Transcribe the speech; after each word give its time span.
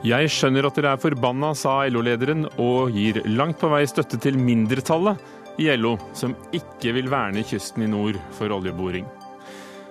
Jeg 0.00 0.30
skjønner 0.32 0.64
at 0.64 0.78
dere 0.78 0.94
er 0.94 1.00
forbanna, 1.00 1.50
sa 1.52 1.82
LO-lederen, 1.92 2.46
og 2.56 2.94
gir 2.96 3.18
langt 3.28 3.58
på 3.60 3.68
vei 3.68 3.82
støtte 3.84 4.16
til 4.16 4.38
mindretallet 4.40 5.60
i 5.60 5.66
LO, 5.76 5.98
som 6.16 6.32
ikke 6.56 6.94
vil 6.96 7.10
verne 7.12 7.44
kysten 7.44 7.84
i 7.84 7.90
nord 7.90 8.16
for 8.38 8.48
oljeboring. 8.56 9.04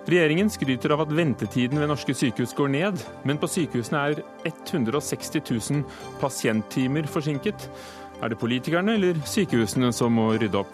Regjeringen 0.09 0.49
skryter 0.49 0.95
av 0.95 1.03
at 1.03 1.13
ventetiden 1.13 1.77
ved 1.77 1.91
norske 1.91 2.15
sykehus 2.17 2.55
går 2.57 2.73
ned, 2.73 3.05
men 3.21 3.37
på 3.37 3.51
sykehusene 3.53 4.01
er 4.09 4.23
160 4.49 5.43
000 5.45 5.85
pasienttimer 6.23 7.05
forsinket. 7.05 7.69
Er 8.17 8.33
det 8.33 8.41
politikerne 8.41 8.97
eller 8.97 9.21
sykehusene 9.29 9.93
som 9.93 10.17
må 10.17 10.31
rydde 10.33 10.63
opp? 10.63 10.73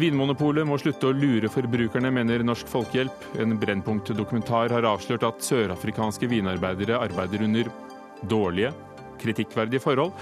Vinmonopolet 0.00 0.64
må 0.64 0.80
slutte 0.80 1.10
å 1.10 1.12
lure 1.12 1.52
forbrukerne, 1.52 2.08
mener 2.16 2.48
Norsk 2.48 2.70
Folkehjelp. 2.72 3.28
En 3.44 3.58
Brennpunkt-dokumentar 3.60 4.72
har 4.72 4.88
avslørt 4.88 5.28
at 5.28 5.44
sørafrikanske 5.44 6.32
vinarbeidere 6.32 6.96
arbeider 6.96 7.44
under 7.44 7.68
dårlige, 8.28 8.72
kritikkverdige 9.22 9.80
forhold. 9.80 10.12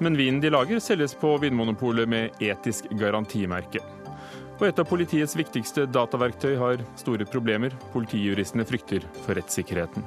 Men 0.00 0.16
vinen 0.16 0.40
de 0.40 0.50
lager, 0.50 0.80
selges 0.80 1.14
på 1.14 1.34
Vinmonopolet 1.38 2.08
med 2.08 2.40
etisk 2.40 2.88
garantimerke. 2.96 3.82
Og 4.60 4.66
et 4.68 4.80
av 4.80 4.88
politiets 4.88 5.36
viktigste 5.36 5.86
dataverktøy 5.88 6.54
har 6.60 6.82
store 7.00 7.24
problemer. 7.28 7.72
Politijuristene 7.94 8.66
frykter 8.68 9.04
for 9.24 9.36
rettssikkerheten. 9.36 10.04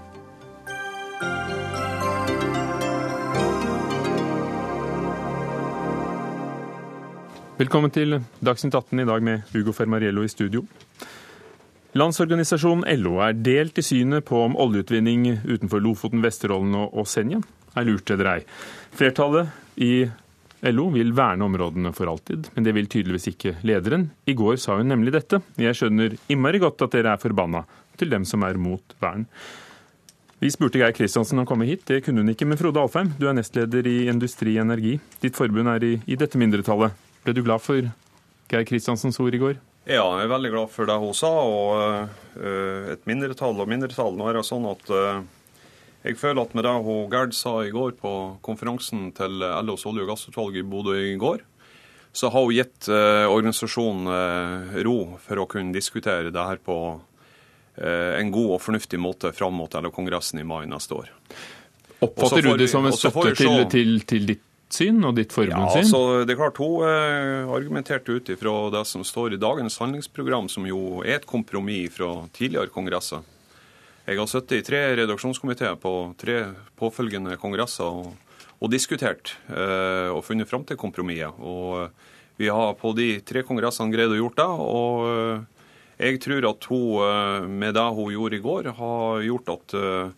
Velkommen 7.57 7.93
til 7.93 8.17
Dagsnytt 8.41 8.73
18 8.73 8.99
i 8.99 9.05
dag 9.05 9.25
med 9.25 9.45
Hugo 9.53 9.73
Fermariello 9.77 10.23
i 10.25 10.29
studio. 10.29 10.65
Landsorganisasjonen 11.93 12.87
LO 13.03 13.19
er 13.21 13.35
delt 13.37 13.77
i 13.77 13.83
synet 13.85 14.25
på 14.25 14.39
om 14.41 14.55
oljeutvinning 14.57 15.27
utenfor 15.45 15.81
Lofoten, 15.83 16.23
Vesterålen 16.25 16.73
og 16.87 17.05
Senja 17.05 17.37
er 17.77 17.85
lurt 17.85 18.09
eller 18.09 18.29
ei. 18.31 18.39
Flertallet 18.97 19.77
i 19.77 20.07
LO 20.73 20.87
vil 20.95 21.11
verne 21.13 21.45
områdene 21.45 21.91
for 21.93 22.09
alltid, 22.09 22.47
men 22.55 22.65
det 22.65 22.73
vil 22.73 22.89
tydeligvis 22.89 23.29
ikke 23.33 23.57
lederen. 23.67 24.07
I 24.25 24.33
går 24.33 24.57
sa 24.63 24.79
hun 24.79 24.89
nemlig 24.89 25.13
dette. 25.13 25.43
Jeg 25.61 25.77
skjønner 25.77 26.15
innmari 26.33 26.61
godt 26.63 26.81
at 26.81 26.95
dere 26.95 27.13
er 27.13 27.21
forbanna 27.21 27.61
til 27.99 28.09
dem 28.09 28.25
som 28.25 28.41
er 28.47 28.57
mot 28.57 28.95
vern. 29.03 29.27
Vi 30.41 30.49
spurte 30.51 30.81
Geir 30.81 30.95
Kristiansen 30.97 31.37
om 31.37 31.45
å 31.45 31.49
komme 31.51 31.67
hit, 31.69 31.85
det 31.87 32.01
kunne 32.07 32.23
hun 32.23 32.33
ikke. 32.33 32.47
Men 32.49 32.57
Frode 32.59 32.81
Alfheim, 32.81 33.13
du 33.19 33.27
er 33.29 33.37
nestleder 33.37 33.85
i 33.87 34.07
Industri 34.11 34.57
Energi. 34.59 34.95
Ditt 35.21 35.37
forbund 35.37 35.69
er 35.75 35.85
i, 35.85 35.93
i 36.09 36.17
dette 36.19 36.41
mindretallet. 36.41 36.97
Ble 37.23 37.37
du 37.37 37.43
glad 37.45 37.61
for 37.63 37.85
Geir 38.49 38.65
Kristiansens 38.67 39.21
ord 39.21 39.37
i 39.37 39.43
går? 39.43 39.61
Ja, 39.83 40.03
jeg 40.15 40.29
er 40.29 40.31
veldig 40.31 40.51
glad 40.53 40.71
for 40.71 40.87
det 40.87 40.95
hun 41.01 41.15
sa. 41.17 41.29
Og 41.29 41.71
uh, 42.39 42.91
et 42.93 43.07
mindretall 43.09 43.57
og 43.59 43.69
mindretall. 43.69 44.15
Nå 44.15 44.29
er 44.29 44.39
det 44.39 44.45
sånn 44.47 44.67
at 44.69 44.91
uh, 44.93 45.23
jeg 46.07 46.19
føler 46.19 46.43
at 46.43 46.53
med 46.55 46.67
det 46.67 46.75
hun 46.85 47.09
Gerd 47.11 47.35
sa 47.35 47.57
i 47.63 47.73
går 47.73 47.95
på 47.99 48.13
konferansen 48.43 49.09
til 49.15 49.43
LOs 49.43 49.85
olje- 49.89 50.05
og 50.05 50.13
gassutvalg 50.13 50.59
i 50.59 50.63
Bodø 50.67 50.95
i 50.99 51.15
går, 51.19 51.43
så 52.15 52.29
har 52.31 52.45
hun 52.45 52.55
gitt 52.55 52.87
uh, 52.91 53.25
organisasjonen 53.31 54.79
ro 54.87 54.97
for 55.23 55.43
å 55.43 55.49
kunne 55.51 55.75
diskutere 55.75 56.31
det 56.31 56.47
her 56.51 56.61
på 56.63 56.77
en 57.73 58.29
god 58.29 58.51
og 58.53 58.59
fornuftig 58.61 58.99
måte 59.01 59.31
fram 59.33 59.55
mot 59.57 59.73
LO-kongressen 59.73 60.37
i 60.37 60.43
mai 60.45 60.67
neste 60.69 60.93
år. 60.93 61.07
Oppfatter 62.05 62.45
du 62.45 62.51
det 62.61 62.67
som 62.69 62.85
en 62.85 62.93
støtte 62.93 63.31
til, 63.39 63.63
til, 63.71 63.95
til 64.05 64.27
ditt 64.29 64.43
syn 64.73 65.03
og 65.05 65.15
ditt 65.17 65.33
forbunds 65.35 65.75
syn? 65.75 65.83
Ja, 65.83 65.85
altså, 65.85 66.01
det 66.25 66.33
er 66.33 66.39
klart 66.39 66.61
Hun 66.61 66.87
eh, 66.87 67.51
argumenterte 67.53 68.17
ut 68.17 68.31
ifra 68.33 68.55
det 68.73 68.83
som 68.89 69.05
står 69.07 69.35
i 69.35 69.41
dagens 69.41 69.77
handlingsprogram, 69.81 70.49
som 70.49 70.67
jo 70.67 71.03
er 71.05 71.19
et 71.19 71.29
kompromiss 71.29 71.95
fra 71.97 72.11
tidligere 72.35 72.73
kongresser. 72.73 73.23
Jeg 74.03 74.19
har 74.19 74.27
sittet 74.27 74.57
i 74.59 74.65
tre 74.67 74.81
redaksjonskomiteer 74.99 75.77
på 75.79 75.93
tre 76.19 76.39
påfølgende 76.79 77.37
kongresser 77.39 77.87
og, 77.87 78.35
og 78.59 78.73
diskutert 78.73 79.37
eh, 79.47 80.09
og 80.11 80.25
funnet 80.27 80.49
fram 80.49 80.65
til 80.67 80.79
kompromisser. 80.79 81.31
Og 81.39 81.87
vi 82.41 82.49
har 82.49 82.75
på 82.75 82.91
de 82.97 83.21
tre 83.23 83.45
kongressene 83.47 83.93
greid 83.93 84.11
å 84.11 84.19
gjort 84.19 84.39
det. 84.41 84.51
og 84.73 85.07
eh, 85.07 85.49
jeg 86.03 86.19
tror 86.23 86.49
at 86.49 86.65
hun, 86.71 86.99
eh, 87.05 87.47
med 87.47 87.75
det 87.77 87.87
hun 87.95 88.11
gjorde 88.11 88.37
i 88.37 88.43
går, 88.43 88.71
har 88.75 89.21
gjort 89.21 89.49
at 89.53 89.73
eh, 89.77 90.09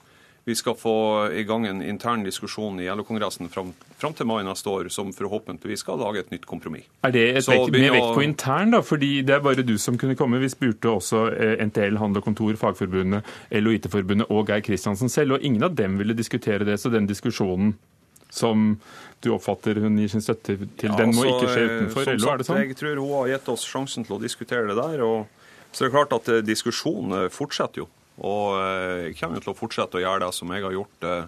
vi 0.45 0.55
skal 0.55 0.77
få 0.77 0.97
i 1.33 1.43
gang 1.43 1.65
en 1.67 1.81
intern 1.81 2.23
diskusjon 2.23 2.79
i 2.79 2.87
LO-kongressen 2.87 3.49
fram, 3.49 3.73
fram, 4.05 4.15
til 4.17 4.29
mai 4.29 4.43
neste 4.47 4.69
år, 4.71 4.89
som 4.93 5.11
forhåpentligvis 5.15 5.83
skal 5.83 5.99
lage 6.01 6.23
et 6.23 6.31
nytt 6.33 6.45
kompromiss. 6.49 6.85
Er 7.05 7.15
det 7.15 7.25
et 7.31 7.49
vekt, 7.49 7.73
med 7.73 7.89
vekt 7.95 8.13
på 8.15 8.23
intern, 8.25 8.75
da? 8.75 8.83
Fordi 8.85 9.11
det 9.25 9.37
er 9.37 9.43
bare 9.45 9.65
du 9.65 9.75
som 9.81 9.97
kunne 10.01 10.17
komme. 10.19 10.39
Vi 10.43 10.51
spurte 10.53 10.93
også 10.93 11.25
eh, 11.33 11.65
NTL, 11.65 11.99
Handel 12.01 12.21
og 12.21 12.29
Kontor, 12.29 12.55
Fagforbundet, 12.61 13.25
LO 13.59 13.75
IT-forbundet 13.75 14.31
og 14.31 14.47
Geir 14.51 14.63
Kristiansen 14.65 15.11
selv, 15.11 15.37
og 15.37 15.45
ingen 15.45 15.65
av 15.65 15.75
dem 15.75 15.99
ville 16.01 16.15
diskutere 16.17 16.67
det. 16.67 16.79
Så 16.81 16.93
den 16.93 17.09
diskusjonen 17.09 17.75
som 18.35 18.75
du 19.23 19.31
oppfatter 19.35 19.79
hun 19.79 19.97
gir 20.01 20.11
sin 20.11 20.23
støtte 20.23 20.57
til, 20.57 20.91
ja, 20.91 20.97
den 20.99 21.13
må 21.15 21.23
altså, 21.23 21.35
ikke 21.35 21.51
skje 21.53 21.65
utenfor 21.65 22.09
LO, 22.11 22.29
er 22.31 22.41
det 22.41 22.47
sånn? 22.47 22.61
Jeg 22.65 22.79
tror 22.79 22.99
hun 22.99 23.13
har 23.13 23.33
gitt 23.35 23.51
oss 23.53 23.65
sjansen 23.69 24.07
til 24.07 24.17
å 24.17 24.21
diskutere 24.21 24.67
det 24.69 24.77
der. 24.79 25.03
og 25.05 25.43
så 25.75 25.83
det 25.83 25.89
er 25.89 25.95
klart 25.97 26.13
at 26.15 26.29
eh, 26.31 26.43
diskusjonen 26.45 27.31
fortsetter 27.35 27.83
jo. 27.83 27.89
Og 28.23 28.55
eh, 28.61 29.09
jeg 29.09 29.17
kommer 29.19 29.43
til 29.43 29.51
å 29.51 29.57
fortsette 29.57 29.99
å 29.99 30.03
gjøre 30.03 30.23
det 30.23 30.35
som 30.37 30.53
jeg 30.55 30.63
har 30.63 30.75
gjort 30.75 31.07
eh, 31.07 31.25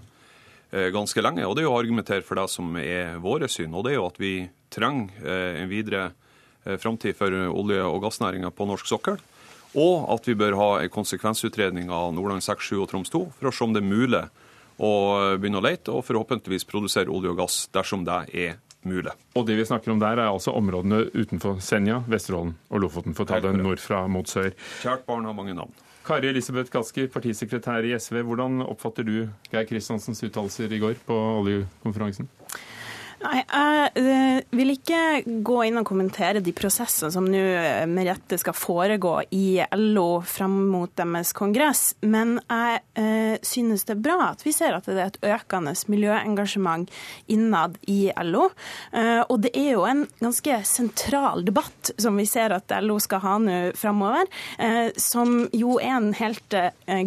ganske 0.71 1.23
lenge. 1.23 1.45
Og 1.47 1.55
det 1.55 1.63
er 1.63 1.71
å 1.71 1.79
argumentere 1.79 2.25
for 2.27 2.39
det 2.39 2.49
som 2.51 2.75
er 2.81 3.17
våre 3.23 3.47
syn. 3.51 3.73
Og 3.73 3.85
det 3.85 3.93
er 3.93 3.99
jo 4.01 4.07
at 4.09 4.19
vi 4.19 4.33
trenger 4.73 5.31
en 5.63 5.69
videre 5.71 6.11
framtid 6.81 7.15
for 7.15 7.31
olje- 7.31 7.85
og 7.87 8.01
gassnæringa 8.03 8.51
på 8.51 8.67
norsk 8.67 8.89
sokkel. 8.89 9.21
Og 9.77 10.07
at 10.11 10.27
vi 10.27 10.35
bør 10.35 10.57
ha 10.59 10.69
en 10.81 10.91
konsekvensutredning 10.91 11.91
av 11.93 12.13
Nordland 12.15 12.43
6, 12.43 12.71
7 12.73 12.81
og 12.81 12.89
Troms 12.91 13.11
2 13.13 13.23
for 13.39 13.49
å 13.49 13.53
se 13.55 13.63
om 13.63 13.75
det 13.75 13.83
er 13.83 13.89
mulig 13.89 14.23
å 14.77 14.91
begynne 15.39 15.59
å 15.61 15.65
lete 15.65 15.93
og 15.93 16.05
forhåpentligvis 16.05 16.67
produsere 16.69 17.13
olje 17.13 17.31
og 17.33 17.39
gass 17.39 17.63
dersom 17.73 18.03
det 18.07 18.19
er 18.35 18.57
mulig. 18.87 19.11
Og 19.35 19.47
det 19.47 19.57
vi 19.57 19.65
snakker 19.67 19.91
om 19.91 19.99
der, 19.99 20.19
er 20.21 20.29
altså 20.31 20.53
områdene 20.55 21.07
utenfor 21.15 21.57
Senja, 21.63 21.99
Vesterålen 22.07 22.55
og 22.69 22.83
Lofoten, 22.83 23.15
for 23.17 23.25
å 23.25 23.31
ta 23.31 23.41
det 23.43 23.55
nordfra 23.57 24.03
mot 24.11 24.29
sør. 24.29 24.53
Kjært 24.83 25.07
barn 25.09 25.27
har 25.27 25.35
mange 25.37 25.55
navn. 25.57 25.73
Kari 26.07 26.29
Elisabeth 26.31 26.71
Kaski, 26.71 27.09
partisekretær 27.11 27.83
i 27.83 27.89
SV. 27.99 28.21
Hvordan 28.23 28.61
oppfatter 28.63 29.03
du 29.03 29.15
Geir 29.51 29.65
Kristiansens 29.67 30.23
uttalelser 30.23 30.71
i 30.71 30.79
går 30.79 30.93
på 31.03 31.17
oljekonferansen? 31.41 32.29
Nei, 33.17 33.39
Jeg 33.41 33.91
eh, 33.97 34.39
vil 34.53 34.71
ikke 34.75 34.99
gå 35.45 35.55
inn 35.65 35.79
og 35.79 35.87
kommentere 35.89 36.41
de 36.43 36.51
prosessene 36.53 37.09
som 37.13 37.25
nå 37.25 37.39
eh, 37.39 37.85
med 37.89 38.05
rette 38.05 38.37
skal 38.37 38.53
foregå 38.53 39.13
i 39.33 39.57
LO 39.73 40.21
fram 40.21 40.53
mot 40.69 40.91
deres 40.99 41.33
kongress, 41.37 41.95
men 42.05 42.35
jeg 42.45 42.83
eh, 42.99 43.39
synes 43.41 43.87
det 43.87 43.95
er 43.95 44.03
bra 44.05 44.17
at 44.27 44.45
vi 44.45 44.53
ser 44.53 44.77
at 44.77 44.85
det 44.85 44.99
er 45.01 45.09
et 45.09 45.19
økende 45.33 45.73
miljøengasjement 45.89 46.93
innad 47.31 47.77
i 47.89 48.11
LO. 48.27 48.47
Og 49.27 49.35
det 49.43 49.51
er 49.57 49.71
jo 49.75 49.83
en 49.87 50.03
ganske 50.19 50.57
sentral 50.67 51.43
debatt 51.45 51.91
som 51.99 52.17
vi 52.19 52.25
ser 52.29 52.53
at 52.55 52.71
LO 52.83 52.97
skal 53.03 53.21
ha 53.23 53.35
nå 53.41 53.57
framover, 53.77 54.29
som 54.99 55.35
jo 55.55 55.77
er 55.81 55.93
en 55.97 56.09
helt 56.17 56.55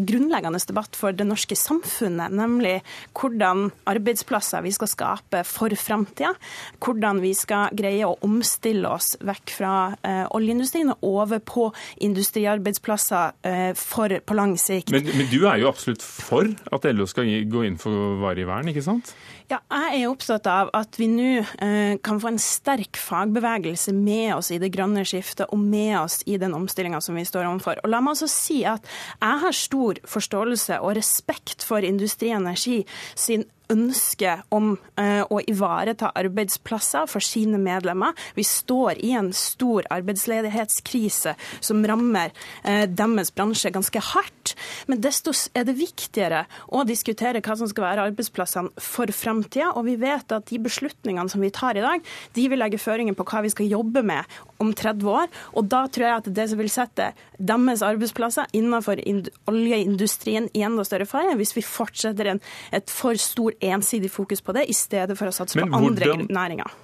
grunnleggende 0.08 0.60
debatt 0.70 0.98
for 0.98 1.16
det 1.16 1.26
norske 1.28 1.56
samfunnet, 1.58 2.34
nemlig 2.36 2.78
hvordan 3.18 3.68
arbeidsplasser 3.90 4.64
vi 4.66 4.74
skal 4.76 4.92
skape 4.92 5.44
for 5.48 5.74
framtiden 5.74 5.99
framtida. 6.00 6.34
Hvordan 6.80 7.20
vi 7.22 7.32
skal 7.34 7.74
greie 7.76 8.06
å 8.06 8.16
omstille 8.26 8.88
oss 8.88 9.16
vekk 9.20 9.54
fra 9.54 9.74
eh, 10.02 10.26
oljeindustrien 10.30 10.92
og 10.92 11.04
over 11.10 11.38
på 11.38 11.70
industriarbeidsplasser 12.00 13.32
eh, 13.42 13.72
for 13.76 14.10
på 14.20 14.34
lang 14.34 14.56
sikt. 14.58 14.90
Men, 14.90 15.04
men, 15.14 15.28
du 15.30 15.46
er 15.46 15.60
jo 15.60 15.68
absolutt 15.70 16.02
for 16.02 16.48
at 16.48 16.88
LO 16.90 17.06
skal 17.06 17.28
gå 17.50 17.66
inn 17.66 17.78
for 17.80 18.16
varig 18.20 18.46
vern, 18.48 18.70
ikke 18.70 18.84
sant? 18.84 19.14
Ja, 19.50 19.58
jeg 19.66 20.04
er 20.04 20.10
opptatt 20.12 20.46
av 20.46 20.68
at 20.78 20.94
vi 21.00 21.08
nå 21.10 21.30
eh, 21.42 21.96
kan 22.04 22.20
få 22.22 22.30
en 22.30 22.40
sterk 22.42 22.98
fagbevegelse 23.00 23.92
med 23.96 24.36
oss 24.36 24.52
i 24.54 24.60
det 24.62 24.70
grønne 24.74 25.02
skiftet 25.08 25.50
og 25.50 25.58
med 25.58 25.96
oss 25.98 26.20
i 26.30 26.38
den 26.38 26.54
omstillinga 26.54 27.00
som 27.02 27.18
vi 27.18 27.26
står 27.26 27.48
overfor. 27.48 27.80
Og 27.82 27.90
la 27.90 27.98
meg 28.04 28.14
også 28.14 28.30
si 28.30 28.60
at 28.68 28.86
jeg 29.18 29.42
har 29.42 29.56
stor 29.56 29.98
forståelse 30.06 30.78
og 30.78 30.94
respekt 31.00 31.66
for 31.66 31.82
Industri 31.86 32.30
Energi 32.34 32.84
sin 33.18 33.48
ønske 33.70 34.36
om 34.54 34.72
uh, 34.74 35.22
å 35.30 35.40
ivareta 35.50 36.12
arbeidsplasser 36.18 37.08
for 37.10 37.24
sine 37.24 37.60
medlemmer. 37.60 38.16
Vi 38.36 38.44
står 38.46 39.00
i 39.04 39.12
en 39.18 39.32
stor 39.36 39.86
arbeidsledighetskrise 39.92 41.36
som 41.60 41.84
rammer 41.86 42.34
uh, 42.64 42.84
deres 42.86 43.32
bransje 43.34 43.72
ganske 43.74 44.04
hardt. 44.12 44.54
Men 44.90 45.02
desto 45.02 45.32
er 45.56 45.66
det 45.68 45.76
viktigere 45.78 46.44
å 46.74 46.84
diskutere 46.88 47.42
hva 47.44 47.56
som 47.58 47.70
skal 47.70 47.86
være 47.86 48.08
arbeidsplassene 48.10 48.82
for 48.82 49.10
framtida. 49.14 49.72
Og 49.76 49.86
vi 49.88 49.96
vet 50.00 50.34
at 50.34 50.48
de 50.50 50.60
beslutningene 50.62 51.30
som 51.30 51.42
vi 51.42 51.52
tar 51.54 51.78
i 51.78 51.84
dag, 51.84 52.04
de 52.36 52.46
vil 52.50 52.60
legge 52.60 52.80
føringer 52.80 53.16
på 53.18 53.26
hva 53.30 53.44
vi 53.44 53.52
skal 53.52 53.70
jobbe 53.70 54.02
med 54.06 54.40
om 54.60 54.72
30 54.76 55.10
år. 55.10 55.30
Og 55.56 55.68
da 55.70 55.84
tror 55.88 56.06
jeg 56.06 56.22
at 56.22 56.32
det 56.40 56.48
som 56.50 56.60
vil 56.60 56.72
sette 56.72 57.10
deres 57.38 57.84
arbeidsplasser 57.86 58.50
innenfor 58.56 59.00
oljeindustrien 59.50 60.50
i 60.56 60.64
enda 60.66 60.84
større 60.86 61.08
fare, 61.08 61.36
hvis 61.38 61.54
vi 61.56 61.64
fortsetter 61.64 62.34
en, 62.34 62.42
et 62.74 62.90
for 62.92 63.18
stor 63.20 63.54
ensidig 63.60 64.10
fokus 64.10 64.42
på 64.42 64.54
det, 64.56 64.66
i 64.70 64.76
stedet 64.76 65.16
for 65.18 65.30
å 65.30 65.34
satse 65.34 65.58
Men 65.60 65.70
på 65.70 65.80
andre 65.80 66.10
hvordan, 66.12 66.26
næringer. 66.30 66.78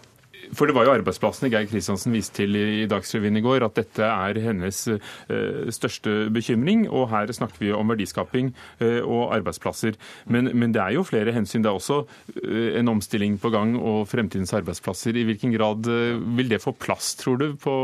For 0.55 0.69
det 0.69 0.77
var 0.77 0.87
jo 0.87 0.95
arbeidsplassene 0.97 1.51
Geir 1.53 1.67
Kristiansen 1.71 2.15
viste 2.15 2.43
til 2.43 2.57
i 2.59 2.87
Dagsrevyen 2.91 3.39
i 3.39 3.45
går, 3.45 3.65
at 3.67 3.77
dette 3.79 4.07
er 4.07 4.41
hennes 4.45 4.83
uh, 4.93 5.69
største 5.75 6.29
bekymring. 6.35 6.87
Og 6.91 7.09
her 7.13 7.33
snakker 7.35 7.63
vi 7.63 7.73
om 7.75 7.93
verdiskaping 7.93 8.53
uh, 8.83 9.01
og 9.03 9.35
arbeidsplasser. 9.39 9.99
Men, 10.31 10.53
men, 10.55 10.75
det 10.75 10.83
er 10.83 10.97
jo 10.97 11.07
flere 11.07 11.35
hensyn. 11.35 11.65
Det 11.65 11.73
er 11.73 11.79
også 11.81 12.03
uh, 12.07 12.69
en 12.79 12.93
omstilling 12.97 13.39
på 13.43 13.53
gang 13.55 13.77
og 13.79 14.05
fremtidens 14.11 14.55
arbeidsplasser. 14.57 15.17
I 15.17 15.25
hvilken 15.31 15.55
grad 15.57 15.89
vil 16.37 16.53
det 16.53 16.63
få 16.63 16.75
plass, 16.77 17.15
tror 17.19 17.41
du, 17.41 17.49
på 17.61 17.75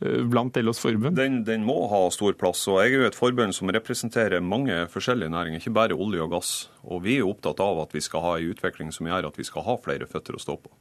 blant 0.00 0.56
LOs 0.56 0.78
forbund? 0.80 1.12
Den, 1.18 1.42
den, 1.44 1.64
må 1.68 1.82
ha 1.92 2.06
stor 2.14 2.32
plass. 2.40 2.62
og 2.72 2.80
Jeg 2.80 2.94
er 2.94 3.02
jo 3.02 3.08
et 3.10 3.18
forbund 3.18 3.52
som 3.52 3.68
representerer 3.68 4.40
mange 4.40 4.86
forskjellige 4.92 5.32
næringer, 5.32 5.60
ikke 5.60 5.76
bare 5.76 5.96
olje 5.96 6.24
og 6.24 6.32
gass. 6.38 6.54
Og 6.88 7.04
Vi 7.04 7.18
er 7.20 7.28
opptatt 7.28 7.60
av 7.60 7.82
at 7.84 7.92
vi 7.92 8.00
skal 8.04 8.24
ha 8.24 8.38
en 8.38 8.54
utvikling 8.54 8.94
som 8.96 9.10
gjør 9.10 9.28
at 9.28 9.36
vi 9.36 9.44
skal 9.44 9.66
ha 9.68 9.76
flere 9.84 10.08
føtter 10.08 10.38
å 10.38 10.40
stå 10.40 10.56
på. 10.56 10.72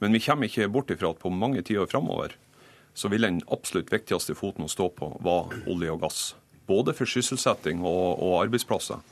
Men 0.00 0.16
vi 0.16 0.22
kommer 0.24 0.48
ikke 0.48 0.70
bort 0.72 0.90
ifra 0.92 1.12
at 1.12 1.20
på 1.20 1.32
mange 1.32 1.62
tiår 1.66 1.90
framover 1.90 2.36
så 2.96 3.08
vil 3.12 3.26
den 3.26 3.40
absolutt 3.52 3.92
viktigste 3.92 4.34
foten 4.34 4.66
å 4.66 4.70
stå 4.70 4.88
på 4.96 5.12
være 5.24 5.62
olje 5.70 5.92
og 5.92 6.00
gass. 6.02 6.20
Både 6.68 6.94
for 6.96 7.08
sysselsetting 7.08 7.84
og, 7.84 8.18
og 8.22 8.40
arbeidsplasser, 8.42 9.02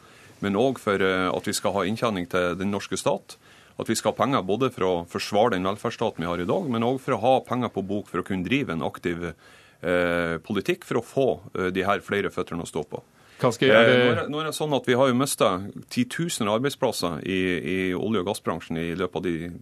men 0.45 0.59
òg 0.59 0.81
for 0.83 1.03
eh, 1.03 1.29
at 1.31 1.47
vi 1.49 1.55
skal 1.57 1.75
ha 1.77 1.85
inntjening 1.87 2.29
til 2.31 2.57
den 2.59 2.73
norske 2.75 2.99
stat. 2.99 3.37
At 3.79 3.91
vi 3.91 3.95
skal 3.99 4.13
ha 4.13 4.19
penger 4.19 4.43
både 4.47 4.73
for 4.75 4.87
å 4.87 4.95
forsvare 5.11 5.55
den 5.55 5.67
velferdsstaten 5.67 6.25
vi 6.25 6.31
har 6.31 6.43
i 6.43 6.49
dag, 6.49 6.67
men 6.71 6.87
òg 6.87 6.99
for 7.03 7.15
å 7.15 7.23
ha 7.23 7.35
penger 7.47 7.71
på 7.75 7.85
bok 7.87 8.11
for 8.11 8.23
å 8.23 8.27
kunne 8.27 8.47
drive 8.47 8.75
en 8.75 8.85
aktiv 8.87 9.29
eh, 9.31 10.35
politikk 10.43 10.87
for 10.87 11.01
å 11.01 11.07
få 11.07 11.29
eh, 11.55 11.71
de 11.75 11.87
her 11.87 12.03
flere 12.07 12.33
føttene 12.35 12.67
å 12.67 12.71
stå 12.71 12.85
på. 12.91 13.03
Kanskje, 13.39 13.71
er 13.71 13.87
det... 13.87 13.99
nå, 13.99 14.07
er, 14.11 14.23
nå 14.35 14.41
er 14.43 14.49
det 14.49 14.57
sånn 14.57 14.73
at 14.75 14.87
Vi 14.89 14.97
har 14.99 15.11
jo 15.13 15.15
mista 15.15 15.53
titusener 15.95 16.51
av 16.51 16.59
arbeidsplasser 16.59 17.21
i, 17.23 17.41
i 17.59 17.79
olje- 17.95 18.25
og 18.25 18.33
gassbransjen 18.33 18.81
i 18.83 18.89
løpet 18.99 19.21
av 19.21 19.29
de 19.29 19.53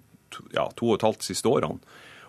ja, 0.55 0.69
to 0.77 0.93
og 0.93 0.99
et 0.99 1.07
halvt 1.07 1.27
siste 1.27 1.51
årene. 1.51 1.81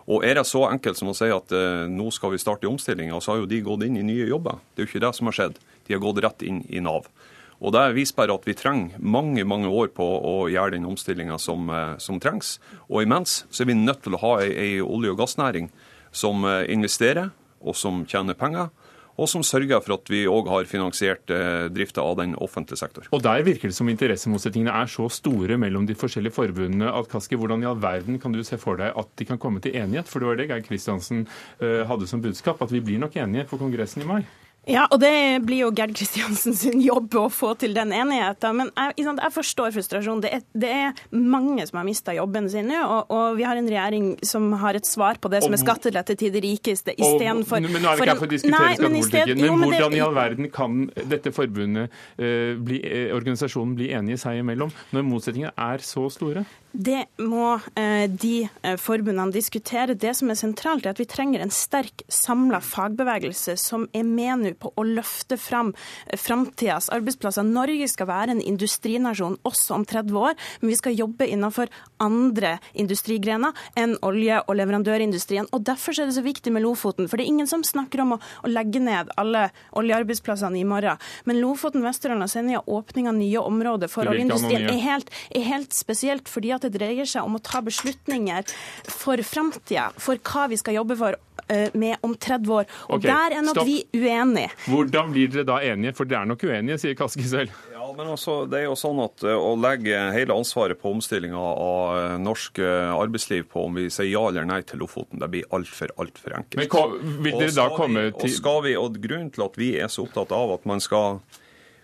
Og 0.08 0.24
Er 0.24 0.38
det 0.38 0.46
så 0.48 0.62
enkelt 0.70 0.96
som 0.96 1.10
å 1.12 1.16
si 1.16 1.28
at 1.28 1.52
eh, 1.52 1.84
nå 1.92 2.08
skal 2.16 2.32
vi 2.32 2.40
starte 2.40 2.68
omstillinga, 2.68 3.18
så 3.20 3.34
har 3.34 3.42
jo 3.42 3.50
de 3.50 3.60
gått 3.60 3.84
inn 3.84 3.98
i 4.00 4.06
nye 4.06 4.28
jobber. 4.30 4.62
Det 4.72 4.80
er 4.80 4.86
jo 4.86 4.92
ikke 4.94 5.04
det 5.04 5.14
som 5.18 5.28
har 5.28 5.36
skjedd. 5.36 5.58
De 5.84 5.94
har 5.94 6.00
gått 6.00 6.22
rett 6.24 6.44
inn 6.48 6.62
i 6.72 6.80
Nav. 6.80 7.10
Og 7.58 7.74
Det 7.74 7.82
viser 7.96 8.16
bare 8.16 8.36
at 8.38 8.46
vi 8.46 8.54
trenger 8.56 9.02
mange 9.02 9.44
mange 9.44 9.68
år 9.68 9.90
på 9.92 10.06
å 10.06 10.46
gjøre 10.48 10.76
den 10.76 10.86
omstillinga 10.88 11.36
som, 11.42 11.68
eh, 11.68 11.98
som, 11.98 12.20
trengs. 12.20 12.56
Og 12.88 13.02
imens 13.02 13.44
så 13.50 13.62
er 13.62 13.72
vi 13.72 13.74
nødt 13.74 14.02
til 14.02 14.16
å 14.16 14.22
ha 14.22 14.32
ei, 14.40 14.52
ei 14.54 14.80
olje- 14.80 15.12
og 15.12 15.18
gassnæring 15.18 15.68
som 16.12 16.44
eh, 16.44 16.64
investerer 16.72 17.30
og 17.60 17.76
som 17.76 18.06
tjener 18.06 18.38
penger 18.38 18.70
og 19.18 19.28
som 19.30 19.44
sørger 19.46 19.82
for 19.82 19.98
at 19.98 20.10
vi 20.12 20.22
òg 20.30 20.48
har 20.52 20.68
finansiert 20.70 21.32
eh, 21.34 21.66
drifta 21.74 22.04
av 22.04 22.16
den 22.20 22.36
offentlige 22.38 22.80
sektor. 22.80 23.08
Og 23.10 23.22
Der 23.24 23.44
virker 23.46 23.70
det 23.70 23.76
som 23.76 23.90
interessemotsetningene 23.90 24.74
er 24.82 24.90
så 24.90 25.08
store 25.12 25.58
mellom 25.60 25.86
de 25.88 25.98
forskjellige 25.98 26.36
forbundene 26.36 26.92
at 26.94 27.10
Kaski, 27.10 27.38
hvordan 27.38 27.64
i 27.64 27.70
all 27.70 27.80
verden 27.82 28.20
kan 28.22 28.34
du 28.34 28.44
se 28.46 28.60
for 28.60 28.78
deg 28.80 28.94
at 28.94 29.14
de 29.18 29.28
kan 29.28 29.40
komme 29.42 29.62
til 29.64 29.76
enighet? 29.76 30.08
For 30.08 30.22
det 30.22 30.30
var 30.30 30.38
det 30.38 30.50
Geir 30.52 30.66
Kristiansen 30.66 31.26
eh, 31.60 31.82
hadde 31.88 32.08
som 32.10 32.22
budskap, 32.22 32.62
at 32.62 32.74
vi 32.74 32.84
blir 32.84 33.02
nok 33.02 33.18
enige 33.18 33.48
på 33.50 33.58
Kongressen 33.60 34.06
i 34.06 34.08
mai. 34.08 34.22
Ja, 34.68 34.84
og 34.92 35.00
det 35.00 35.12
blir 35.48 35.62
jo 35.64 35.70
Gerd 35.72 35.94
Kristiansen 35.96 36.56
sin 36.56 36.82
jobb 36.84 37.14
å 37.16 37.26
få 37.32 37.54
til 37.60 37.72
den 37.76 37.92
enigheten. 37.96 38.58
Men 38.58 38.72
jeg, 38.76 39.06
jeg 39.08 39.34
forstår 39.34 39.72
frustrasjonen. 39.76 40.24
Det 40.24 40.42
det 40.58 40.70
er, 40.72 41.00
mange 41.12 41.64
som 41.68 41.78
har 41.80 41.86
mista 41.86 42.12
jobben 42.16 42.48
sin 42.50 42.68
nå, 42.68 42.78
og, 42.82 43.12
og, 43.14 43.38
vi 43.38 43.46
har 43.46 43.58
en 43.58 43.68
regjering 43.68 44.10
som 44.26 44.50
har 44.60 44.76
et 44.78 44.86
svar 44.88 45.20
på 45.22 45.30
det 45.32 45.42
som 45.44 45.54
er 45.54 45.60
skattelette 45.60 46.16
til 46.18 46.32
de 46.34 46.42
rikeste 46.44 46.94
istedenfor 46.96 47.62
Men 47.64 47.82
nå 47.84 47.92
er 47.92 48.00
vi 48.00 48.04
ikke 48.04 48.10
her 48.10 48.20
for 48.20 48.28
å 48.28 48.32
diskutere 48.32 48.74
skattepolitikken, 48.76 49.40
men, 49.40 49.60
men 49.62 49.72
hvordan 49.72 49.96
i 49.96 50.02
all 50.04 50.16
verden 50.16 50.50
kan 50.54 50.78
dette 51.12 51.32
forbundet, 51.34 51.98
uh, 52.20 52.54
bli, 52.64 52.80
uh, 52.84 53.16
organisasjonen, 53.16 53.76
bli 53.78 53.90
enige 53.96 54.20
seg 54.24 54.42
imellom, 54.42 54.72
når 54.94 55.06
motsetningene 55.08 55.54
er 55.68 55.84
så 55.84 56.08
store? 56.12 56.44
Det 56.72 57.06
må 57.24 57.54
eh, 57.80 58.04
de 58.10 58.44
eh, 58.44 58.74
forbundene 58.76 59.32
diskutere. 59.32 59.96
Det 59.96 60.12
som 60.18 60.28
er 60.28 60.36
sentralt, 60.36 60.84
er 60.84 60.92
at 60.92 61.00
vi 61.00 61.06
trenger 61.08 61.40
en 61.40 61.52
sterk, 61.52 62.02
samla 62.12 62.60
fagbevegelse 62.60 63.54
som 63.56 63.86
er 63.96 64.04
med 64.04 64.42
nå 64.42 64.52
på 64.60 64.74
å 64.76 64.84
løfte 64.84 65.38
fram 65.40 65.72
eh, 65.72 66.18
framtidas 66.20 66.90
arbeidsplasser. 66.92 67.46
Norge 67.48 67.88
skal 67.88 68.10
være 68.10 68.34
en 68.36 68.42
industrinasjon 68.44 69.38
også 69.48 69.78
om 69.78 69.86
30 69.88 70.18
år, 70.20 70.36
men 70.60 70.72
vi 70.74 70.76
skal 70.80 70.98
jobbe 70.98 71.30
innenfor 71.32 71.72
andre 72.04 72.58
industrigrener 72.76 73.56
enn 73.78 73.96
olje- 74.04 74.42
og 74.44 74.60
leverandørindustrien. 74.60 75.48
Og 75.56 75.64
Derfor 75.68 75.96
er 75.96 76.10
det 76.10 76.18
så 76.18 76.26
viktig 76.26 76.52
med 76.52 76.66
Lofoten. 76.66 77.08
For 77.08 77.16
det 77.16 77.24
er 77.24 77.32
ingen 77.32 77.48
som 77.48 77.64
snakker 77.64 78.04
om 78.04 78.18
å, 78.18 78.20
å 78.44 78.52
legge 78.52 78.84
ned 78.84 79.08
alle 79.20 79.48
oljearbeidsplassene 79.80 80.60
i 80.60 80.68
morgen. 80.68 81.00
Men 81.24 81.40
Lofoten, 81.40 81.84
Vesterålen 81.86 82.28
og 82.28 82.32
Senja, 82.32 82.62
åpning 82.68 83.08
av 83.08 83.16
nye 83.16 83.40
områder 83.40 83.88
for 83.88 84.08
oljeindustrien, 84.12 84.68
er 84.68 84.84
helt, 84.84 85.12
er 85.32 85.48
helt 85.48 85.72
spesielt. 85.76 86.28
fordi 86.28 86.52
at 86.57 86.57
det 86.64 86.74
dreier 86.76 87.08
seg 87.08 87.26
om 87.26 87.38
å 87.38 87.42
ta 87.44 87.62
beslutninger 87.64 88.52
for 88.88 89.22
framtida, 89.26 89.88
for 90.00 90.20
hva 90.28 90.48
vi 90.50 90.58
skal 90.60 90.78
jobbe 90.78 90.96
for 90.98 91.16
eh, 91.48 91.74
med 91.78 91.96
om 92.06 92.14
30 92.14 92.52
år. 92.54 92.68
Og 92.88 92.98
okay, 92.98 93.08
Der 93.10 93.38
er 93.38 93.46
nok 93.46 93.58
stopp. 93.58 93.68
vi 93.68 93.82
uenige. 93.94 94.50
Hvordan 94.66 95.14
blir 95.14 95.32
dere 95.32 95.46
da 95.48 95.58
enige? 95.64 95.94
For 95.98 96.08
dere 96.08 96.26
er 96.26 96.30
nok 96.32 96.44
uenige, 96.44 96.78
sier 96.82 96.98
Kaski 96.98 97.26
selv. 97.28 97.56
Ja, 97.72 97.88
men 97.96 98.12
altså, 98.12 98.38
det 98.50 98.60
er 98.60 98.66
jo 98.68 98.76
sånn 98.76 99.00
at 99.00 99.24
eh, 99.24 99.32
Å 99.32 99.54
legge 99.56 99.98
hele 100.12 100.36
ansvaret 100.36 100.80
på 100.80 100.92
omstillinga 100.92 101.40
av 101.40 101.98
eh, 101.98 102.16
norsk 102.22 102.60
arbeidsliv 102.60 103.48
på 103.52 103.66
om 103.68 103.78
vi 103.78 103.88
sier 103.92 104.10
ja 104.10 104.26
eller 104.28 104.46
nei 104.48 104.60
til 104.66 104.82
Lofoten, 104.82 105.20
det 105.22 105.30
blir 105.32 105.48
altfor 105.54 105.92
altfor 105.98 106.36
enkelt. 106.40 106.60
Men 106.60 107.20
vil 107.24 107.38
dere 107.38 107.54
da 107.56 107.68
komme 107.74 108.08
til... 108.12 108.28
Og, 108.28 108.38
skal 108.38 108.64
vi, 108.66 108.76
og 108.78 108.98
Grunnen 109.02 109.30
til 109.34 109.44
at 109.46 109.58
vi 109.60 109.74
er 109.78 109.92
så 109.92 110.04
opptatt 110.04 110.32
av 110.34 110.56
at 110.58 110.66
man 110.68 110.82
skal 110.82 111.20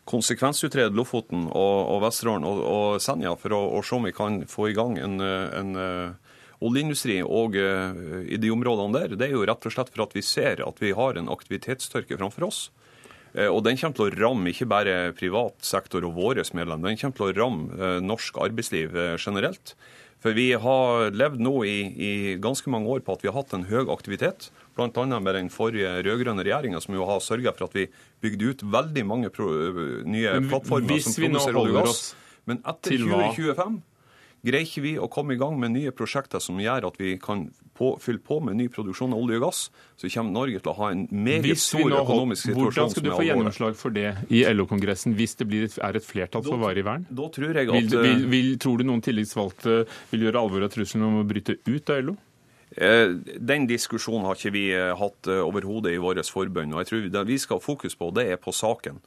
konsekvensutrede 0.09 0.95
Lofoten 0.97 1.47
og, 1.49 1.79
og 1.95 2.03
Vesterålen 2.05 2.47
og, 2.49 2.61
og, 2.69 3.03
Senja 3.03 3.35
for 3.41 3.57
å, 3.57 3.83
se 3.85 3.97
om 3.97 4.07
vi 4.09 4.15
kan 4.17 4.43
få 4.51 4.69
i 4.71 4.77
gang 4.77 4.99
en, 5.01 5.19
en 5.21 5.75
uh, 5.79 6.37
oljeindustri 6.65 7.21
og 7.25 7.57
uh, 7.57 7.97
i 8.25 8.39
de 8.41 8.53
områdene 8.53 9.01
der. 9.01 9.17
Det 9.19 9.29
er 9.29 9.37
jo 9.37 9.45
rett 9.49 9.65
og 9.65 9.75
slett 9.75 9.93
for 9.95 10.07
at 10.07 10.17
vi 10.17 10.25
ser 10.25 10.65
at 10.67 10.81
vi 10.83 10.95
har 10.97 11.19
en 11.19 11.33
aktivitetstørke 11.33 12.19
framfor 12.21 12.49
oss. 12.51 12.63
Uh, 13.33 13.49
og 13.49 13.65
den 13.67 13.81
kommer 13.81 13.97
til 13.97 14.11
å 14.11 14.15
ramme 14.27 14.53
ikke 14.53 14.71
bare 14.71 14.97
privat 15.17 15.57
sektor 15.65 16.05
og 16.07 16.17
våre 16.21 16.45
medlemmer, 16.53 16.93
den 16.93 17.01
kommer 17.01 17.21
til 17.21 17.31
å 17.31 17.37
ramme 17.41 17.93
norsk 18.05 18.41
arbeidsliv 18.45 18.97
generelt. 19.17 19.77
For 20.25 20.33
vi 20.33 20.55
har 20.57 21.11
levd 21.13 21.43
nå 21.45 21.59
i, 21.69 21.79
i, 22.01 22.13
ganske 22.41 22.71
mange 22.73 22.89
år 22.89 23.03
på 23.05 23.13
at 23.13 23.25
vi 23.25 23.29
har 23.29 23.37
hatt 23.37 23.53
en 23.53 23.67
høy 23.69 23.91
aktivitet, 23.93 24.47
bl.a. 24.75 25.07
med 25.21 25.35
den 25.39 25.51
forrige 25.55 25.97
rød-grønne 26.07 26.45
regjeringa, 26.45 26.83
som 26.83 26.97
jo 26.97 27.07
har 27.09 27.23
sørga 27.25 27.55
for 27.57 27.69
at 27.69 27.79
vi 27.79 27.89
bygde 28.25 28.53
ut 28.53 28.69
veldig 28.75 29.07
mange 29.07 29.33
pro, 29.35 29.49
nye 30.07 30.37
plattformer 30.51 31.03
som 31.03 31.19
produserer 31.19 31.61
olje 31.63 31.75
og 31.75 31.91
gass. 31.91 32.07
Men 32.45 32.61
etter 32.61 32.99
2025 33.01 33.83
greier 34.45 34.67
ikke 34.67 34.83
vi 34.85 34.95
å 35.01 35.09
komme 35.09 35.37
i 35.37 35.41
gang 35.41 35.57
med 35.61 35.73
nye 35.73 35.93
prosjekter 35.97 36.43
som 36.43 36.59
gjør 36.61 36.91
at 36.91 36.99
vi 37.01 37.15
kan 37.23 37.47
på, 37.75 37.95
fylle 38.03 38.21
på 38.23 38.39
med 38.45 38.59
ny 38.59 38.67
produksjon 38.73 39.15
av 39.17 39.23
olje 39.25 39.39
og 39.41 39.47
gass, 39.47 39.63
så 39.99 40.11
kommer 40.13 40.35
Norge 40.35 40.61
til 40.63 40.71
å 40.71 40.77
ha 40.79 40.91
en 40.95 41.07
meget 41.11 41.61
stor 41.63 41.97
økonomisk 42.03 42.51
situasjon. 42.51 42.61
Hvordan 42.61 42.93
skal 42.93 43.07
du 43.07 43.11
få 43.15 43.25
gjennomslag 43.27 43.79
for 43.81 43.97
det 43.97 44.11
i 44.29 44.45
LO-kongressen 44.53 45.17
hvis 45.19 45.39
det 45.41 45.49
et, 45.63 45.79
er 45.89 45.99
et 45.99 46.07
flertall 46.07 46.45
for 46.47 46.61
varig 46.61 46.85
vern? 46.87 47.09
Da 47.09 47.31
tror 47.35 47.57
jeg 47.57 47.71
at... 47.71 47.75
Vil, 47.75 47.91
vil, 47.97 48.13
eh, 48.13 48.29
vil, 48.35 48.53
tror 48.63 48.79
du 48.79 48.87
noen 48.91 49.03
tillitsvalgte 49.05 49.81
vil 50.13 50.29
gjøre 50.29 50.45
alvor 50.45 50.69
av 50.69 50.77
trusselen 50.77 51.09
om 51.09 51.23
å 51.23 51.27
bryte 51.29 51.59
ut 51.65 51.95
av 51.95 52.05
LO? 52.05 52.17
Eh, 52.75 53.15
den 53.39 53.69
diskusjonen 53.71 54.27
har 54.27 54.39
ikke 54.39 54.55
vi 54.55 54.69
eh, 54.75 54.93
hatt 54.99 55.31
overhodet 55.31 55.95
i 55.95 56.01
vårt 56.03 56.23
forbund. 56.27 56.75
og 56.75 56.83
jeg 56.83 56.87
tror 56.87 57.11
Det 57.11 57.27
vi 57.27 57.39
skal 57.39 57.61
ha 57.61 57.65
fokus 57.65 57.95
på, 57.95 58.11
det 58.15 58.31
er 58.31 58.37
på 58.37 58.53
saken. 58.53 59.01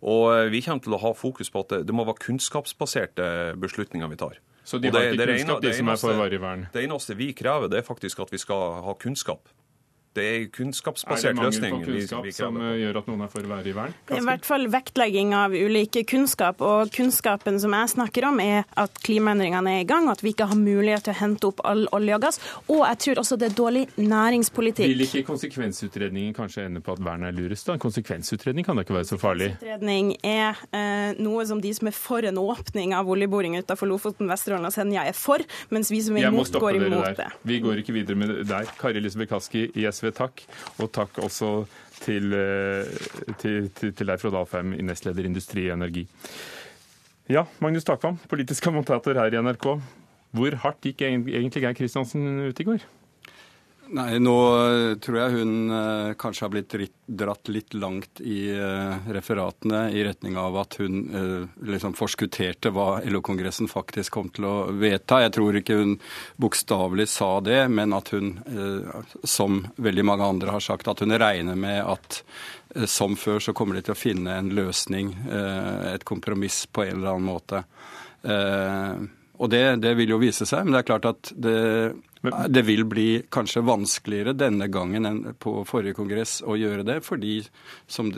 Og 0.00 0.50
Vi 0.50 0.62
kommer 0.64 0.80
til 0.80 0.94
å 0.96 1.00
ha 1.02 1.12
fokus 1.12 1.50
på 1.50 1.60
at 1.60 1.68
det, 1.68 1.86
det 1.86 1.94
må 1.94 2.06
være 2.08 2.24
kunnskapsbaserte 2.24 3.56
beslutninger 3.60 4.08
vi 4.08 4.16
tar. 4.16 4.38
Så 4.64 4.78
de 4.78 4.88
har 4.88 5.12
ikke 5.12 5.26
kunnskap, 5.26 5.62
de 5.62 5.72
som 5.74 5.88
er 5.88 5.98
for 6.00 6.16
varig 6.16 6.40
vern? 6.40 6.66
Det 6.72 6.84
eneste 6.84 7.16
vi 7.18 7.32
krever, 7.36 7.68
det 7.68 7.80
er 7.80 7.84
faktisk 7.84 8.20
at 8.20 8.32
vi 8.32 8.38
skal 8.38 8.80
ha 8.84 8.94
kunnskap. 8.94 9.48
Det 10.10 10.24
er 10.26 10.46
kunnskapsbasert 10.50 11.38
løsning. 11.38 11.70
Er 11.70 11.86
det 11.86 11.86
mangel 11.86 11.86
på 11.86 12.18
kunnskap 12.18 12.24
som 12.34 12.56
eh, 12.58 12.72
gjør 12.80 12.96
at 12.98 13.08
noen 13.12 13.20
er 13.22 13.28
for 13.30 13.46
å 13.46 13.50
være 13.52 13.70
i 13.70 13.74
vern? 13.76 13.92
Det 14.08 14.16
er 14.16 14.22
i 14.24 14.26
hvert 14.26 14.46
fall 14.48 14.64
vektlegging 14.72 15.34
av 15.38 15.52
ulike 15.54 16.02
kunnskap. 16.10 16.64
Og 16.66 16.90
kunnskapen 16.96 17.60
som 17.62 17.76
jeg 17.78 17.92
snakker 17.92 18.26
om, 18.26 18.40
er 18.42 18.66
at 18.82 18.98
klimaendringene 19.06 19.76
er 19.76 19.84
i 19.84 19.86
gang, 19.86 20.08
og 20.08 20.16
at 20.16 20.24
vi 20.26 20.32
ikke 20.34 20.48
har 20.50 20.58
mulighet 20.58 21.06
til 21.06 21.14
å 21.14 21.18
hente 21.20 21.50
opp 21.52 21.62
all 21.62 21.84
olje 21.94 22.16
og 22.18 22.24
gass. 22.24 22.40
Og 22.66 22.82
jeg 22.82 23.00
tror 23.04 23.20
også 23.22 23.38
det 23.38 23.52
er 23.52 23.54
dårlig 23.60 23.84
næringspolitikk. 24.02 24.90
Vil 24.90 25.06
ikke 25.06 25.22
konsekvensutredningen 25.28 26.34
kanskje 26.34 26.66
ende 26.66 26.82
på 26.82 26.96
at 26.98 27.04
vern 27.06 27.28
er 27.30 27.36
lurest? 27.38 27.70
da? 27.70 27.78
En 27.78 27.84
konsekvensutredning 27.86 28.66
kan 28.66 28.74
da 28.74 28.82
ikke 28.82 28.98
være 28.98 29.10
så 29.12 29.20
farlig? 29.20 29.52
Konsekvensutredning 29.54 30.12
er 30.26 30.58
eh, 30.74 31.22
noe 31.22 31.46
som 31.46 31.62
de 31.62 31.70
som 31.76 31.86
er 31.86 31.94
for 31.94 32.26
en 32.26 32.42
åpning 32.42 32.96
av 32.98 33.06
oljeboring 33.14 33.54
utenfor 33.60 33.86
Lofoten, 33.86 34.26
Vesterålen 34.30 34.66
og 34.66 34.74
Senja 34.74 35.06
er 35.06 35.14
for, 35.14 35.46
mens 35.70 35.94
vi 35.94 36.02
som 36.02 36.18
er 36.18 36.32
imot, 36.32 36.50
går 36.50 36.82
imot 36.82 37.14
det. 37.22 37.30
Vi 37.46 37.62
går 37.62 37.84
ikke 37.84 37.94
videre 37.94 38.18
med 38.18 38.34
det 38.34 38.50
der. 38.50 38.74
Kari 38.80 38.98
Elisabeth 38.98 39.30
Kaski 39.30 39.68
i 39.78 39.86
SV 39.86 39.99
SV, 40.00 40.10
takk. 40.16 40.42
Og 40.80 40.90
takk 40.96 41.20
også 41.20 41.52
til, 42.00 42.32
eh, 42.32 42.88
til, 43.40 43.68
til, 43.76 43.92
til 43.92 44.08
deg, 44.08 44.20
Frode 44.20 44.40
Alfheim, 44.40 44.72
nestleder 44.88 45.28
Industri 45.28 45.68
og 45.68 45.76
Energi. 45.78 46.06
Ja, 47.30 47.44
Magnus 47.62 47.86
Takvam, 47.86 48.18
politisk 48.30 48.64
kommentator 48.66 49.14
her 49.20 49.30
i 49.30 49.42
NRK. 49.44 49.66
Hvor 50.34 50.56
hardt 50.64 50.86
gikk 50.86 51.04
egentlig 51.06 51.62
Geir 51.62 51.76
Kristiansen 51.78 52.48
ut 52.48 52.62
i 52.62 52.66
går? 52.66 52.86
Nei, 53.90 54.20
nå 54.22 54.34
tror 55.02 55.16
jeg 55.18 55.40
hun 55.40 55.72
eh, 55.74 56.12
kanskje 56.18 56.44
har 56.44 56.50
blitt 56.52 56.74
dratt 57.10 57.48
litt 57.50 57.74
langt 57.74 58.20
i 58.22 58.44
eh, 58.54 59.08
referatene 59.10 59.88
i 59.90 60.04
retning 60.06 60.36
av 60.38 60.58
at 60.60 60.76
hun 60.78 60.98
eh, 61.10 61.48
liksom 61.66 61.96
forskutterte 61.98 62.70
hva 62.70 63.00
LO-kongressen 63.02 63.66
faktisk 63.70 64.14
kom 64.14 64.28
til 64.30 64.46
å 64.46 64.54
vedta. 64.78 65.24
Jeg 65.24 65.32
tror 65.34 65.58
ikke 65.58 65.78
hun 65.80 65.96
bokstavelig 66.38 67.08
sa 67.10 67.32
det, 67.42 67.64
men 67.72 67.96
at 67.96 68.12
hun, 68.14 68.28
eh, 68.46 69.16
som 69.26 69.64
veldig 69.74 70.04
mange 70.06 70.28
andre 70.36 70.54
har 70.54 70.62
sagt, 70.62 70.86
at 70.86 71.02
hun 71.02 71.16
regner 71.18 71.58
med 71.58 71.80
at 71.82 72.20
eh, 72.76 72.86
som 72.86 73.16
før 73.18 73.42
så 73.42 73.56
kommer 73.58 73.74
de 73.74 73.88
til 73.88 73.96
å 73.96 73.98
finne 73.98 74.36
en 74.38 74.52
løsning, 74.54 75.16
eh, 75.26 75.96
et 75.96 76.06
kompromiss 76.06 76.62
på 76.70 76.86
en 76.86 77.00
eller 77.00 77.16
annen 77.16 77.26
måte. 77.26 77.64
og 79.40 79.48
det, 79.48 79.80
det 79.80 79.94
vil 79.96 80.10
jo 80.12 80.18
vise 80.20 80.44
seg, 80.46 80.62
men 80.62 80.74
det 80.74 80.82
er 80.82 80.88
klart 80.92 81.06
at 81.08 81.30
det 81.32 81.58
det 82.48 82.62
vil 82.66 82.84
bli 82.84 83.22
kanskje 83.32 83.62
vanskeligere 83.64 84.34
denne 84.36 84.66
gangen 84.68 85.08
enn 85.08 85.20
på 85.40 85.62
forrige 85.68 85.96
kongress 85.96 86.40
å 86.44 86.56
gjøre 86.60 86.84
det, 86.84 86.98
fordi 87.06 87.38
som 87.88 88.10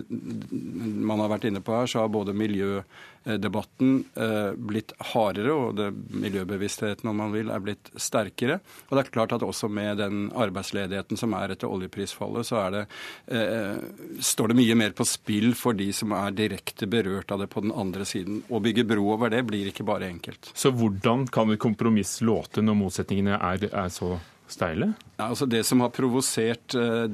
man 0.50 1.22
har 1.22 1.30
vært 1.30 1.46
inne 1.50 1.62
på 1.62 1.76
her, 1.76 1.86
så 1.86 2.02
har 2.02 2.10
både 2.10 2.34
miljø 2.34 2.80
Eh, 3.24 3.34
debatten 3.34 4.04
eh, 4.14 4.52
blitt 4.56 4.92
hardere, 5.12 5.52
og 5.54 5.76
det, 5.78 5.90
miljøbevisstheten 6.10 7.06
om 7.06 7.20
man 7.22 7.30
vil, 7.34 7.52
er 7.54 7.62
blitt 7.62 7.92
sterkere. 7.94 8.58
Og 8.88 8.96
det 8.96 9.04
er 9.04 9.12
klart 9.14 9.34
at 9.36 9.44
også 9.46 9.70
med 9.70 10.00
den 10.02 10.24
arbeidsledigheten 10.34 11.20
som 11.20 11.36
er 11.38 11.54
etter 11.54 11.70
oljeprisfallet, 11.70 12.48
så 12.48 12.64
det, 12.74 12.82
eh, 13.30 13.78
står 14.18 14.50
det 14.50 14.58
mye 14.58 14.78
mer 14.78 14.96
på 14.98 15.06
spill 15.06 15.54
for 15.58 15.78
de 15.78 15.92
som 15.94 16.16
er 16.18 16.34
direkte 16.34 16.90
berørt 16.90 17.30
av 17.30 17.44
det 17.44 17.50
på 17.52 17.62
den 17.62 17.70
andre 17.70 18.08
siden. 18.08 18.42
Å 18.50 18.62
bygge 18.62 18.88
bro 18.90 19.12
over 19.14 19.30
det 19.30 19.44
blir 19.46 19.70
ikke 19.70 19.86
bare 19.86 20.10
enkelt. 20.10 20.50
Så 20.58 20.74
hvordan 20.74 21.28
kan 21.30 21.50
et 21.54 21.62
kompromiss 21.62 22.18
låte 22.26 22.64
når 22.64 22.80
motsetningene 22.80 23.38
er, 23.38 23.70
er 23.70 23.94
så 23.94 24.16
steile? 24.52 24.92
Ja, 25.16 25.28
altså 25.30 25.46
det 25.50 25.62
som 25.68 25.82
har 25.84 25.92
provosert 25.94 26.76
eh, 26.78 27.06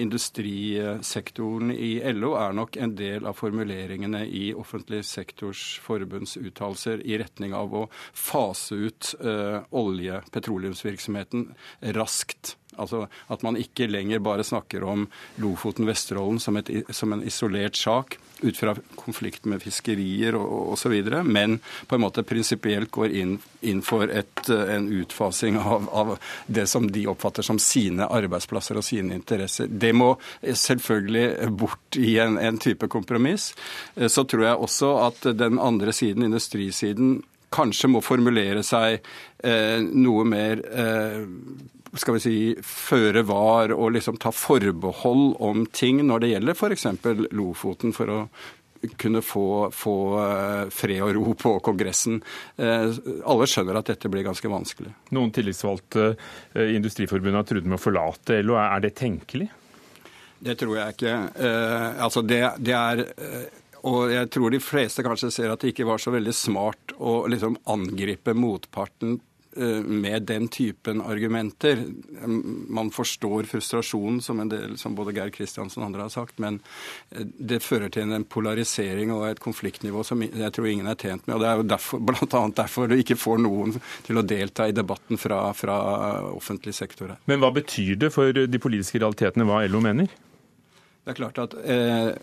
industrisektoren 0.00 1.72
i 1.74 1.92
LO, 2.14 2.34
er 2.40 2.54
nok 2.56 2.78
en 2.80 2.94
del 2.98 3.26
av 3.28 3.38
formuleringene 3.38 4.22
i 4.26 4.50
Offentlig 4.56 5.02
sektors 5.08 5.64
forbunds 5.84 6.36
uttalelser 6.40 7.02
i 7.06 7.18
retning 7.20 7.56
av 7.56 7.74
å 7.74 7.84
fase 8.12 8.78
ut 8.86 9.14
eh, 9.20 9.60
olje-, 9.70 10.22
petroleumsvirksomheten 10.32 11.50
raskt. 11.98 12.56
Altså 12.80 13.06
At 13.28 13.44
man 13.46 13.58
ikke 13.60 13.88
lenger 13.90 14.22
bare 14.24 14.44
snakker 14.46 14.84
om 14.84 15.06
Lofoten-Vesterålen 15.42 16.40
som, 16.40 16.58
som, 16.90 17.12
en 17.12 17.24
isolert 17.26 17.76
sak 17.76 18.18
ut 18.40 18.56
fra 18.56 18.74
konflikt 18.96 19.44
med 19.44 19.60
fiskerier 19.60 20.36
og 20.38 20.72
osv., 20.72 20.94
men 21.28 21.58
på 21.86 21.96
en 21.96 22.02
måte 22.06 22.24
prinsipielt 22.24 22.90
går 22.90 23.12
inn, 23.20 23.34
inn 23.60 23.82
for 23.84 24.08
et, 24.08 24.48
en 24.48 24.88
utfasing 25.00 25.58
av, 25.60 25.88
av, 25.92 26.14
det 26.46 26.64
som 26.70 26.88
de 26.92 27.04
oppfatter 27.12 27.44
som 27.44 27.60
sine 27.60 28.08
arbeidsplasser 28.08 28.80
og 28.80 28.86
sine 28.86 29.18
interesser. 29.18 29.68
Det 29.68 29.92
må 29.92 30.14
selvfølgelig 30.40 31.50
bort 31.52 32.00
i 32.00 32.16
en, 32.22 32.38
en 32.40 32.58
type 32.60 32.88
kompromiss. 32.88 33.50
Så 34.08 34.24
tror 34.24 34.46
jeg 34.46 34.64
også 34.68 34.94
at 35.04 35.28
den 35.36 35.60
andre 35.60 35.92
siden, 35.92 36.24
industrisiden, 36.30 37.20
kanskje 37.50 37.90
må 37.90 38.02
formulere 38.04 38.62
seg 38.66 39.00
eh, 39.42 39.80
noe 39.80 40.24
mer 40.28 40.62
eh, 40.70 41.26
skal 41.98 42.14
vi 42.16 42.22
si, 42.22 42.36
føre 42.62 43.24
var 43.26 43.74
og 43.74 43.96
liksom 43.96 44.20
ta 44.22 44.30
forbehold 44.34 45.34
om 45.42 45.66
ting 45.74 46.04
når 46.06 46.22
det 46.22 46.32
gjelder 46.34 46.54
f.eks. 46.56 46.86
Lofoten, 47.34 47.94
for 47.96 48.14
å 48.14 48.20
kunne 48.96 49.22
få, 49.22 49.70
få, 49.72 49.94
eh, 50.24 50.68
fred 50.72 51.02
og 51.04 51.14
ro 51.14 51.34
på 51.34 51.54
Kongressen. 51.60 52.20
Eh, 52.56 52.92
alle 53.28 53.48
skjønner 53.50 53.80
at 53.80 53.90
dette 53.92 54.08
blir 54.08 54.24
ganske 54.24 54.48
vanskelig. 54.48 54.92
Noen 55.16 55.32
tillitsvalgte 55.34 56.12
i 56.14 56.14
eh, 56.54 56.76
Industriforbundet 56.78 57.42
har 57.42 57.48
truet 57.50 57.68
med 57.68 57.76
å 57.76 57.82
forlate 57.82 58.40
LO. 58.44 58.56
Er 58.60 58.80
det 58.86 58.94
tenkelig? 58.96 59.50
Det 60.40 60.56
tror 60.56 60.78
jeg 60.78 60.94
ikke. 60.94 61.14
Altså 62.00 62.22
det, 62.24 62.38
det 62.64 62.72
er 62.72 63.02
og 63.88 64.12
jeg 64.12 64.30
tror 64.34 64.52
de 64.52 64.60
fleste 64.62 65.04
kanskje 65.06 65.32
ser 65.34 65.52
at 65.52 65.62
det 65.62 65.72
ikke 65.72 65.88
var 65.88 66.02
så 66.02 66.12
veldig 66.14 66.34
smart 66.36 66.94
å 66.98 67.22
liksom 67.30 67.58
angripe 67.72 68.34
motparten 68.36 69.18
Eh, 69.56 69.66
med 69.82 70.22
den 70.22 70.48
typen 70.48 71.02
argumenter. 71.02 71.78
Man 72.68 72.90
forstår 72.90 73.42
frustrasjonen, 73.42 74.20
som, 74.22 74.40
en 74.40 74.48
del, 74.48 74.76
som 74.78 74.94
både 74.94 75.10
Geir 75.16 75.32
Kristiansen 75.34 75.82
og 75.82 75.88
andre 75.88 76.04
har 76.06 76.12
sagt, 76.14 76.38
men 76.38 76.60
eh, 77.10 77.26
det 77.26 77.58
fører 77.64 77.90
til 77.90 78.14
en 78.14 78.24
polarisering 78.30 79.10
og 79.10 79.24
et 79.26 79.42
konfliktnivå 79.42 80.04
som 80.06 80.22
jeg 80.22 80.52
tror 80.54 80.70
ingen 80.70 80.86
er 80.86 80.94
tjent 80.94 81.26
med. 81.26 81.34
og 81.34 81.42
Det 81.42 81.48
er 81.50 81.58
jo 81.58 81.66
derfor, 81.72 81.98
bl.a. 82.06 82.44
derfor 82.62 82.86
du 82.86 82.94
ikke 83.00 83.18
får 83.18 83.42
noen 83.42 83.74
til 84.06 84.22
å 84.22 84.22
delta 84.22 84.68
i 84.70 84.76
debatten 84.76 85.18
fra, 85.18 85.42
fra 85.58 85.80
offentlig 86.30 86.76
sektor. 86.78 87.16
Men 87.26 87.42
hva 87.42 87.50
betyr 87.58 87.98
det 88.06 88.14
for 88.14 88.30
de 88.30 88.62
politiske 88.62 89.02
realitetene 89.02 89.48
hva 89.50 89.64
LO 89.66 89.82
mener? 89.82 90.14
Det 91.02 91.10
er 91.10 91.18
klart 91.24 91.42
at 91.42 91.58
eh, 91.66 92.14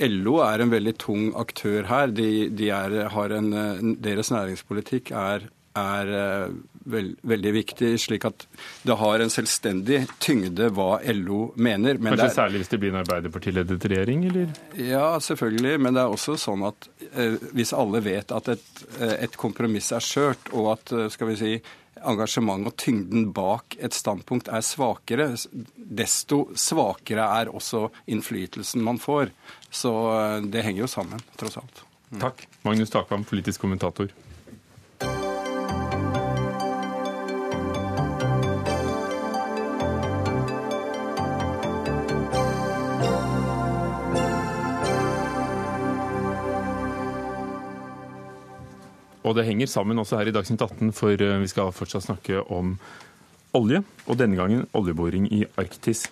LO 0.00 0.40
er 0.44 0.62
en 0.62 0.72
veldig 0.72 0.96
tung 1.00 1.28
aktør 1.38 1.86
her. 1.88 2.12
De, 2.12 2.48
de 2.52 2.70
er, 2.74 2.96
en, 3.36 3.96
deres 4.02 4.32
næringspolitikk 4.34 5.14
er 5.16 5.48
er 5.76 6.10
eh, 6.16 6.56
veld, 6.90 7.16
veldig 7.26 7.52
viktig, 7.56 7.92
slik 8.00 8.26
at 8.28 8.46
det 8.86 8.96
har 9.00 9.22
en 9.22 9.32
selvstendig 9.32 10.04
tyngde 10.22 10.70
hva 10.76 10.98
LO 11.16 11.50
mener. 11.60 11.98
Men 11.98 12.14
Kanskje 12.14 12.28
er, 12.30 12.36
særlig 12.38 12.62
hvis 12.62 12.72
det 12.72 12.80
blir 12.82 12.94
en 12.94 13.00
Arbeiderpartiledet 13.02 13.88
regjering, 13.92 14.26
eller? 14.30 14.52
Ja, 14.80 15.08
selvfølgelig. 15.22 15.78
Men 15.82 15.96
det 15.96 16.04
er 16.04 16.12
også 16.18 16.38
sånn 16.40 16.66
at 16.68 16.88
eh, 17.12 17.40
hvis 17.56 17.74
alle 17.76 18.02
vet 18.04 18.34
at 18.34 18.54
et, 18.56 18.70
eh, 19.00 19.18
et 19.26 19.40
kompromiss 19.40 19.92
er 19.96 20.04
skjørt, 20.04 20.52
og 20.56 20.76
at 20.76 20.96
skal 21.14 21.32
vi 21.32 21.40
si, 21.40 21.56
engasjement 22.06 22.68
og 22.68 22.74
tyngden 22.78 23.30
bak 23.34 23.76
et 23.82 23.94
standpunkt 23.96 24.50
er 24.52 24.64
svakere, 24.64 25.30
desto 25.74 26.42
svakere 26.58 27.24
er 27.40 27.50
også 27.50 27.86
innflytelsen 28.12 28.84
man 28.84 29.00
får. 29.02 29.32
Så 29.76 29.92
det 30.48 30.64
henger 30.64 30.86
jo 30.86 30.88
sammen, 30.88 31.20
tross 31.36 31.58
alt. 31.60 31.82
Mm. 32.08 32.20
Takk. 32.22 32.46
Magnus 32.64 32.90
Takvam, 32.90 33.26
politisk 33.28 33.60
kommentator. 33.60 34.08
Og 49.26 49.34
det 49.34 49.44
henger 49.48 49.66
sammen 49.66 49.98
også 49.98 50.20
her 50.20 50.30
i 50.30 50.34
Dagsnytt 50.34 50.62
18, 50.62 50.92
for 50.94 51.10
eh, 51.18 51.40
vi 51.42 51.50
skal 51.50 51.74
fortsatt 51.74 52.06
snakke 52.06 52.44
om 52.46 52.76
olje, 53.56 53.82
og 54.06 54.20
denne 54.20 54.38
gangen 54.38 54.68
oljeboring 54.76 55.26
i 55.34 55.42
Arktis. 55.58 56.06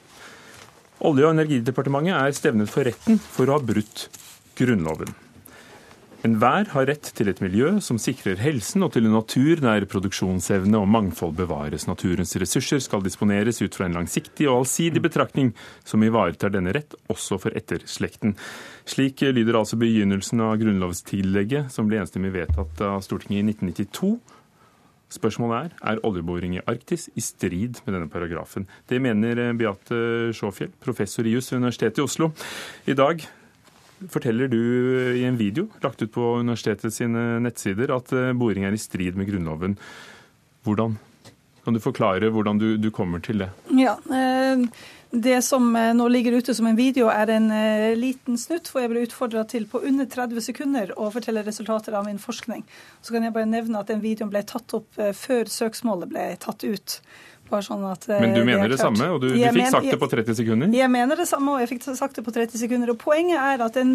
Olje- 1.05 1.27
og 1.29 1.35
energidepartementet 1.35 2.17
er 2.17 2.33
stevnet 2.33 2.71
for 2.73 2.89
retten 2.89 3.19
for 3.21 3.51
å 3.51 3.59
ha 3.59 3.61
brutt 3.61 4.07
Grunnloven. 4.57 5.11
Enhver 6.25 6.71
har 6.73 6.87
rett 6.89 7.11
til 7.13 7.29
et 7.29 7.43
miljø 7.45 7.75
som 7.85 7.99
sikrer 8.01 8.39
helsen, 8.41 8.81
og 8.87 8.95
til 8.95 9.05
en 9.05 9.13
natur 9.13 9.61
der 9.61 9.85
produksjonsevne 9.85 10.79
og 10.81 10.89
mangfold 10.89 11.35
bevares. 11.37 11.85
Naturens 11.85 12.33
ressurser 12.41 12.81
skal 12.81 13.05
disponeres 13.05 13.61
ut 13.61 13.77
fra 13.77 13.85
en 13.85 13.99
langsiktig 13.99 14.47
og 14.49 14.63
allsidig 14.63 15.03
betraktning 15.05 15.51
som 15.85 16.07
ivaretar 16.07 16.55
denne 16.55 16.73
rett, 16.73 16.97
også 17.13 17.37
for 17.43 17.53
etterslekten. 17.53 18.33
Slik 18.89 19.21
lyder 19.21 19.61
altså 19.61 19.77
begynnelsen 19.77 20.41
av 20.47 20.57
grunnlovstillegget, 20.63 21.69
som 21.75 21.91
ble 21.91 22.01
enstemmig 22.01 22.33
vedtatt 22.39 22.81
av 22.81 23.05
Stortinget 23.05 23.43
i 23.43 23.53
1992. 23.53 24.15
Spørsmålet 25.13 25.73
er 25.83 25.95
er 25.95 26.03
oljeboring 26.07 26.57
i 26.57 26.65
Arktis 26.67 27.09
i 27.15 27.21
strid 27.21 27.81
med 27.85 27.95
denne 27.95 28.11
paragrafen. 28.11 28.67
Det 28.89 29.01
mener 29.03 29.53
Beate 29.55 30.33
Sjåfjell, 30.35 30.73
professor 30.81 31.27
i 31.27 31.35
juss 31.37 31.53
ved 31.53 31.61
Universitetet 31.61 31.99
i 31.99 32.07
Oslo. 32.07 32.33
I 32.87 32.95
dag 32.95 33.25
forteller 34.11 34.49
du 34.51 34.61
i 35.15 35.25
en 35.25 35.39
video 35.39 35.69
lagt 35.85 36.03
ut 36.03 36.13
på 36.13 36.35
universitetets 36.41 37.01
nettsider 37.45 37.93
at 37.95 38.13
eh, 38.13 38.33
boring 38.37 38.67
er 38.67 38.75
i 38.75 38.81
strid 38.81 39.17
med 39.17 39.29
Grunnloven. 39.31 39.77
Hvordan? 40.65 40.99
Kan 41.65 41.77
du 41.77 41.81
forklare 41.81 42.29
hvordan 42.33 42.59
du, 42.61 42.77
du 42.77 42.91
kommer 42.93 43.23
til 43.25 43.41
det? 43.45 43.51
Ja, 43.73 43.97
eh, 44.13 44.67
Det 45.15 45.37
som 45.47 45.69
eh, 45.77 45.93
nå 45.95 46.09
ligger 46.11 46.39
ute 46.41 46.55
som 46.55 46.67
en 46.67 46.79
video, 46.79 47.09
er 47.13 47.31
en 47.37 47.51
liten 47.99 48.39
snutt 48.41 48.71
hvor 48.71 48.83
jeg 48.83 48.91
ble 48.91 49.05
utfordra 49.07 49.45
til 49.47 49.69
på 49.71 49.83
under 49.87 50.09
30 50.11 50.43
sekunder 50.43 50.95
å 50.99 51.11
fortelle 51.15 51.45
resultater 51.47 51.95
av 51.95 52.09
min 52.09 52.19
forskning. 52.19 52.65
Så 53.01 53.15
kan 53.15 53.27
jeg 53.27 53.35
bare 53.37 53.51
nevne 53.51 53.83
at 53.83 53.93
den 53.93 54.03
videoen 54.03 54.33
ble 54.33 54.43
tatt 54.47 54.75
opp 54.75 54.99
før 55.15 55.51
søksmålet 55.51 56.11
ble 56.11 56.27
tatt 56.43 56.67
ut. 56.67 56.99
Sånn 57.55 57.85
at, 57.87 58.09
Men 58.09 58.33
du 58.35 58.41
mener 58.43 58.65
det, 58.67 58.75
det 58.75 58.81
samme, 58.81 59.07
og 59.15 59.21
du, 59.23 59.29
du 59.31 59.39
fikk 59.39 59.69
sagt 59.71 59.87
det 59.87 59.99
på 60.01 60.09
30 60.11 60.37
sekunder? 60.41 60.73
Jeg, 60.73 60.81
jeg 60.81 60.91
mener 60.91 61.21
det 61.21 61.27
samme, 61.31 61.53
og 61.53 61.63
jeg 61.63 61.71
fikk 61.71 61.85
sagt 61.87 62.19
det 62.19 62.25
på 62.27 62.35
30 62.35 62.59
sekunder. 62.65 62.91
Og 62.91 62.99
Poenget 62.99 63.39
er 63.39 63.63
at 63.63 63.77
den 63.79 63.93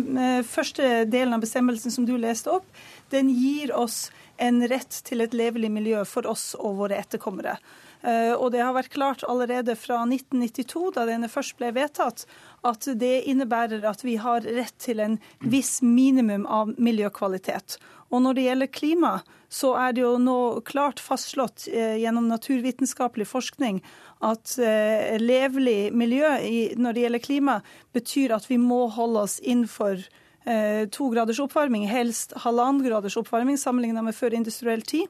første 0.47 1.03
delen 1.09 1.35
av 1.35 1.43
bestemmelsen 1.43 1.91
som 1.91 2.05
du 2.07 2.13
leste 2.15 2.53
opp, 2.53 2.69
den 3.11 3.33
gir 3.33 3.73
oss 3.75 4.05
en 4.39 4.61
rett 4.71 5.01
til 5.05 5.25
et 5.25 5.35
levelig 5.35 5.71
miljø 5.71 6.05
for 6.07 6.29
oss 6.29 6.53
og 6.59 6.77
våre 6.79 6.99
etterkommere. 7.01 7.57
Og 7.99 8.45
det 8.53 8.61
har 8.63 8.71
vært 8.71 8.93
klart 8.93 9.25
allerede 9.27 9.73
fra 9.75 9.97
1992, 10.07 10.93
da 10.95 11.03
denne 11.09 11.27
først 11.27 11.57
ble 11.59 11.73
vedtatt, 11.75 12.23
at 12.63 12.87
det 12.95 13.25
innebærer 13.27 13.83
at 13.83 14.05
vi 14.07 14.13
har 14.23 14.47
rett 14.47 14.77
til 14.79 15.01
en 15.03 15.17
viss 15.43 15.81
minimum 15.83 16.45
av 16.47 16.71
miljøkvalitet. 16.79 17.75
Og 18.09 18.23
når 18.25 18.37
det 18.37 18.45
gjelder 18.47 18.71
klima, 18.73 19.11
så 19.53 19.73
er 19.77 19.93
det 19.93 20.01
jo 20.01 20.13
nå 20.21 20.37
klart 20.65 21.01
fastslått 21.01 21.67
eh, 21.71 21.97
gjennom 22.01 22.29
naturvitenskapelig 22.29 23.27
forskning 23.29 23.81
at 24.25 24.55
eh, 24.61 25.17
levelig 25.21 25.91
miljø 25.93 26.31
når 26.77 26.95
det 26.95 27.05
gjelder 27.05 27.23
klima, 27.25 27.59
betyr 27.93 28.33
at 28.37 28.49
vi 28.49 28.57
må 28.61 28.87
holde 28.93 29.25
oss 29.27 29.37
innenfor 29.41 30.01
eh, 30.45 30.87
to 30.93 31.11
graders 31.13 31.41
oppvarming, 31.43 31.85
helst 31.89 32.33
halvannen 32.45 32.81
graders 32.85 33.17
oppvarming 33.21 33.61
sammenlignet 33.61 34.09
med 34.09 34.17
før 34.17 34.37
industriell 34.37 34.85
tid. 34.85 35.05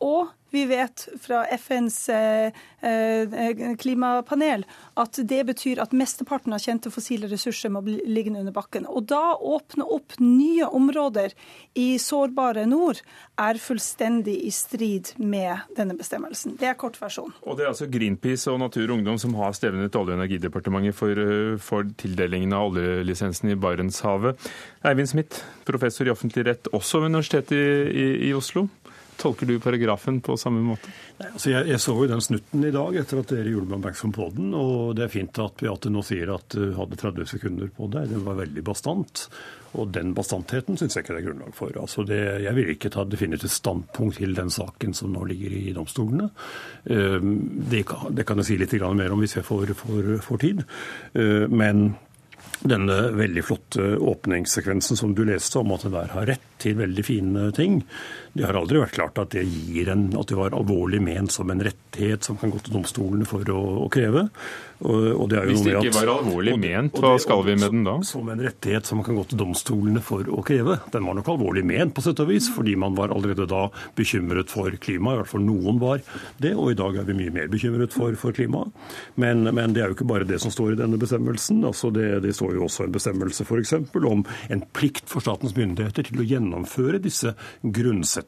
Og 0.00 0.30
vi 0.50 0.64
vet 0.66 1.08
fra 1.20 1.44
FNs 1.46 2.08
eh, 2.08 2.52
eh, 2.80 3.76
klimapanel 3.78 4.64
at 4.98 5.18
det 5.28 5.44
betyr 5.46 5.78
at 5.82 5.92
mesteparten 5.94 6.54
av 6.56 6.62
kjente 6.62 6.90
fossile 6.90 7.28
ressurser 7.30 7.70
må 7.70 7.82
bli 7.86 8.00
liggende 8.08 8.42
under 8.42 8.54
bakken. 8.54 8.88
Og 8.90 9.06
da 9.12 9.36
åpne 9.36 9.86
opp 9.86 10.16
nye 10.18 10.66
områder 10.66 11.36
i 11.78 11.92
sårbare 12.02 12.64
nord 12.66 12.98
er 13.38 13.60
fullstendig 13.62 14.40
i 14.48 14.50
strid 14.54 15.12
med 15.22 15.70
denne 15.76 15.94
bestemmelsen. 15.98 16.56
Det 16.58 16.72
er 16.72 16.80
kort 16.80 16.98
versjon. 16.98 17.30
Og 17.46 17.58
det 17.58 17.68
er 17.68 17.70
altså 17.70 17.86
Greenpeace 17.90 18.50
og 18.50 18.58
Natur 18.64 18.88
og 18.88 18.96
Ungdom 18.98 19.20
som 19.22 19.36
har 19.38 19.54
stevnet 19.54 19.94
Olje- 19.94 20.16
og 20.16 20.18
energidepartementet 20.18 20.98
for, 20.98 21.14
eh, 21.14 21.54
for 21.62 21.86
tildelingen 22.00 22.56
av 22.56 22.72
oljelisensen 22.72 23.54
i 23.54 23.60
Barentshavet. 23.60 24.50
Eivind 24.82 25.14
Smith, 25.14 25.44
professor 25.64 26.08
i 26.08 26.10
offentlig 26.10 26.48
rett, 26.48 26.74
også 26.74 27.04
ved 27.04 27.14
Universitetet 27.14 27.54
i, 27.54 28.02
i, 28.02 28.06
i 28.30 28.34
Oslo. 28.34 28.66
Tolker 29.20 29.46
du 29.46 29.58
paragrafen 29.60 30.20
på 30.24 30.36
samme 30.40 30.62
måte? 30.64 30.90
Nei, 31.18 31.28
altså 31.34 31.52
jeg, 31.52 31.68
jeg, 31.68 31.80
så 31.84 31.94
jo 31.98 32.08
den 32.08 32.24
snutten 32.24 32.64
i 32.64 32.72
dag 32.72 32.96
etter 33.02 33.20
at 33.20 33.32
dere 33.34 33.52
gjorde 33.52 33.68
meg 33.68 33.78
oppmerksom 33.78 34.14
på 34.16 34.28
den. 34.36 34.50
Og 34.56 34.96
det 34.96 35.04
er 35.06 35.12
fint 35.12 35.40
at 35.44 35.60
Beate 35.60 35.92
nå 35.92 36.04
sier 36.06 36.32
at 36.32 36.56
du 36.56 36.70
hadde 36.78 36.98
30 37.00 37.28
sekunder 37.34 37.72
på 37.76 37.90
deg. 37.92 38.08
Den 38.14 38.24
var 38.24 38.40
veldig 38.40 38.64
bastant. 38.64 39.26
Og 39.78 39.92
den 39.94 40.14
bastantheten 40.16 40.78
syns 40.80 40.96
jeg 40.96 41.04
ikke 41.04 41.14
det 41.14 41.22
er 41.22 41.28
grunnlag 41.28 41.54
for. 41.54 41.76
Altså 41.78 42.04
det, 42.08 42.20
jeg 42.46 42.56
vil 42.56 42.74
ikke 42.74 42.90
ta 42.90 43.04
definitivt 43.06 43.54
standpunkt 43.54 44.18
til 44.18 44.34
den 44.34 44.50
saken 44.50 44.96
som 44.96 45.12
nå 45.14 45.28
ligger 45.30 45.54
i 45.60 45.74
domstolene. 45.76 46.30
Ehm, 46.90 47.34
det 47.70 47.84
kan, 47.92 48.08
det 48.16 48.26
kan 48.26 48.40
jeg 48.40 48.50
si 48.50 48.60
litt 48.60 48.78
mer 48.80 49.12
om 49.14 49.22
hvis 49.22 49.36
jeg 49.38 49.46
får, 49.46 49.74
får, 49.78 50.14
får 50.26 50.46
tid. 50.48 50.64
Ehm, 51.14 51.52
men 51.60 51.90
denne 52.60 52.96
veldig 53.16 53.42
flotte 53.44 53.84
åpningssekvensen 54.04 54.98
som 54.98 55.14
du 55.16 55.22
leste 55.24 55.60
om 55.62 55.72
at 55.72 55.86
enhver 55.88 56.10
har 56.12 56.26
rett 56.28 56.48
til 56.60 56.76
veldig 56.76 57.04
fine 57.06 57.46
ting. 57.56 57.80
Det 58.32 58.46
har 58.46 58.54
aldri 58.54 58.78
vært 58.78 58.94
klart 58.94 59.18
at 59.18 59.32
det 59.34 59.42
gir 59.42 59.90
en, 59.90 60.06
at 60.14 60.30
det 60.30 60.36
var 60.38 60.54
alvorlig 60.54 61.00
ment 61.02 61.34
som 61.34 61.50
en 61.50 61.62
rettighet 61.66 62.26
som 62.26 62.38
kan 62.38 62.52
gå 62.52 62.60
til 62.62 62.76
domstolene 62.76 63.26
for 63.26 63.46
å, 63.50 63.62
å 63.84 63.88
kreve. 63.90 64.28
Og, 64.80 65.06
og 65.12 65.26
det 65.28 65.42
Hvis 65.50 65.64
det 65.66 65.74
ikke 65.74 65.90
at, 65.90 65.96
var 65.98 66.10
alvorlig 66.14 66.54
og, 66.54 66.60
ment, 66.62 67.00
hva 67.02 67.12
skal 67.20 67.42
vi 67.44 67.56
med 67.58 67.74
den 67.74 67.82
da? 67.84 67.98
Som 68.06 68.30
en 68.32 68.40
rettighet 68.40 68.88
som 68.88 69.00
man 69.00 69.06
kan 69.08 69.18
gå 69.18 69.24
til 69.28 69.40
domstolene 69.42 70.00
for 70.04 70.30
å 70.32 70.44
kreve. 70.46 70.78
Den 70.94 71.04
var 71.08 71.18
nok 71.18 71.28
alvorlig 71.34 71.64
ment 71.68 71.92
på 71.96 72.04
sett 72.06 72.22
og 72.22 72.30
vis, 72.30 72.48
fordi 72.54 72.76
man 72.80 72.96
var 72.96 73.12
allerede 73.12 73.48
da 73.50 73.66
bekymret 73.98 74.52
for 74.52 74.72
klimaet. 74.80 75.18
I 75.18 75.20
hvert 75.20 75.32
fall 75.34 75.44
noen 75.44 75.82
var 75.82 76.00
det, 76.40 76.54
og 76.54 76.70
i 76.72 76.78
dag 76.78 76.96
er 77.02 77.10
vi 77.10 77.18
mye 77.18 77.34
mer 77.34 77.50
bekymret 77.52 77.92
for, 77.96 78.14
for 78.20 78.36
klimaet. 78.36 78.72
Men, 79.20 79.44
men, 79.50 79.74
det 79.76 79.84
er 79.84 79.92
jo 79.92 79.98
ikke 79.98 80.08
bare 80.08 80.28
det 80.28 80.40
som 80.40 80.54
står 80.54 80.76
i 80.76 80.80
denne 80.80 81.00
bestemmelsen. 81.02 81.60
Altså 81.68 81.92
det, 81.92 82.08
det 82.24 82.32
står 82.38 82.56
jo 82.56 82.64
også 82.70 82.86
en 82.86 82.94
bestemmelse 82.94 83.44
f.eks. 83.44 83.76
om 84.00 84.24
en 84.24 84.64
plikt 84.72 85.10
for 85.10 85.24
statens 85.24 85.58
myndigheter 85.58 86.08
til 86.08 86.22
å 86.22 86.30
gjennomføre 86.30 87.02
disse 87.02 87.34
grunnsetningene. 87.60 88.19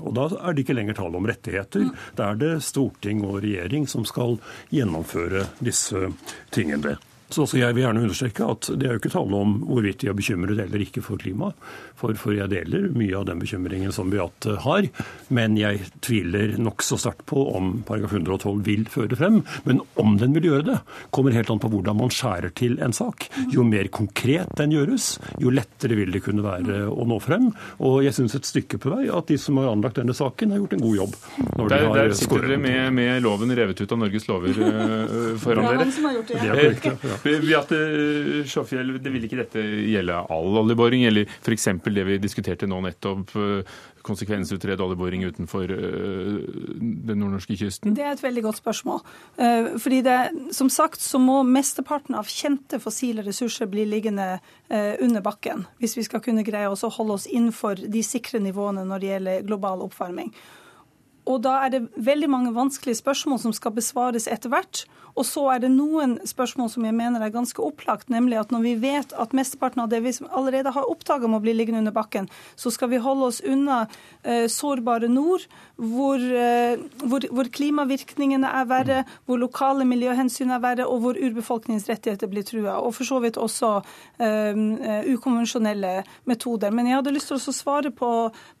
Og 0.00 0.14
da 0.16 0.28
er 0.40 0.54
det 0.54 0.64
ikke 0.64 0.76
lenger 0.76 0.98
tale 0.98 1.18
om 1.18 1.26
rettigheter. 1.28 1.88
Da 2.18 2.30
er 2.32 2.38
det 2.40 2.52
storting 2.66 3.24
og 3.26 3.42
regjering 3.44 3.88
som 3.90 4.06
skal 4.08 4.38
gjennomføre 4.74 5.48
disse 5.64 6.08
tingene. 6.54 6.96
Så 7.34 7.48
jeg 7.56 7.74
vil 7.74 7.82
gjerne 7.82 8.02
understreke 8.04 8.46
at 8.46 8.68
det 8.78 8.86
er 8.86 8.94
jo 8.94 9.00
ikke 9.00 9.10
tale 9.14 9.38
om 9.38 9.56
hvorvidt 9.66 10.02
de 10.04 10.10
er 10.10 10.16
bekymret 10.16 10.60
eller 10.60 10.84
ikke 10.84 11.02
for 11.02 11.18
klimaet. 11.18 11.56
For, 11.94 12.16
for, 12.18 12.34
jeg 12.34 12.50
deler 12.50 12.88
mye 12.96 13.14
av 13.16 13.28
den 13.28 13.40
bekymringen 13.42 13.92
som 13.94 14.10
Beate 14.12 14.56
har. 14.64 14.88
Men 15.34 15.58
jeg 15.58 15.84
tviler 16.04 16.56
nokså 16.60 16.98
sterkt 17.00 17.24
på 17.30 17.44
om 17.54 17.76
paragraf 17.86 18.16
112 18.16 18.62
vil 18.66 18.86
føre 18.90 19.18
frem. 19.18 19.40
Men 19.68 19.82
om 20.00 20.16
den 20.20 20.34
vil 20.36 20.50
gjøre 20.50 20.66
det, 20.72 20.78
kommer 21.14 21.36
helt 21.36 21.52
an 21.52 21.62
på 21.62 21.70
hvordan 21.72 21.98
man 22.00 22.12
skjærer 22.12 22.54
til 22.56 22.76
en 22.84 22.94
sak. 22.96 23.28
Jo 23.54 23.64
mer 23.66 23.88
konkret 23.94 24.52
den 24.58 24.74
gjøres, 24.74 25.14
jo 25.42 25.52
lettere 25.54 25.98
vil 25.98 26.14
det 26.14 26.24
kunne 26.24 26.44
være 26.44 26.84
å 26.90 27.06
nå 27.08 27.20
frem. 27.22 27.50
Og 27.84 28.02
jeg 28.06 28.16
syns 28.16 28.36
et 28.38 28.48
stykke 28.48 28.80
på 28.82 28.92
vei 28.92 29.06
at 29.12 29.30
de 29.30 29.38
som 29.40 29.58
har 29.60 29.70
anlagt 29.72 30.00
denne 30.00 30.16
saken, 30.16 30.54
har 30.54 30.62
gjort 30.62 30.76
en 30.76 30.84
god 30.84 30.96
jobb. 30.98 31.16
der, 31.54 31.74
de 31.74 31.92
der 31.98 32.16
sitter 32.18 32.46
dere 32.48 32.60
med, 32.60 32.80
med, 32.96 33.12
loven 33.24 33.54
revet 33.56 33.80
ut 33.80 33.94
av 33.94 34.00
Norges 34.02 34.28
lover 34.28 34.58
uh, 34.58 35.38
foran 35.44 35.70
dere. 35.70 35.88
Det 36.28 36.40
er 36.42 36.58
korrekt, 36.58 37.06
ja. 37.06 37.38
Beate 37.44 37.80
Sjåfjell, 38.50 38.94
det 39.02 39.12
vil 39.14 39.26
ikke 39.28 39.40
dette 39.42 39.62
gjelde 39.62 40.20
all 40.34 40.60
oljeboring, 40.64 41.06
eller 41.08 41.30
f.eks. 41.40 41.68
det 41.92 42.04
vi 42.08 42.16
diskuterte 42.22 42.66
nå 42.70 42.78
nettopp, 42.84 43.34
eh, 43.36 43.74
konsekvensutrede 44.04 44.84
oljeboring 44.84 45.24
utenfor 45.28 45.70
eh, 45.74 46.38
den 46.80 47.20
nordnorske 47.20 47.56
kysten? 47.60 47.94
Det 47.96 48.04
er 48.04 48.16
et 48.16 48.24
veldig 48.24 48.44
godt 48.46 48.60
spørsmål. 48.62 49.02
Eh, 49.36 49.70
fordi 49.78 50.00
det, 50.06 50.18
som 50.56 50.70
sagt 50.72 51.04
så 51.04 51.20
må 51.20 51.42
mesteparten 51.44 52.16
av 52.16 52.30
kjente 52.30 52.80
fossile 52.80 53.24
ressurser 53.26 53.70
bli 53.70 53.86
liggende 53.88 54.38
under 54.74 55.20
bakken, 55.22 55.66
hvis 55.78 55.92
vi 55.94 56.02
skal 56.06 56.22
kunne 56.24 56.42
greie 56.42 56.66
oss 56.66 56.82
å 56.82 56.90
holde 56.90 57.18
oss 57.18 57.26
innenfor 57.28 57.78
de 57.92 58.00
sikre 58.02 58.40
nivåene 58.42 58.82
når 58.88 59.02
det 59.02 59.10
gjelder 59.10 59.44
global 59.46 59.84
oppvarming. 59.84 60.32
Og 61.24 61.40
da 61.44 61.58
er 61.64 61.72
det 61.72 61.86
veldig 61.96 62.28
mange 62.30 62.52
vanskelige 62.54 63.00
spørsmål 63.00 63.40
som 63.46 63.56
skal 63.56 63.74
besvares 63.76 64.28
etter 64.30 64.52
hvert. 64.52 64.84
Og 65.14 65.26
så 65.26 65.44
er 65.52 65.60
det 65.62 65.70
noen 65.70 66.16
spørsmål 66.26 66.70
som 66.72 66.86
jeg 66.86 66.94
mener 66.96 67.22
er 67.22 67.32
ganske 67.34 67.62
opplagt, 67.62 68.10
nemlig 68.10 68.40
at 68.40 68.50
når 68.54 68.64
vi 68.64 68.74
vet 68.82 69.14
at 69.14 69.34
mesteparten 69.36 69.84
av 69.84 69.90
det 69.92 70.00
vi 70.02 70.12
allerede 70.26 70.72
har 70.74 70.90
oppdaga 70.90 71.30
må 71.30 71.38
bli 71.42 71.54
liggende 71.54 71.84
under 71.84 71.94
bakken, 71.94 72.26
så 72.58 72.72
skal 72.74 72.90
vi 72.90 73.02
holde 73.02 73.28
oss 73.30 73.38
unna 73.46 73.84
eh, 74.22 74.46
sårbare 74.50 75.08
nord, 75.08 75.46
hvor, 75.78 76.18
eh, 76.18 76.82
hvor, 77.04 77.26
hvor, 77.30 77.50
klimavirkningene 77.54 78.50
er 78.58 78.66
verre, 78.70 79.04
hvor 79.26 79.38
lokale 79.38 79.86
miljøhensyn 79.86 80.50
er 80.54 80.62
verre, 80.64 80.88
og 80.90 81.04
hvor 81.04 81.18
urbefolkningens 81.18 81.86
rettigheter 81.90 82.30
blir 82.30 82.46
trua. 82.46 82.80
Og 82.82 82.96
for 82.98 83.06
så 83.06 83.20
vidt 83.22 83.38
også 83.38 83.76
eh, 84.18 85.10
ukonvensjonelle 85.14 85.94
metoder. 86.26 86.74
Men 86.74 86.90
jeg 86.90 86.98
hadde 86.98 87.14
lyst 87.14 87.30
til 87.30 87.38
å 87.38 87.54
svare 87.54 87.94
på, 87.94 88.10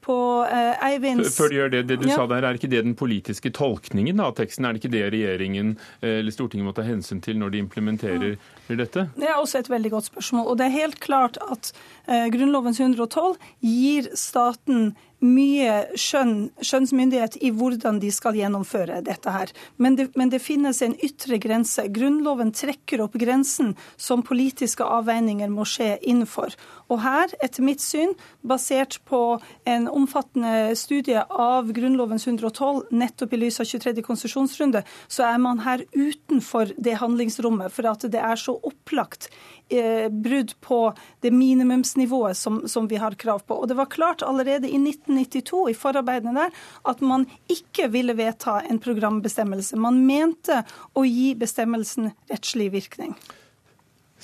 på 0.06 0.16
eh, 0.46 0.86
Eivinds 0.92 1.34
Før 1.34 1.50
du 1.50 1.58
gjør 1.58 1.74
det, 1.74 1.84
det 1.90 1.98
du 2.04 2.08
ja. 2.12 2.20
sa 2.20 2.30
der, 2.30 2.46
er 2.46 2.53
ikke 2.60 2.70
det 2.72 2.82
den 2.86 2.96
politiske 2.98 3.52
tolkningen 3.54 4.20
av 4.22 4.34
teksten? 4.38 4.66
Er 4.66 4.74
det 4.74 4.82
ikke 4.82 4.94
det 4.94 5.04
regjeringen 5.14 5.74
eh, 6.00 6.20
eller 6.20 6.34
Stortinget 6.34 6.68
må 6.68 6.74
ta 6.76 6.86
hensyn 6.86 7.22
til 7.24 7.40
når 7.40 7.54
de 7.54 7.62
implementerer 7.64 8.36
dette? 8.68 9.08
Det 9.16 9.28
er 9.28 9.40
også 9.40 9.60
et 9.60 9.70
veldig 9.70 9.90
godt 9.92 10.10
spørsmål. 10.10 10.46
Og 10.48 10.58
det 10.58 10.66
er 10.66 10.78
helt 10.78 11.00
klart 11.00 11.38
at 11.44 11.72
eh, 12.08 12.28
Grunnlovens 12.32 12.80
112 12.80 13.36
gir 13.60 14.08
staten 14.16 14.94
mye 15.24 15.96
skjønn, 15.98 16.50
skjønnsmyndighet 16.62 17.38
i 17.44 17.50
hvordan 17.54 17.98
de 18.02 18.10
skal 18.12 18.36
gjennomføre 18.36 19.00
dette 19.06 19.32
her. 19.32 19.52
Men 19.80 19.96
det, 19.98 20.10
men 20.18 20.30
det, 20.32 20.42
finnes 20.44 20.82
en 20.84 20.96
ytre 21.04 21.38
grense. 21.40 21.86
Grunnloven 21.94 22.52
trekker 22.54 23.02
opp 23.04 23.16
grensen 23.20 23.72
som 23.96 24.24
politiske 24.26 24.84
avveininger 24.84 25.50
må 25.52 25.66
skje 25.68 25.94
innenfor. 26.02 26.56
Og 26.92 27.00
her, 27.04 27.32
etter 27.44 27.64
mitt 27.64 27.82
syn, 27.82 28.12
basert 28.44 28.98
på 29.08 29.38
en 29.70 29.88
omfattende 29.88 30.74
studie 30.78 31.22
av 31.24 31.72
Grunnlovens 31.74 32.26
112, 32.28 32.84
nettopp 32.92 33.32
i 33.32 33.40
lys 33.46 33.60
av 33.62 33.70
23. 33.70 34.04
konsesjonsrunde, 34.04 34.84
så 35.08 35.28
er 35.30 35.40
man 35.40 35.64
her 35.64 35.86
utenfor 35.94 36.74
det 36.76 36.98
handlingsrommet. 37.00 37.72
For 37.72 37.88
at 37.88 38.04
det 38.12 38.20
er 38.20 38.40
så 38.40 38.53
opplagt 38.62 39.28
eh, 39.68 40.08
brudd 40.08 40.54
på 40.60 40.80
det 41.24 41.32
minimumsnivået 41.34 42.36
som, 42.36 42.62
som, 42.68 42.88
vi 42.88 43.00
har 43.02 43.16
krav 43.20 43.44
på. 43.46 43.54
Og 43.54 43.68
det 43.68 43.78
var 43.78 43.90
klart 43.92 44.22
allerede 44.22 44.68
i 44.68 44.78
1992, 44.80 45.70
i 45.70 45.78
forarbeidene 45.78 46.34
der, 46.38 46.58
at 46.88 47.00
man 47.00 47.26
ikke 47.50 47.90
ville 47.92 48.16
vedta 48.16 48.60
en 48.70 48.80
programbestemmelse. 48.82 49.78
Man 49.80 50.04
mente 50.06 50.62
å 50.94 51.06
gi 51.08 51.32
bestemmelsen 51.38 52.12
rettslig 52.30 52.70
virkning. 52.74 53.16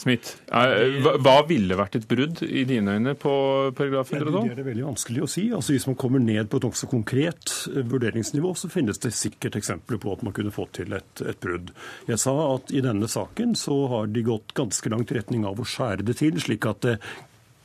Smith, 0.01 0.39
hva 0.49 1.35
ville 1.45 1.77
vært 1.77 1.99
et 1.99 2.07
brudd 2.09 2.41
i 2.47 2.63
dine 2.69 2.95
øyne 2.97 3.13
på 3.21 3.33
paragraf 3.77 4.13
112? 4.15 4.47
Det 4.47 4.55
er 4.55 4.61
det 4.63 4.65
veldig 4.71 4.87
vanskelig 4.87 5.25
å 5.27 5.29
si. 5.29 5.45
Altså, 5.53 5.75
hvis 5.75 5.85
man 5.91 5.99
kommer 6.01 6.23
ned 6.25 6.49
på 6.49 6.57
et 6.57 6.65
nokså 6.65 6.89
konkret 6.89 7.53
eh, 7.69 7.83
vurderingsnivå, 7.91 8.55
så 8.57 8.71
finnes 8.73 9.03
det 9.05 9.13
sikkert 9.17 9.59
eksempler 9.61 10.01
på 10.01 10.15
at 10.15 10.25
man 10.25 10.33
kunne 10.37 10.55
fått 10.55 10.79
til 10.81 10.97
et, 10.97 11.13
et, 11.21 11.37
brudd. 11.45 11.75
Jeg 12.09 12.23
sa 12.23 12.33
at 12.47 12.73
i 12.73 12.81
denne 12.85 13.11
saken 13.13 13.53
så 13.61 13.77
har 13.93 14.09
de 14.09 14.25
gått 14.25 14.57
ganske 14.57 14.93
langt 14.93 15.13
i 15.13 15.19
retning 15.21 15.45
av 15.49 15.61
å 15.61 15.69
skjære 15.69 16.07
det 16.09 16.17
til, 16.23 16.41
slik 16.41 16.69
at 16.71 16.81
det 16.87 16.97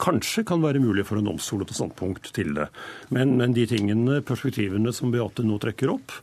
kanskje 0.01 0.43
kan 0.47 0.63
være 0.63 0.81
mulig 0.83 1.05
for 1.07 1.19
en 1.19 1.27
domstol 1.29 1.63
å 1.63 1.67
ta 1.67 1.75
standpunkt 1.77 2.31
til 2.35 2.51
det. 2.57 2.67
Men, 3.15 3.35
men, 3.39 3.53
de 3.55 3.65
tingene, 3.69 4.19
perspektivene 4.25 4.91
som 4.95 5.11
Beate 5.13 5.45
nå 5.45 5.57
trekker 5.61 5.91
opp, 5.93 6.13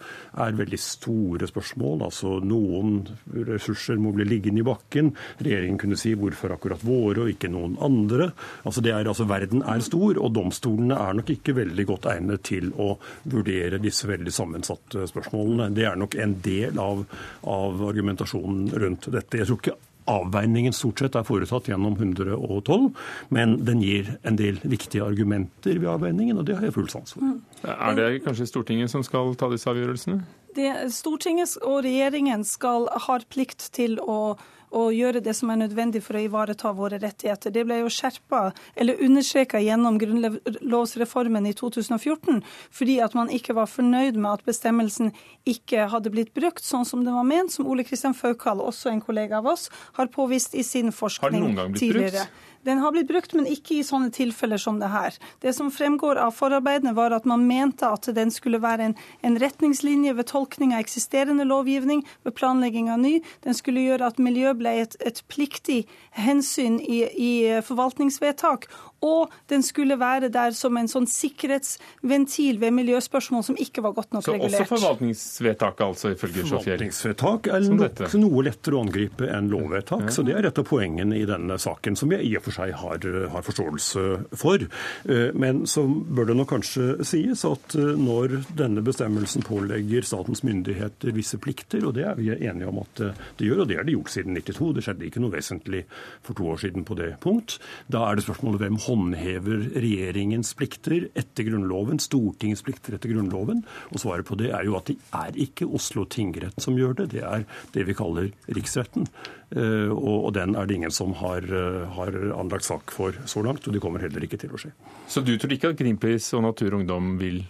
er 0.42 0.56
veldig 0.58 0.80
store 0.80 1.48
spørsmål. 1.48 2.04
Altså 2.08 2.37
Noen 2.44 3.00
ressurser 3.48 4.00
må 4.00 4.12
bli 4.16 4.26
liggende 4.28 4.62
i 4.62 4.66
bakken. 4.66 5.12
Regjeringen 5.40 5.80
kunne 5.80 6.00
si 6.00 6.14
hvorfor 6.18 6.56
akkurat 6.56 6.85
våre 6.85 7.24
og 7.24 7.32
ikke 7.32 7.50
noen 7.52 7.78
andre. 7.82 8.30
Altså, 8.66 8.85
er, 8.85 9.08
altså 9.08 9.28
Verden 9.30 9.64
er 9.64 9.85
stor, 9.85 10.20
og 10.20 10.35
domstolene 10.37 10.98
er 10.98 11.16
nok 11.18 11.32
ikke 11.37 11.56
veldig 11.56 11.88
godt 11.88 12.11
egnet 12.12 12.44
til 12.48 12.72
å 12.76 12.92
vurdere 13.32 13.80
disse 13.82 14.11
veldig 14.11 14.35
sammensatte 14.35 15.06
spørsmålene. 15.11 15.70
Det 15.72 15.88
er 15.88 15.96
nok 16.00 16.18
en 16.20 16.37
del 16.44 16.82
av, 16.82 17.06
av 17.48 17.88
argumentasjonen 17.88 18.68
rundt 18.85 19.08
dette. 19.12 19.40
Jeg 19.40 19.48
tror 19.48 19.62
ikke 19.62 19.78
Avveiningen 20.11 20.75
stort 20.75 21.03
sett 21.03 21.17
er 21.19 21.27
foretatt 21.27 21.69
gjennom 21.71 21.95
112, 21.99 22.88
men 23.35 23.57
den 23.67 23.83
gir 23.85 24.15
en 24.27 24.38
del 24.38 24.59
viktige 24.62 25.05
argumenter 25.07 25.79
ved 25.79 25.91
avveiningen, 25.95 26.41
og 26.41 26.49
det 26.49 26.59
har 26.59 26.67
jeg 26.67 26.77
full 26.77 26.91
sans 26.93 27.15
for. 27.15 27.37
Er 27.69 27.99
det 27.99 28.09
kanskje 28.27 28.49
Stortinget 28.51 28.91
som 28.91 29.05
skal 29.07 29.37
ta 29.38 29.51
disse 29.53 29.71
avgjørelsene? 29.71 30.23
Det, 30.57 30.73
Stortinget 30.93 31.55
og 31.65 31.85
regjeringen 31.87 32.43
skal, 32.45 32.91
har 33.07 33.25
plikt 33.33 33.71
til 33.73 33.97
å 34.03 34.35
og 34.72 34.94
gjøre 34.96 35.22
det 35.24 35.35
som 35.37 35.50
er 35.52 35.61
nødvendig 35.62 36.02
for 36.04 36.16
å 36.16 36.22
ivareta 36.24 36.72
våre 36.76 36.98
rettigheter. 37.02 37.52
Det 37.54 37.64
ble 37.68 37.82
jo 37.82 37.90
skjerpa 37.92 38.44
eller 38.74 39.00
understreka 39.04 39.61
gjennom 39.62 39.98
grunnlovsreformen 40.00 41.48
i 41.50 41.54
2014, 41.58 42.40
fordi 42.72 42.98
at 43.04 43.16
man 43.18 43.32
ikke 43.32 43.56
var 43.58 43.70
fornøyd 43.70 44.18
med 44.18 44.30
at 44.32 44.46
bestemmelsen 44.48 45.12
ikke 45.48 45.88
hadde 45.92 46.12
blitt 46.14 46.32
brukt 46.37 46.64
sånn 46.64 46.87
som 46.88 47.04
det 47.04 47.14
var 47.14 47.26
ment, 47.28 47.52
som 47.52 47.68
Ole 47.68 47.85
Kristian 47.87 48.16
Faukal, 48.16 48.62
også 48.64 48.92
en 48.92 49.04
kollega 49.04 49.42
av 49.42 49.50
oss, 49.52 49.68
har 49.98 50.12
påvist 50.12 50.56
i 50.56 50.64
sin 50.66 50.92
forskning 50.94 51.52
tidligere. 51.76 52.26
Brukt? 52.26 52.48
Den 52.64 52.79
har 52.79 52.92
blitt 52.94 53.09
brukt, 53.09 53.35
men 53.35 53.48
ikke 53.51 53.79
i 53.79 53.87
sånne 53.87 54.12
tilfeller 54.14 54.61
som 54.61 54.79
det 54.83 54.90
her. 54.92 55.16
Det 55.42 55.55
som 55.57 55.70
fremgår 55.75 56.20
av 56.22 56.35
forarbeidene, 56.37 56.94
var 56.94 57.14
at 57.14 57.27
man 57.29 57.46
mente 57.48 57.88
at 57.88 58.07
den 58.14 58.31
skulle 58.31 58.61
være 58.62 58.90
en, 58.90 58.96
en 59.27 59.38
retningslinje 59.42 60.14
ved 60.18 60.31
tolkning 60.31 60.75
av 60.77 60.85
eksisterende 60.85 61.46
lovgivning, 61.48 62.05
ved 62.22 62.37
planlegging 62.38 62.90
av 62.92 63.03
ny. 63.03 63.16
Den 63.42 63.59
skulle 63.59 63.83
gjøre 63.83 64.12
at 64.12 64.22
miljø 64.22 64.55
ble 64.59 64.77
et, 64.85 64.96
et 65.03 65.22
pliktig 65.33 65.83
hensyn 66.14 66.79
i, 66.81 67.03
i 67.11 67.33
forvaltningsvedtak. 67.66 68.68
Og 69.03 69.33
den 69.51 69.64
skulle 69.66 69.96
være 69.98 70.29
der 70.31 70.55
som 70.55 70.77
en 70.79 70.87
sånn 70.90 71.09
sikkerhetsventil 71.11 72.61
ved 72.62 72.75
miljøspørsmål 72.77 73.42
som 73.48 73.59
ikke 73.59 73.83
var 73.83 73.96
godt 73.96 74.14
nok 74.14 74.22
så 74.22 74.37
regulert. 74.37 74.55
Så 74.55 74.62
også 74.62 74.77
forvaltningsvedtaket, 74.77 75.83
altså, 75.88 76.12
ifølge 76.14 76.44
Sjåfjell? 76.44 76.61
Forvaltningsvedtak 76.62 77.51
er 77.51 77.66
nok 77.66 78.14
noe 78.22 78.44
lettere 78.46 78.79
å 78.79 78.85
angripe 78.87 79.27
enn 79.27 79.51
lovvedtak. 79.51 80.07
Ja. 80.07 80.14
Så 80.14 80.22
det 80.27 80.37
er 80.38 80.46
et 80.53 80.62
av 80.62 80.68
poengene 80.68 81.18
i 81.18 81.27
denne 81.27 81.59
saken, 81.59 81.98
som 81.98 82.14
jeg 82.14 82.29
i 82.29 82.37
og 82.38 82.46
for 82.46 82.52
seg 82.55 82.75
har, 82.79 83.07
har 83.33 83.47
forståelse 83.47 84.05
for. 84.38 84.62
Eh, 85.09 85.31
men 85.35 85.65
så 85.71 85.85
bør 85.87 86.31
det 86.31 86.37
nok 86.38 86.51
kanskje 86.53 87.07
sies 87.07 87.45
at 87.49 87.77
eh, 87.79 87.95
når 87.99 88.38
denne 88.59 88.85
bestemmelsen 88.85 89.45
pålegger 89.47 90.07
statens 90.07 90.45
myndigheter 90.47 91.15
visse 91.17 91.41
plikter, 91.43 91.87
og 91.88 91.97
det 91.99 92.07
er 92.09 92.19
vi 92.19 92.31
enige 92.33 92.71
om 92.71 92.83
at 92.83 93.03
eh, 93.05 93.21
det 93.38 93.49
gjør, 93.49 93.65
og 93.65 93.71
det 93.71 93.79
har 93.81 93.88
de 93.88 93.97
gjort 93.97 94.15
siden 94.15 94.38
92, 94.38 94.73
det 94.77 94.87
skjedde 94.87 95.09
ikke 95.09 95.25
noe 95.25 95.35
vesentlig 95.35 95.85
for 96.25 96.38
to 96.38 96.49
år 96.53 96.62
siden 96.65 96.87
på 96.88 96.97
det 96.99 97.12
punkt, 97.23 97.59
da 97.93 98.07
er 98.07 98.19
det 98.19 98.27
spørsmålet 98.27 98.65
hvem 98.65 98.81
håndhever 98.87 99.67
regjeringens 99.77 100.55
plikter 100.59 101.09
etter 101.19 101.49
Grunnloven, 101.49 102.01
Stortingets 102.03 102.65
plikter 102.67 102.97
etter 102.97 103.12
Grunnloven? 103.12 103.65
Og 103.93 104.03
svaret 104.03 104.29
på 104.29 104.38
det 104.41 104.53
er 104.55 104.67
jo 104.69 104.79
at 104.79 104.91
det 104.91 104.99
er 105.17 105.38
ikke 105.47 105.69
Oslo 105.73 106.07
tingrett 106.11 106.59
som 106.62 106.79
gjør 106.79 106.97
det, 107.03 107.12
det 107.17 107.25
er 107.27 107.47
det 107.75 107.87
vi 107.88 107.97
kaller 107.97 108.33
riksretten. 108.53 109.09
Eh, 109.53 109.93
og 109.93 110.31
den 110.33 110.57
er 110.57 110.69
det 110.69 110.79
ingen 110.79 110.95
som 110.95 111.12
har, 111.21 111.45
eh, 111.45 111.88
har 111.97 112.15
anlagt 112.33 112.65
sak 112.65 112.91
for 112.91 113.12
så 113.27 113.43
langt, 113.45 113.67
og 113.67 113.73
det 113.75 113.83
kommer 113.83 114.01
heller 114.01 114.25
ikke 114.25 114.41
til 114.41 114.51
å 114.51 114.61
skje. 114.61 114.73
Så 115.09 115.25
du 115.25 115.37
tror 115.37 115.53
ikke 115.53 115.71
at 115.71 115.77
Greenpeace 115.77 116.33
og 116.37 116.43
Natur 116.43 116.73
og 116.73 116.81
Ungdom 116.81 117.19
vil 117.19 117.45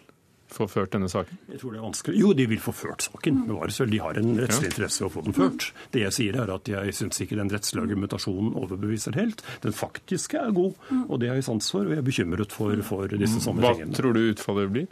få 0.52 0.66
ført 0.68 0.92
denne 0.92 1.08
saken? 1.08 1.38
Jeg 1.48 1.60
tror 1.60 1.72
det 1.72 1.78
er 1.80 1.86
vanskelig. 1.86 2.18
Jo, 2.18 2.32
de 2.36 2.46
vil 2.46 2.60
få 2.60 2.74
ført 2.76 3.06
saken. 3.06 3.46
De 3.46 3.98
har 3.98 4.18
en 4.20 4.36
rettslig 4.36 4.68
interesse 4.68 5.00
i 5.02 5.06
å 5.06 5.12
få 5.12 5.24
den 5.24 5.32
ført. 5.32 5.72
Det 5.94 6.02
jeg 6.02 6.12
sier 6.12 6.36
er 6.42 6.52
at 6.52 6.68
jeg 6.68 6.92
syns 6.92 7.22
ikke 7.24 7.38
den 7.38 7.48
rettslige 7.48 7.86
argumentasjonen 7.86 8.54
overbeviser 8.60 9.16
helt. 9.16 9.42
Den 9.62 9.72
faktiske 9.72 10.36
er 10.42 10.52
god, 10.52 10.74
og 11.08 11.20
det 11.20 11.28
har 11.28 11.36
jeg 11.40 11.48
sans 11.48 11.70
for, 11.70 11.86
og 11.86 11.94
jeg 11.94 12.02
er 12.02 12.08
bekymret 12.10 12.52
for, 12.52 12.82
for 12.82 13.06
disse 13.08 13.40
samme 13.40 13.62
tingene. 13.64 13.94
Hva 13.94 14.00
tror 14.02 14.12
du 14.18 14.26
utfallet 14.26 14.74
blir? 14.74 14.90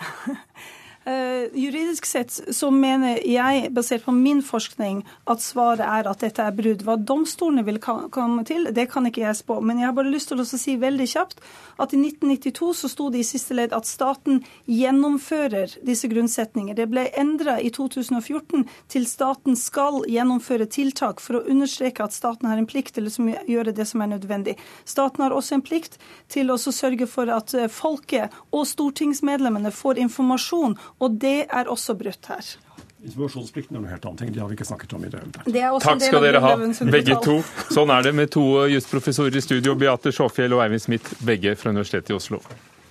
Uh, 1.00 1.48
juridisk 1.56 2.04
sett 2.04 2.34
så 2.52 2.68
mener 2.70 3.22
jeg, 3.24 3.70
basert 3.72 4.04
på 4.04 4.12
min 4.12 4.42
forskning, 4.44 5.00
at 5.32 5.40
svaret 5.40 5.80
er 5.80 6.10
at 6.10 6.20
dette 6.20 6.44
er 6.44 6.52
brudd. 6.52 6.84
Hva 6.84 6.98
domstolene 7.00 7.64
vil 7.64 7.80
komme 7.80 8.44
til, 8.44 8.68
det 8.76 8.90
kan 8.92 9.08
ikke 9.08 9.24
jeg 9.24 9.38
spå. 9.40 9.60
Men 9.64 9.80
jeg 9.80 9.88
har 9.88 9.96
bare 9.96 10.12
lyst 10.12 10.28
til 10.28 10.42
å 10.42 10.46
si 10.46 10.76
veldig 10.80 11.08
kjapt 11.08 11.40
at 11.80 11.94
i 11.94 12.00
1992 12.00 12.72
så 12.82 12.90
sto 12.92 13.08
det 13.10 13.22
i 13.22 13.26
siste 13.26 13.56
ledd 13.56 13.74
at 13.76 13.88
staten 13.88 14.42
gjennomfører 14.70 15.76
disse 15.86 16.10
grunnsetninger. 16.12 16.76
Det 16.76 16.88
ble 16.92 17.06
endra 17.18 17.58
i 17.60 17.72
2014 17.74 18.66
til 18.92 19.06
staten 19.08 19.58
skal 19.58 20.02
gjennomføre 20.10 20.68
tiltak 20.70 21.22
for 21.24 21.40
å 21.40 21.44
understreke 21.50 22.04
at 22.04 22.16
staten 22.16 22.50
har 22.50 22.60
en 22.60 22.68
plikt 22.70 22.96
til 22.96 23.08
å 23.08 23.28
gjøre 23.48 23.74
det 23.76 23.88
som 23.88 24.04
er 24.04 24.12
nødvendig. 24.14 24.56
Staten 24.84 25.24
har 25.24 25.34
også 25.36 25.58
en 25.58 25.66
plikt 25.66 25.98
til 26.30 26.52
å 26.52 26.58
sørge 26.60 27.08
for 27.10 27.30
at 27.32 27.54
eh, 27.56 27.70
folket 27.72 28.34
og 28.54 28.66
stortingsmedlemmene 28.68 29.72
får 29.74 30.00
informasjon 30.04 30.76
og 31.00 31.20
det 31.22 31.46
er 31.48 31.70
også 31.70 31.96
brutt 31.98 32.30
her. 32.30 32.56
Informasjonsplikten 33.00 33.78
er 33.78 33.80
noe 33.80 33.88
helt 33.88 34.04
annet. 34.04 34.28
Det 34.34 34.40
har 34.42 34.48
vi 34.50 34.56
ikke 34.58 34.66
snakket 34.68 34.92
om 34.92 35.04
i 35.06 35.08
det 35.08 35.22
hele 35.22 35.32
tatt. 35.32 35.46
Takk 35.86 36.02
skal 36.04 36.20
dere 36.26 36.40
ha, 36.44 36.50
begge 36.92 37.16
to. 37.24 37.38
Sånn 37.72 37.88
er 37.94 38.04
det 38.04 38.12
med 38.12 38.28
to 38.34 38.44
jusprofessorer 38.68 39.40
i 39.40 39.42
studio. 39.44 39.72
Beate 39.80 40.12
Sjåfjell 40.12 40.52
og 40.52 40.60
Eivind 40.66 40.84
Smith, 40.84 41.14
begge 41.24 41.54
fra 41.56 41.72
Universitetet 41.72 42.12
i 42.12 42.18
Oslo. 42.18 42.42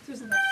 Tusen 0.08 0.34
takk. 0.34 0.48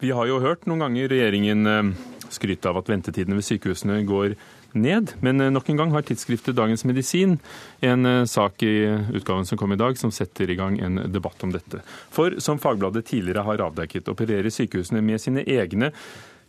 Vi 0.00 0.14
har 0.16 0.24
jo 0.30 0.40
hørt 0.40 0.64
noen 0.64 0.80
ganger 0.86 1.12
regjeringen 1.12 1.68
eh, 1.68 1.92
skryte 2.32 2.72
av 2.72 2.80
at 2.80 2.88
ventetidene 2.88 3.36
ved 3.36 3.44
sykehusene 3.44 4.00
går 4.08 4.32
ned. 4.32 4.48
Men 4.72 5.40
eh, 5.40 5.50
nok 5.52 5.68
en 5.70 5.80
gang 5.80 5.94
har 5.94 6.04
tidsskriftet 6.06 6.56
Dagens 6.58 6.84
Medisin 6.88 7.38
en 7.80 8.06
eh, 8.06 8.24
sak 8.30 8.62
i 8.62 8.74
utgaven 9.18 9.46
som 9.48 9.58
kom 9.60 9.72
i 9.72 9.80
dag, 9.80 9.98
som 9.98 10.12
setter 10.14 10.50
i 10.50 10.58
gang 10.58 10.78
en 10.80 11.04
debatt 11.12 11.42
om 11.46 11.54
dette. 11.54 11.82
For 12.14 12.38
som 12.42 12.60
Fagbladet 12.62 13.06
tidligere 13.10 13.46
har 13.46 13.64
avdekket, 13.66 14.10
opererer 14.12 14.50
sykehusene 14.52 15.02
med 15.04 15.22
sine 15.22 15.44
egne 15.46 15.92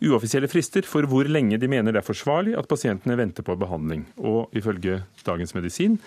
uoffisielle 0.02 0.50
frister 0.50 0.86
for 0.88 1.06
hvor 1.06 1.28
lenge 1.30 1.58
de 1.62 1.70
mener 1.70 1.94
det 1.94 2.02
er 2.02 2.06
forsvarlig 2.06 2.56
at 2.58 2.68
pasientene 2.70 3.18
venter 3.18 3.46
på 3.46 3.56
behandling. 3.58 4.06
Og 4.18 4.50
ifølge 4.56 5.02
Dagens 5.26 5.54
Medisin 5.54 5.98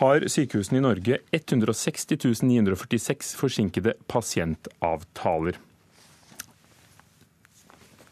har 0.00 0.26
sykehusene 0.30 0.80
i 0.80 0.84
Norge 0.84 1.20
160 1.34 2.42
946 2.42 3.34
forsinkede 3.38 3.94
pasientavtaler. 4.10 5.58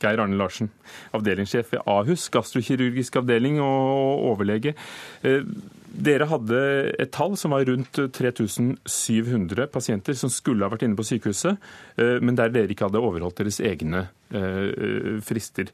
Geir 0.02 0.22
Arne 0.22 0.38
Larsen, 0.38 0.70
avdelingssjef 1.16 1.72
ved 1.74 1.86
Ahus, 1.86 2.28
gastrokirurgisk 2.32 3.20
avdeling 3.20 3.60
og 3.62 4.26
overlege. 4.32 4.74
Eh, 5.22 5.46
dere 5.92 6.26
hadde 6.30 6.58
et 7.02 7.10
tall 7.12 7.34
som 7.36 7.52
var 7.52 7.66
rundt 7.68 7.98
3700 8.16 9.68
pasienter 9.72 10.16
som 10.16 10.32
skulle 10.32 10.64
ha 10.64 10.72
vært 10.72 10.86
inne 10.86 10.96
på 10.96 11.04
sykehuset, 11.06 11.60
eh, 12.00 12.16
men 12.24 12.38
der 12.38 12.52
dere 12.54 12.72
ikke 12.72 12.88
hadde 12.88 13.02
overholdt 13.02 13.42
deres 13.42 13.60
egne 13.60 14.06
eh, 14.32 15.20
frister. 15.24 15.72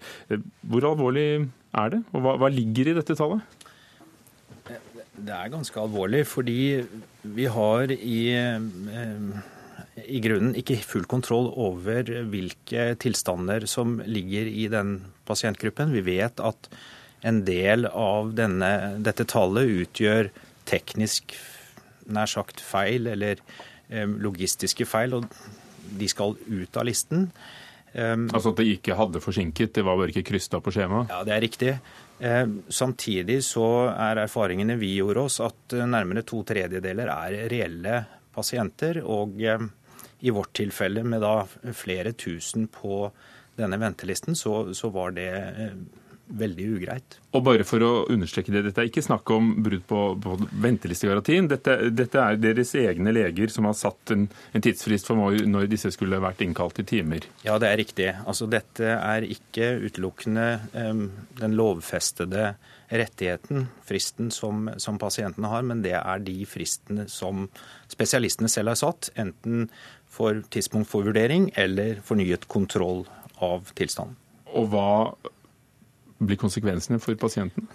Hvor 0.62 0.91
alvorlig 0.91 1.29
er 1.79 1.95
det, 1.95 2.03
og 2.12 2.29
hva 2.43 2.51
ligger 2.53 2.91
i 2.91 2.99
dette 2.99 3.17
tallet? 3.19 3.67
Det 5.19 5.35
er 5.35 5.51
ganske 5.51 5.81
alvorlig, 5.83 6.23
fordi 6.31 6.59
vi 7.27 7.47
har 7.51 7.91
i 7.91 8.21
i 10.07 10.21
grunnen 10.25 10.55
ikke 10.59 10.79
full 10.85 11.07
kontroll 11.11 11.51
over 11.57 12.09
hvilke 12.31 12.93
tilstander 13.03 13.67
som 13.71 13.99
ligger 14.07 14.49
i 14.49 14.69
den 14.73 14.99
pasientgruppen. 15.29 15.93
Vi 15.97 16.05
vet 16.07 16.41
at 16.45 16.71
en 17.27 17.43
del 17.47 17.89
av 17.91 18.33
denne, 18.39 18.73
dette 19.03 19.27
tallet 19.29 19.71
utgjør 19.85 20.31
teknisk 20.69 21.35
nær 22.09 22.31
sagt 22.31 22.63
feil 22.65 23.09
eller 23.11 23.41
eh, 23.91 24.07
logistiske 24.07 24.87
feil, 24.89 25.19
og 25.19 25.27
de 25.99 26.09
skal 26.11 26.37
ut 26.37 26.79
av 26.79 26.87
listen. 26.89 27.29
Um, 27.95 28.27
altså 28.29 28.53
at 28.53 28.61
de 28.61 28.75
ikke 28.75 28.97
hadde 28.99 29.23
forsinket, 29.25 29.73
det 29.79 29.85
var 29.87 29.97
bare 29.97 30.13
ikke 30.13 30.27
krysta 30.29 30.61
på 30.63 30.73
skjemaet? 30.75 31.09
Ja, 31.11 31.23
det 31.25 31.35
er 31.35 31.43
riktig. 31.43 31.73
Um, 32.21 32.59
samtidig 32.69 33.41
så 33.47 33.89
er 33.95 34.23
erfaringene 34.25 34.77
vi 34.79 34.93
gjorde 34.99 35.25
oss 35.25 35.39
at 35.43 35.77
nærmere 35.89 36.25
to 36.29 36.43
tredjedeler 36.47 37.11
er 37.15 37.39
reelle 37.51 38.03
pasienter. 38.35 39.01
og 39.03 39.41
um, 39.41 39.71
i 40.20 40.31
vårt 40.35 40.52
tilfelle 40.59 41.04
med 41.07 41.22
da 41.22 41.46
flere 41.76 42.12
tusen 42.18 42.66
på 42.72 43.09
denne 43.59 43.78
ventelisten, 43.81 44.37
så, 44.38 44.74
så 44.74 44.90
var 44.94 45.14
det 45.16 45.31
eh, 45.35 45.74
veldig 46.29 46.67
ugreit. 46.77 47.19
Og 47.37 47.45
bare 47.45 47.64
for 47.69 47.83
å 47.85 47.91
understreke 48.12 48.53
det, 48.53 48.64
Dette 48.67 48.83
er 48.83 48.91
ikke 48.91 49.05
snakk 49.05 49.31
om 49.35 49.51
brudd 49.64 49.85
på, 49.88 50.01
på 50.23 50.37
ventelistegarantien. 50.64 51.49
Dette, 51.51 51.77
dette, 51.95 52.23
er 52.23 52.41
deres 52.41 52.75
egne 52.79 53.12
leger 53.14 53.53
som 53.53 53.69
har 53.69 53.77
satt 53.79 54.14
en, 54.14 54.27
en 54.29 54.64
tidsfrist 54.64 55.09
for 55.09 55.37
når 55.49 55.69
disse 55.71 55.93
skulle 55.95 56.21
vært 56.23 56.43
innkalt 56.45 56.81
i 56.83 56.87
timer. 56.88 57.29
Ja, 57.47 57.59
det 57.61 57.71
er 57.71 57.81
riktig. 57.81 58.09
Altså, 58.25 58.49
dette 58.51 58.97
er 58.97 59.29
ikke 59.29 59.75
utelukkende 59.85 60.49
um, 60.75 61.07
den 61.41 61.57
lovfestede 61.59 62.55
rettigheten, 62.88 63.67
fristen 63.85 64.31
som, 64.33 64.71
som 64.81 64.97
pasientene 65.01 65.51
har, 65.53 65.64
men 65.69 65.83
det 65.85 65.93
er 65.99 66.25
de 66.25 66.38
fristene 66.49 67.05
som 67.12 67.47
spesialistene 67.93 68.49
selv 68.49 68.73
har 68.73 68.81
satt. 68.81 69.11
Enten 69.21 69.67
for 70.09 70.41
tidspunkt 70.53 70.88
for 70.91 71.05
vurdering 71.07 71.51
eller 71.61 72.01
fornyet 72.05 72.49
kontroll 72.49 73.05
av 73.45 73.69
tilstanden. 73.79 74.17
Og 74.57 74.71
hva 74.73 74.91
blir 76.18 76.38
konsekvensene 76.40 77.00
for 77.02 77.18
pasienten? 77.20 77.68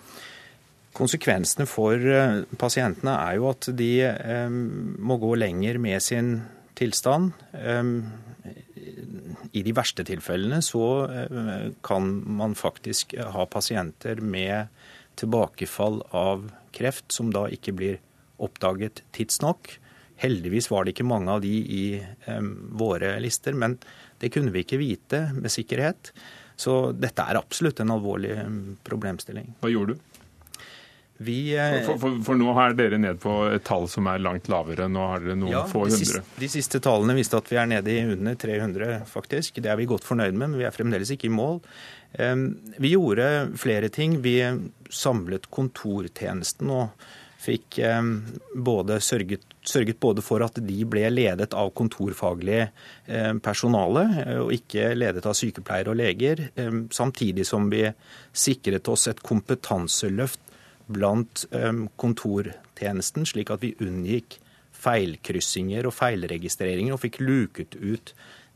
Konsekvensene 0.93 1.65
for 1.69 1.97
eh, 1.97 2.43
pasientene 2.60 3.15
er 3.17 3.39
jo 3.39 3.49
at 3.49 3.69
de 3.73 3.91
um, 4.45 4.58
må 5.01 5.17
gå 5.21 5.34
lenger 5.41 5.79
med 5.82 6.03
sin 6.06 6.36
tilstand. 6.77 7.34
Um, 7.53 8.12
I 9.53 9.63
de 9.65 9.73
verste 9.75 10.06
tilfellene 10.06 10.62
så 10.65 10.86
kan 11.86 12.08
man 12.38 12.56
faktisk 12.58 13.13
ha 13.17 13.45
pasienter 13.45 14.21
med 14.21 14.71
tilbakefall 15.19 16.01
av 16.17 16.47
kreft 16.73 17.13
som 17.13 17.29
da 17.34 17.45
ikke 17.53 17.75
blir 17.77 17.99
oppdaget 18.41 19.03
tidsnok. 19.13 19.75
Heldigvis 20.21 20.69
var 20.71 20.86
det 20.86 20.95
ikke 20.95 21.08
mange 21.08 21.32
av 21.32 21.43
de 21.45 21.53
i 21.53 21.86
våre 22.73 23.15
lister, 23.21 23.53
men 23.53 23.77
det 24.21 24.32
kunne 24.34 24.53
vi 24.53 24.63
ikke 24.65 24.82
vite 24.82 25.25
med 25.38 25.53
sikkerhet. 25.53 26.13
Så 26.63 26.80
dette 26.95 27.26
er 27.28 27.39
absolutt 27.39 27.82
en 27.84 27.91
alvorlig 27.95 28.38
problemstilling. 28.88 29.56
Hva 29.60 29.71
gjorde 29.73 29.97
du? 29.97 30.19
Vi, 31.23 31.56
eh, 31.58 31.86
for, 31.86 31.99
for, 32.02 32.15
for, 32.26 32.39
nå 32.39 32.54
er 32.58 32.73
dere 32.76 32.97
ned 32.99 33.19
på 33.21 33.32
et 33.54 33.63
tall 33.67 33.86
som 33.91 34.08
er 34.10 34.21
langt 34.23 34.49
lavere. 34.52 34.88
Nå 34.91 35.04
har 35.12 35.23
dere 35.23 35.38
noen 35.39 35.54
ja, 35.54 35.63
få 35.69 35.86
hundre. 35.86 35.99
De 35.99 36.06
siste, 36.06 36.23
de 36.41 36.49
siste 36.52 36.82
tallene 36.84 37.15
viste 37.17 37.38
at 37.38 37.52
vi 37.52 37.60
er 37.62 37.69
nede 37.69 37.93
i 37.93 38.02
under 38.15 38.38
300, 38.39 39.04
faktisk. 39.10 39.62
Det 39.63 39.71
er 39.71 39.80
vi 39.80 39.89
godt 39.89 40.08
fornøyd 40.08 40.34
med, 40.34 40.56
men 40.56 40.62
vi 40.62 40.67
er 40.67 40.76
fremdeles 40.76 41.13
ikke 41.13 41.30
i 41.30 41.34
mål. 41.34 41.62
Vi 42.13 42.91
gjorde 42.91 43.28
flere 43.58 43.89
ting. 43.93 44.19
Vi 44.26 44.36
samlet 44.93 45.47
kontortjenesten 45.54 46.69
og 46.73 47.06
fikk 47.43 47.79
både 48.65 48.99
sørget, 49.03 49.43
sørget, 49.67 49.99
både 49.99 50.23
for 50.23 50.43
at 50.45 50.60
de 50.63 50.77
ble 50.88 51.03
ledet 51.12 51.51
av 51.60 51.73
kontorfaglig 51.75 52.62
personale, 53.43 54.06
og 54.39 54.53
ikke 54.56 54.93
ledet 54.95 55.25
av 55.27 55.36
sykepleiere 55.36 55.91
og 55.91 55.99
leger, 55.99 56.45
samtidig 56.95 57.43
som 57.49 57.67
vi 57.71 57.84
sikret 58.32 58.88
oss 58.88 59.10
et 59.12 59.19
kompetanseløft 59.27 60.39
blant 60.88 61.43
kontortjenesten, 61.99 63.27
slik 63.27 63.51
at 63.51 63.65
vi 63.65 63.75
unngikk 63.84 64.39
feilkryssinger 64.84 65.88
og 65.88 65.95
feilregistreringer 65.95 66.95
og 66.95 67.03
fikk 67.03 67.21
luket 67.23 67.77
ut 67.79 68.13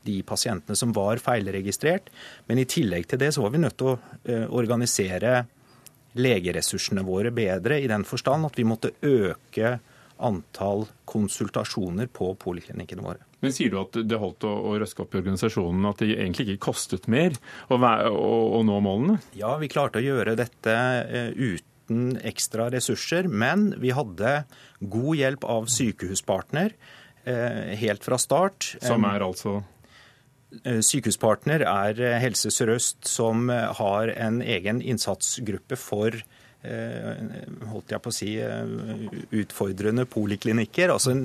de 0.08 0.20
pasientene 0.26 0.76
som 0.78 0.94
var 0.96 1.20
feilregistrert. 1.22 2.10
Men 2.48 2.60
i 2.60 2.68
tillegg 2.68 3.08
til 3.10 3.20
det 3.22 3.32
så 3.34 3.44
var 3.44 3.54
vi 3.54 3.62
nødt 3.62 3.78
til 3.80 3.92
å 3.92 3.98
eh, 4.24 4.46
organisere 4.46 5.42
legeressursene 6.18 7.04
våre 7.06 7.32
bedre, 7.34 7.80
i 7.80 7.88
den 7.90 8.04
forstand 8.08 8.48
at 8.48 8.58
vi 8.58 8.66
måtte 8.68 8.94
øke 9.06 9.78
antall 10.18 10.84
konsultasjoner 11.08 12.10
på 12.10 12.32
poliklinikkene 12.42 13.04
våre. 13.04 13.22
Men 13.38 13.54
Sier 13.54 13.70
du 13.70 13.78
at 13.80 13.94
det 14.10 14.18
holdt 14.18 14.44
å, 14.48 14.50
å 14.50 14.74
røske 14.82 15.04
opp 15.04 15.14
i 15.14 15.20
organisasjonen, 15.20 15.86
at 15.86 16.02
det 16.02 16.16
egentlig 16.16 16.48
ikke 16.48 16.70
kostet 16.72 17.06
mer 17.10 17.36
å, 17.68 17.78
være, 17.78 18.10
å, 18.10 18.34
å 18.58 18.62
nå 18.66 18.80
målene? 18.82 19.18
Ja, 19.38 19.54
vi 19.62 19.70
klarte 19.70 20.02
å 20.02 20.04
gjøre 20.04 20.34
dette 20.38 20.74
uh, 20.74 21.30
uten 21.38 22.18
ekstra 22.26 22.66
ressurser. 22.74 23.30
Men 23.30 23.70
vi 23.78 23.94
hadde 23.94 24.40
god 24.80 25.20
hjelp 25.20 25.46
av 25.46 25.70
Sykehuspartner 25.70 26.74
uh, 26.74 27.74
helt 27.78 28.06
fra 28.06 28.18
start. 28.18 28.72
Som 28.82 29.06
er 29.06 29.22
altså? 29.28 29.60
Eh, 30.64 30.80
Sykehuspartner 30.80 31.60
er 31.68 31.98
eh, 32.00 32.18
Helse 32.22 32.50
Sør-Øst 32.52 33.08
som 33.08 33.50
eh, 33.52 33.68
har 33.78 34.08
en 34.16 34.40
egen 34.42 34.82
innsatsgruppe 34.82 35.76
for 35.76 36.22
holdt 36.58 37.92
jeg 37.94 38.02
på 38.02 38.10
å 38.10 38.12
si, 38.12 38.32
utfordrende 39.38 40.02
poliklinikker. 40.10 40.90
Altså 40.90 41.12
en, 41.14 41.20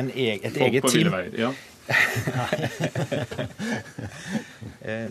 en 0.00 0.08
e 0.08 0.30
et 0.38 0.56
Folk 0.56 0.64
eget 0.64 0.86
team. 0.88 1.10
Veier, 1.12 1.34
ja. 1.36 1.50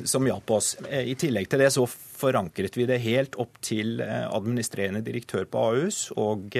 som 0.10 0.26
hjalp 0.26 0.50
oss. 0.58 0.72
I 0.90 1.14
tillegg 1.14 1.46
til 1.54 1.62
det 1.62 1.70
så 1.78 1.86
forankret 1.86 2.74
vi 2.76 2.90
det 2.90 2.98
helt 3.06 3.38
opp 3.40 3.62
til 3.62 4.02
administrerende 4.02 5.06
direktør 5.06 5.46
på 5.46 5.62
Ahus. 5.70 6.10
Og 6.18 6.58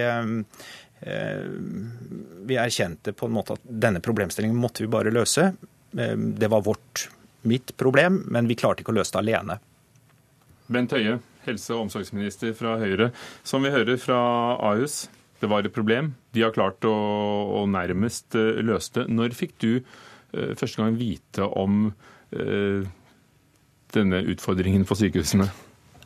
vi 2.46 2.62
erkjente 2.62 3.18
på 3.18 3.26
en 3.26 3.38
måte 3.42 3.58
at 3.58 3.66
denne 3.66 4.06
problemstillingen 4.06 4.62
måtte 4.62 4.86
vi 4.86 4.94
bare 4.94 5.10
løse. 5.10 5.50
Eh, 5.98 6.18
det 6.18 6.48
var 6.48 6.62
vårt, 6.62 7.10
mitt 7.42 7.78
problem, 7.78 8.24
men 8.30 8.48
vi 8.48 8.56
klarte 8.56 8.84
ikke 8.84 8.94
å 8.94 9.00
løse 9.00 9.16
det 9.16 9.24
alene. 9.24 9.58
Bent 10.72 10.94
Høie, 10.96 11.18
helse- 11.48 11.74
og 11.76 11.88
omsorgsminister 11.88 12.54
fra 12.54 12.78
Høyre. 12.80 13.12
Som 13.44 13.66
vi 13.66 13.74
hører 13.74 13.98
fra 14.00 14.20
Ahus, 14.62 15.10
det 15.42 15.50
var 15.50 15.66
et 15.66 15.74
problem. 15.74 16.14
De 16.34 16.46
har 16.46 16.54
klart 16.54 16.86
å, 16.86 16.94
å 17.62 17.66
nærmest 17.66 18.38
uh, 18.38 18.62
løse 18.62 18.94
det. 19.00 19.08
Når 19.10 19.36
fikk 19.36 19.58
du 19.64 19.72
uh, 19.82 20.54
første 20.56 20.84
gang 20.84 20.96
vite 21.00 21.44
om 21.44 21.90
uh, 21.90 22.88
denne 23.92 24.22
utfordringen 24.32 24.86
for 24.86 25.02
sykehusene? 25.02 25.50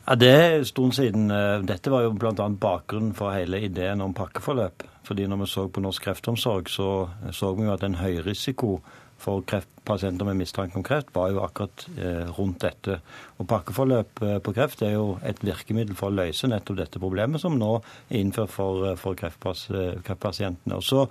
Ja, 0.06 0.14
Det 0.14 0.30
er 0.32 0.52
en 0.56 0.64
stund 0.64 0.94
siden. 0.94 1.28
Dette 1.66 1.90
var 1.90 2.04
jo 2.06 2.14
bl.a. 2.14 2.48
bakgrunnen 2.48 3.12
for 3.14 3.34
hele 3.34 3.60
ideen 3.66 4.00
om 4.00 4.14
pakkeforløp. 4.14 4.86
Fordi 5.06 5.26
når 5.26 5.40
vi 5.42 5.48
så 5.50 5.66
på 5.68 5.82
Norsk 5.82 6.06
kreftomsorg, 6.06 6.70
så 6.70 7.08
så 7.34 7.52
vi 7.54 7.66
jo 7.66 7.74
at 7.74 7.82
en 7.82 7.98
høyrisiko 7.98 8.80
for 9.18 9.42
kreftpasienter 9.48 10.28
med 10.28 10.36
mistanke 10.36 10.76
om 10.76 10.84
kreft, 10.84 11.12
var 11.14 11.30
jo 11.32 11.42
akkurat 11.44 11.86
eh, 11.96 12.28
rundt 12.36 12.60
dette. 12.62 12.98
Og 13.40 13.48
Pakkeforløp 13.48 14.22
eh, 14.22 14.38
på 14.44 14.54
kreft 14.56 14.82
er 14.84 14.96
jo 14.96 15.06
et 15.26 15.40
virkemiddel 15.44 15.96
for 15.98 16.12
å 16.12 16.18
løse 16.18 16.50
nettopp 16.50 16.80
dette 16.80 17.02
problemet, 17.02 17.40
som 17.42 17.56
nå 17.58 17.72
er 17.78 18.18
innført 18.20 18.52
for, 18.52 18.84
eh, 18.90 18.98
for 19.00 19.18
kreftpas, 19.18 19.66
kreftpasientene. 20.06 20.76
Og 20.76 20.84
så 20.84 21.06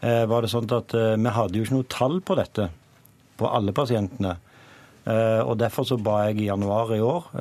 eh, 0.00 0.24
var 0.30 0.44
det 0.44 0.52
sånn 0.54 0.70
at 0.76 0.94
eh, 0.94 1.16
Vi 1.18 1.34
hadde 1.34 1.58
jo 1.58 1.66
ikke 1.66 1.78
noe 1.80 1.90
tall 1.90 2.20
på 2.22 2.38
dette, 2.38 2.68
på 3.38 3.50
alle 3.50 3.74
pasientene. 3.74 4.36
Eh, 5.08 5.42
og 5.42 5.58
Derfor 5.58 5.88
så 5.88 5.98
ba 5.98 6.20
jeg 6.28 6.44
i 6.44 6.48
januar 6.52 6.94
i 6.94 7.02
år 7.02 7.32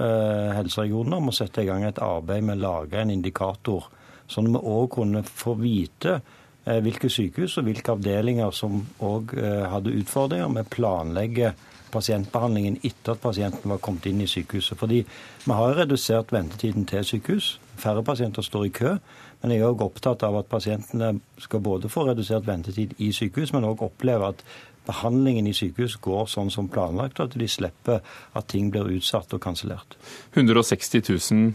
helseregionene 0.58 1.22
om 1.22 1.30
å 1.30 1.36
sette 1.36 1.62
i 1.62 1.70
gang 1.70 1.86
et 1.86 2.02
arbeid 2.02 2.46
med 2.48 2.58
å 2.58 2.66
lage 2.72 3.00
en 3.02 3.14
indikator, 3.14 3.86
sånn 4.28 4.50
at 4.50 4.58
vi 4.58 4.76
òg 4.76 4.92
kunne 4.98 5.24
få 5.28 5.56
vite 5.62 6.18
Eh, 6.18 6.37
hvilke 6.84 7.10
sykehus 7.10 7.58
og 7.60 7.68
hvilke 7.68 7.94
avdelinger 7.94 8.52
som 8.56 8.82
òg 9.04 9.36
eh, 9.40 9.66
hadde 9.72 9.96
utfordringer 10.02 10.52
med 10.52 10.68
å 10.68 10.74
planlegge 10.74 11.54
pasientbehandlingen 11.94 12.82
etter 12.84 13.14
at 13.14 13.24
pasienten 13.24 13.72
var 13.72 13.80
kommet 13.84 14.10
inn 14.10 14.20
i 14.22 14.28
sykehuset. 14.28 14.76
Fordi 14.80 15.04
vi 15.46 15.58
har 15.60 15.78
redusert 15.78 16.34
ventetiden 16.36 16.88
til 16.90 17.06
sykehus. 17.08 17.54
Færre 17.80 18.04
pasienter 18.04 18.44
står 18.44 18.68
i 18.68 18.74
kø. 18.76 18.96
Men 19.42 19.54
jeg 19.54 19.62
er 19.62 19.70
òg 19.70 19.84
opptatt 19.86 20.26
av 20.26 20.40
at 20.40 20.50
pasientene 20.50 21.14
skal 21.40 21.62
både 21.64 21.92
få 21.94 22.08
redusert 22.10 22.48
ventetid 22.48 22.98
i 23.04 23.12
sykehus, 23.14 23.54
men 23.54 23.68
òg 23.70 23.86
oppleve 23.86 24.34
at 24.34 24.42
behandlingen 24.88 25.48
i 25.48 25.54
sykehus 25.56 25.98
går 26.02 26.28
sånn 26.32 26.50
som 26.54 26.70
planlagt, 26.72 27.20
og 27.20 27.30
at 27.30 27.38
de 27.40 27.48
slipper 27.52 28.02
at 28.34 28.50
ting 28.52 28.72
blir 28.74 28.90
utsatt 28.98 29.36
og 29.36 29.44
kansellert. 29.44 29.98
160 30.34 31.04
000 31.12 31.54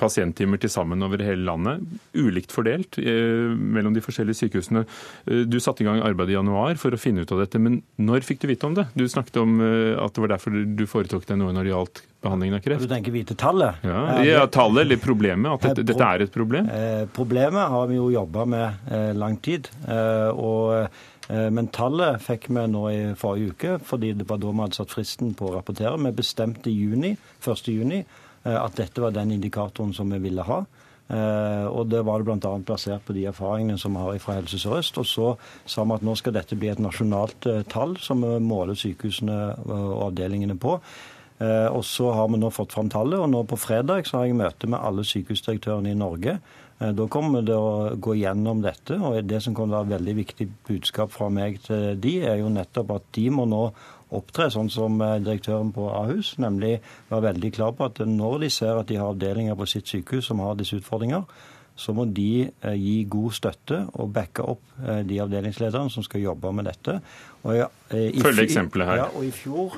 pasienttimer 0.00 0.60
til 0.60 0.72
sammen 0.72 1.02
over 1.04 1.22
hele 1.24 1.46
landet, 1.46 1.84
ulikt 2.16 2.52
fordelt 2.54 2.98
eh, 3.00 3.54
mellom 3.56 3.94
de 3.96 4.02
forskjellige 4.04 4.42
sykehusene. 4.42 4.84
Eh, 5.26 5.44
du 5.48 5.58
satte 5.62 5.84
i 5.84 5.88
gang 5.88 6.02
arbeidet 6.04 6.34
i 6.34 6.38
januar 6.38 6.76
for 6.80 6.94
å 6.94 7.00
finne 7.00 7.24
ut 7.24 7.32
av 7.34 7.42
dette, 7.44 7.60
men 7.62 7.80
når 7.96 8.26
fikk 8.26 8.44
du 8.44 8.50
vite 8.50 8.68
om 8.68 8.76
det? 8.76 8.88
Du 8.96 9.06
snakket 9.08 9.40
om 9.42 9.58
eh, 9.64 9.94
at 10.00 10.14
det 10.14 10.24
var 10.24 10.34
derfor 10.36 10.60
du 10.66 10.84
foretok 10.90 11.26
deg 11.28 11.40
noe 11.40 11.56
når 11.56 11.68
det 11.68 11.74
gjaldt 11.74 12.04
behandlingen 12.26 12.58
av 12.58 12.64
kreft. 12.64 12.84
Du 12.84 12.90
tenker 12.90 13.14
vite 13.14 13.36
tallet? 13.38 13.82
Ja, 13.86 14.04
ja 14.26 14.46
tallet 14.52 14.86
eller 14.86 15.00
problemet, 15.00 15.50
at 15.52 15.68
dette, 15.70 15.86
dette, 15.92 16.06
er 16.06 16.24
et 16.26 16.32
problem? 16.34 16.70
Problemet 17.16 17.72
har 17.72 17.90
vi 17.90 18.00
jo 18.00 18.08
jobba 18.10 18.46
med 18.50 18.96
lang 19.16 19.36
tid. 19.44 19.68
og 20.32 20.88
men 21.26 21.66
tallet 21.74 22.22
fikk 22.22 22.44
vi 22.54 22.62
nå 22.70 22.82
i 22.90 22.98
forrige 23.18 23.54
uke, 23.54 23.72
fordi 23.82 24.12
det 24.14 24.28
var 24.30 24.38
da 24.38 24.52
vi 24.52 24.62
hadde 24.62 24.78
satt 24.78 24.92
fristen 24.94 25.32
på 25.34 25.48
å 25.48 25.56
rapportere. 25.56 25.98
Vi 25.98 26.12
bestemte 26.14 26.70
juni, 26.70 27.16
1. 27.42 27.70
juni 27.74 28.04
at 28.54 28.76
dette 28.78 29.02
var 29.02 29.14
den 29.14 29.32
indikatoren 29.34 29.94
som 29.96 30.12
vi 30.14 30.20
ville 30.22 30.44
ha. 30.46 30.60
Uh, 31.06 31.66
og 31.70 31.86
Det 31.86 32.00
var 32.02 32.18
det 32.18 32.26
bl.a. 32.26 32.52
basert 32.66 33.04
på 33.06 33.14
de 33.14 33.28
erfaringene 33.30 33.78
som 33.78 33.94
vi 33.94 34.02
har 34.02 34.22
fra 34.22 34.40
Helse 34.40 34.58
Sør-Øst. 34.58 34.98
Og 34.98 35.06
så 35.06 35.28
sa 35.66 35.84
vi 35.86 35.94
at 35.94 36.06
nå 36.06 36.16
skal 36.18 36.34
dette 36.34 36.58
bli 36.58 36.70
et 36.72 36.82
nasjonalt 36.82 37.46
uh, 37.46 37.62
tall 37.70 37.94
som 38.02 38.24
vi 38.26 38.38
måler 38.42 38.78
sykehusene 38.78 39.36
og 39.66 40.08
avdelingene 40.08 40.58
på. 40.58 40.80
Eh, 41.38 41.68
og 41.68 41.84
så 41.84 42.10
har 42.16 42.30
vi 42.32 42.38
nå 42.40 42.48
fått 42.54 42.72
fram 42.72 42.88
tallet, 42.92 43.18
og 43.20 43.28
nå 43.28 43.42
på 43.48 43.58
fredag 43.60 44.06
så 44.08 44.20
har 44.20 44.30
jeg 44.30 44.38
møte 44.38 44.70
med 44.72 44.80
alle 44.80 45.04
sykehusdirektørene 45.04 45.92
i 45.92 45.98
Norge. 45.98 46.38
Eh, 46.80 46.92
da 46.96 47.06
kommer 47.12 47.42
vi 47.42 47.50
til 47.50 47.60
å 47.60 47.96
gå 48.00 48.16
gjennom 48.22 48.62
dette, 48.64 48.96
og 48.96 49.18
det 49.28 49.42
som 49.44 49.56
kommer 49.56 49.74
til 49.74 49.78
å 49.78 49.82
være 49.82 49.98
veldig 49.98 50.14
viktig 50.22 50.48
budskap 50.68 51.12
fra 51.12 51.28
meg 51.32 51.60
til 51.66 52.00
de, 52.00 52.14
er 52.24 52.40
jo 52.40 52.52
nettopp 52.52 52.96
at 52.96 53.10
de 53.18 53.26
må 53.36 53.44
nå 53.50 53.66
opptre 54.18 54.48
sånn 54.52 54.70
som 54.72 55.00
eh, 55.04 55.18
direktøren 55.24 55.72
på 55.74 55.88
Ahus, 55.92 56.34
nemlig 56.42 56.78
være 57.10 57.28
veldig 57.30 57.52
klar 57.56 57.74
på 57.76 57.90
at 57.90 58.00
når 58.06 58.46
de 58.46 58.52
ser 58.52 58.80
at 58.80 58.88
de 58.90 58.98
har 59.00 59.12
avdelinger 59.12 59.58
på 59.58 59.68
sitt 59.70 59.90
sykehus 59.92 60.30
som 60.30 60.40
har 60.44 60.56
disse 60.58 60.78
utfordringer, 60.80 61.26
så 61.76 61.92
må 61.92 62.06
de 62.08 62.46
gi 62.80 62.94
god 63.12 63.34
støtte 63.36 63.82
og 64.00 64.08
backe 64.16 64.40
opp 64.48 64.78
de 65.04 65.18
avdelingslederne 65.20 65.92
som 65.92 66.00
skal 66.06 66.22
jobbe 66.22 66.48
med 66.56 66.64
dette. 66.70 66.94
Følg 67.44 68.40
eksempelet 68.46 68.88
her. 68.88 69.00
Ja, 69.02 69.08
og 69.12 69.26
i 69.26 69.28
fjor 69.36 69.76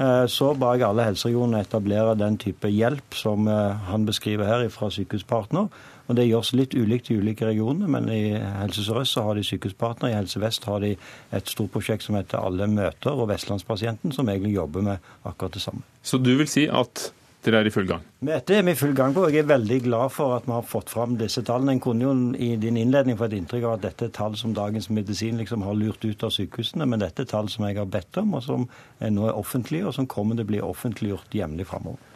Eh, 0.00 0.26
så 0.32 0.52
ba 0.56 0.74
jeg 0.76 0.86
alle 0.86 1.04
helseregionene 1.10 1.60
etablere 1.64 2.16
den 2.18 2.38
type 2.40 2.70
hjelp 2.72 3.16
som 3.16 3.48
eh, 3.50 3.80
han 3.90 4.06
beskriver 4.08 4.48
her 4.48 4.68
fra 4.72 4.88
Sykehuspartner. 4.92 5.68
Og 6.10 6.16
Det 6.18 6.26
gjøres 6.26 6.48
litt 6.58 6.74
ulikt 6.74 7.12
i 7.12 7.20
ulike 7.22 7.46
regioner, 7.46 7.86
men 7.86 8.08
i 8.10 8.34
Helse 8.34 8.82
Sør-Øst 8.82 9.20
har 9.22 9.38
de 9.38 9.44
Sykehuspartner. 9.46 10.10
I 10.10 10.16
Helse 10.18 10.40
Vest 10.42 10.66
har 10.66 10.82
de 10.82 10.96
et 10.96 11.52
stort 11.52 11.70
prosjekt 11.70 12.02
som 12.02 12.18
heter 12.18 12.42
Alle 12.42 12.66
møter, 12.66 13.14
og 13.14 13.28
Vestlandspasienten, 13.30 14.10
som 14.16 14.28
egentlig 14.28 14.56
jobber 14.56 14.82
med 14.82 15.12
akkurat 15.22 15.54
det 15.54 15.62
samme. 15.62 15.86
Så 16.02 16.18
du 16.18 16.32
vil 16.34 16.50
si 16.50 16.66
at 16.66 17.12
dere 17.46 17.62
er 17.62 17.70
i 17.70 17.72
full 17.72 17.86
gang? 17.88 18.02
Dette 18.26 18.58
er 18.58 18.66
vi 18.66 18.74
i 18.74 18.80
full 18.80 18.92
gang 18.98 19.14
på. 19.14 19.28
Jeg 19.30 19.44
er 19.44 19.52
veldig 19.52 19.78
glad 19.86 20.10
for 20.12 20.34
at 20.34 20.50
vi 20.50 20.52
har 20.52 20.66
fått 20.66 20.90
fram 20.90 21.14
disse 21.20 21.46
tallene. 21.46 21.78
En 21.78 21.84
kunne 21.86 22.04
jo 22.04 22.12
i 22.34 22.50
din 22.60 22.76
innledning 22.76 23.16
få 23.16 23.30
et 23.30 23.38
inntrykk 23.38 23.64
av 23.68 23.78
at 23.78 23.86
dette 23.86 24.10
er 24.10 24.14
tall 24.18 24.34
som 24.36 24.52
Dagens 24.56 24.90
Medisin 24.90 25.38
liksom 25.40 25.62
har 25.64 25.78
lurt 25.78 26.04
ut 26.04 26.26
av 26.26 26.34
sykehusene, 26.34 26.90
men 26.90 27.00
dette 27.00 27.22
er 27.22 27.30
tall 27.30 27.48
som 27.48 27.70
jeg 27.70 27.78
har 27.78 27.88
bedt 27.88 28.18
om, 28.20 28.34
og 28.34 28.44
som 28.44 28.66
nå 29.00 29.30
er 29.30 29.38
offentlige, 29.38 29.86
og 29.86 29.94
som 29.94 30.10
kommer 30.10 30.36
til 30.36 30.48
å 30.48 30.52
bli 30.52 30.64
offentliggjort 30.74 31.38
jevnlig 31.38 31.70
framover. 31.70 32.09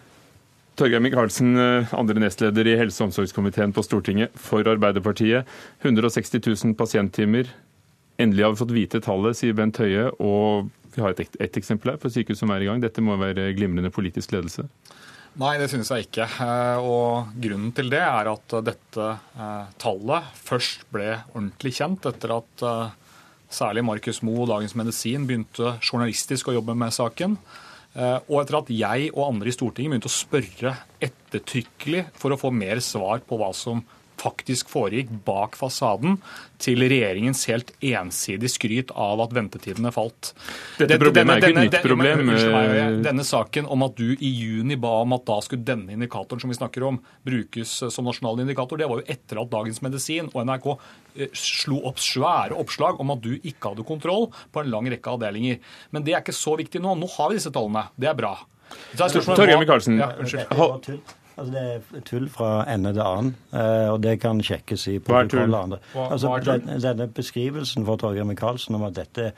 Torgeir 0.75 0.99
Micaelsen, 0.99 1.57
eh, 1.57 1.95
andre 1.95 2.19
nestleder 2.19 2.67
i 2.67 2.77
helse- 2.77 2.99
og 3.03 3.13
omsorgskomiteen 3.13 3.73
på 3.73 3.83
Stortinget 3.87 4.35
for 4.35 4.67
Arbeiderpartiet. 4.67 5.47
160 5.83 6.41
000 6.43 6.75
pasienttimer. 6.75 7.47
Endelig 8.19 8.43
har 8.43 8.55
vi 8.55 8.59
fått 8.59 8.75
vite 8.75 9.01
tallet, 9.01 9.39
sier 9.39 9.55
Bent 9.55 9.79
Høie. 9.79 10.09
Og 10.19 10.71
vi 10.95 11.03
har 11.03 11.15
ett 11.15 11.37
et 11.39 11.57
eksempel 11.57 11.93
her 11.93 11.97
på 12.03 12.11
sykehus 12.11 12.43
som 12.43 12.51
er 12.51 12.63
i 12.63 12.67
gang. 12.67 12.81
Dette 12.83 13.03
må 13.03 13.15
være 13.17 13.55
glimrende 13.55 13.93
politisk 13.95 14.33
ledelse. 14.33 14.67
Nei, 15.39 15.59
det 15.59 15.71
synes 15.71 15.91
jeg 15.91 16.09
ikke. 16.09 16.27
Eh, 16.43 16.79
og 16.83 17.31
Grunnen 17.39 17.73
til 17.75 17.91
det 17.91 18.03
er 18.03 18.33
at 18.33 18.57
dette 18.67 19.07
eh, 19.39 19.65
tallet 19.79 20.25
først 20.35 20.87
ble 20.91 21.21
ordentlig 21.35 21.75
kjent 21.79 22.07
etter 22.11 22.35
at 22.35 22.67
særlig 23.49 23.85
Markus 23.87 24.23
Moe 24.27 24.43
og 24.43 24.51
Dagens 24.51 24.75
Medisin 24.75 25.29
begynte 25.29 25.77
journalistisk 25.79 26.51
å 26.51 26.57
jobbe 26.59 26.75
med 26.75 26.91
saken. 26.91 27.39
Og 27.95 28.41
etter 28.41 28.57
at 28.59 28.71
jeg 28.75 29.11
og 29.13 29.29
andre 29.29 29.51
i 29.51 29.55
Stortinget 29.55 29.93
begynte 29.93 30.11
å 30.11 30.15
spørre 30.15 30.73
ettertrykkelig 31.07 32.09
for 32.19 32.35
å 32.35 32.39
få 32.41 32.51
mer 32.51 32.81
svar 32.83 33.23
på 33.23 33.39
hva 33.39 33.53
som 33.55 33.85
faktisk 34.25 34.71
foregikk 34.73 35.13
bak 35.27 35.59
fasaden 35.59 36.19
til 36.63 36.81
regjeringens 36.81 37.45
helt 37.51 37.73
ensidig 37.85 38.51
skryt 38.53 38.93
av 38.97 39.21
at 39.25 39.35
ventetidene 39.37 39.93
falt. 39.95 40.33
Dette 40.79 40.99
problemet 41.03 41.37
er 41.37 41.53
ikke 41.53 41.65
et 41.65 41.69
nytt 41.69 41.85
problem. 41.85 42.23
Denne, 42.31 43.03
denne 43.05 43.27
saken 43.27 43.69
om 43.71 43.85
at 43.87 43.99
du 43.99 44.15
i 44.15 44.31
juni 44.31 44.79
ba 44.81 44.97
om 45.03 45.17
at 45.17 45.27
da 45.29 45.39
skulle 45.45 45.67
denne 45.67 45.95
indikatoren 45.97 46.43
som 46.43 46.53
vi 46.53 46.59
snakker 46.59 46.87
om, 46.89 47.01
brukes 47.27 47.77
som 47.93 48.09
nasjonal 48.09 48.43
indikator, 48.45 48.81
det 48.81 48.89
var 48.91 49.03
jo 49.03 49.09
etter 49.17 49.43
at 49.43 49.53
Dagens 49.53 49.83
Medisin 49.85 50.31
og 50.33 50.41
NRK 50.49 50.71
eh, 50.73 51.37
slo 51.37 51.83
opp 51.91 52.01
svære 52.03 52.57
oppslag 52.61 53.03
om 53.03 53.13
at 53.15 53.23
du 53.25 53.35
ikke 53.37 53.75
hadde 53.75 53.87
kontroll 53.89 54.31
på 54.55 54.63
en 54.65 54.73
lang 54.73 54.89
rekke 54.93 55.17
avdelinger. 55.17 55.61
Men 55.95 56.07
det 56.07 56.17
er 56.17 56.25
ikke 56.25 56.37
så 56.37 56.57
viktig 56.61 56.83
nå. 56.83 56.97
Nå 56.99 57.11
har 57.19 57.31
vi 57.31 57.41
disse 57.41 57.53
tallene. 57.55 57.89
Det 58.01 58.11
er 58.11 58.19
bra. 58.19 58.37
Torgeir 58.95 59.61
Micaelsen, 59.61 60.01
ja, 60.01 60.09
Altså, 61.35 61.51
det 61.51 61.63
er 61.65 62.05
tull 62.07 62.29
fra 62.31 62.51
ende 62.71 62.93
til 62.95 63.03
annen, 63.03 63.35
eh, 63.51 63.89
og 63.91 63.99
det 64.05 64.21
kan 64.23 64.39
sjekkes 64.45 64.87
i 64.93 65.01
protokoller. 65.03 65.81
Altså, 65.99 66.37
denne 66.85 67.09
beskrivelsen 67.11 67.87
for 67.89 67.99
Torgeir 67.99 68.27
Micaelsen 68.29 68.79
om 68.79 68.87
at 68.87 68.95
dette 69.01 69.33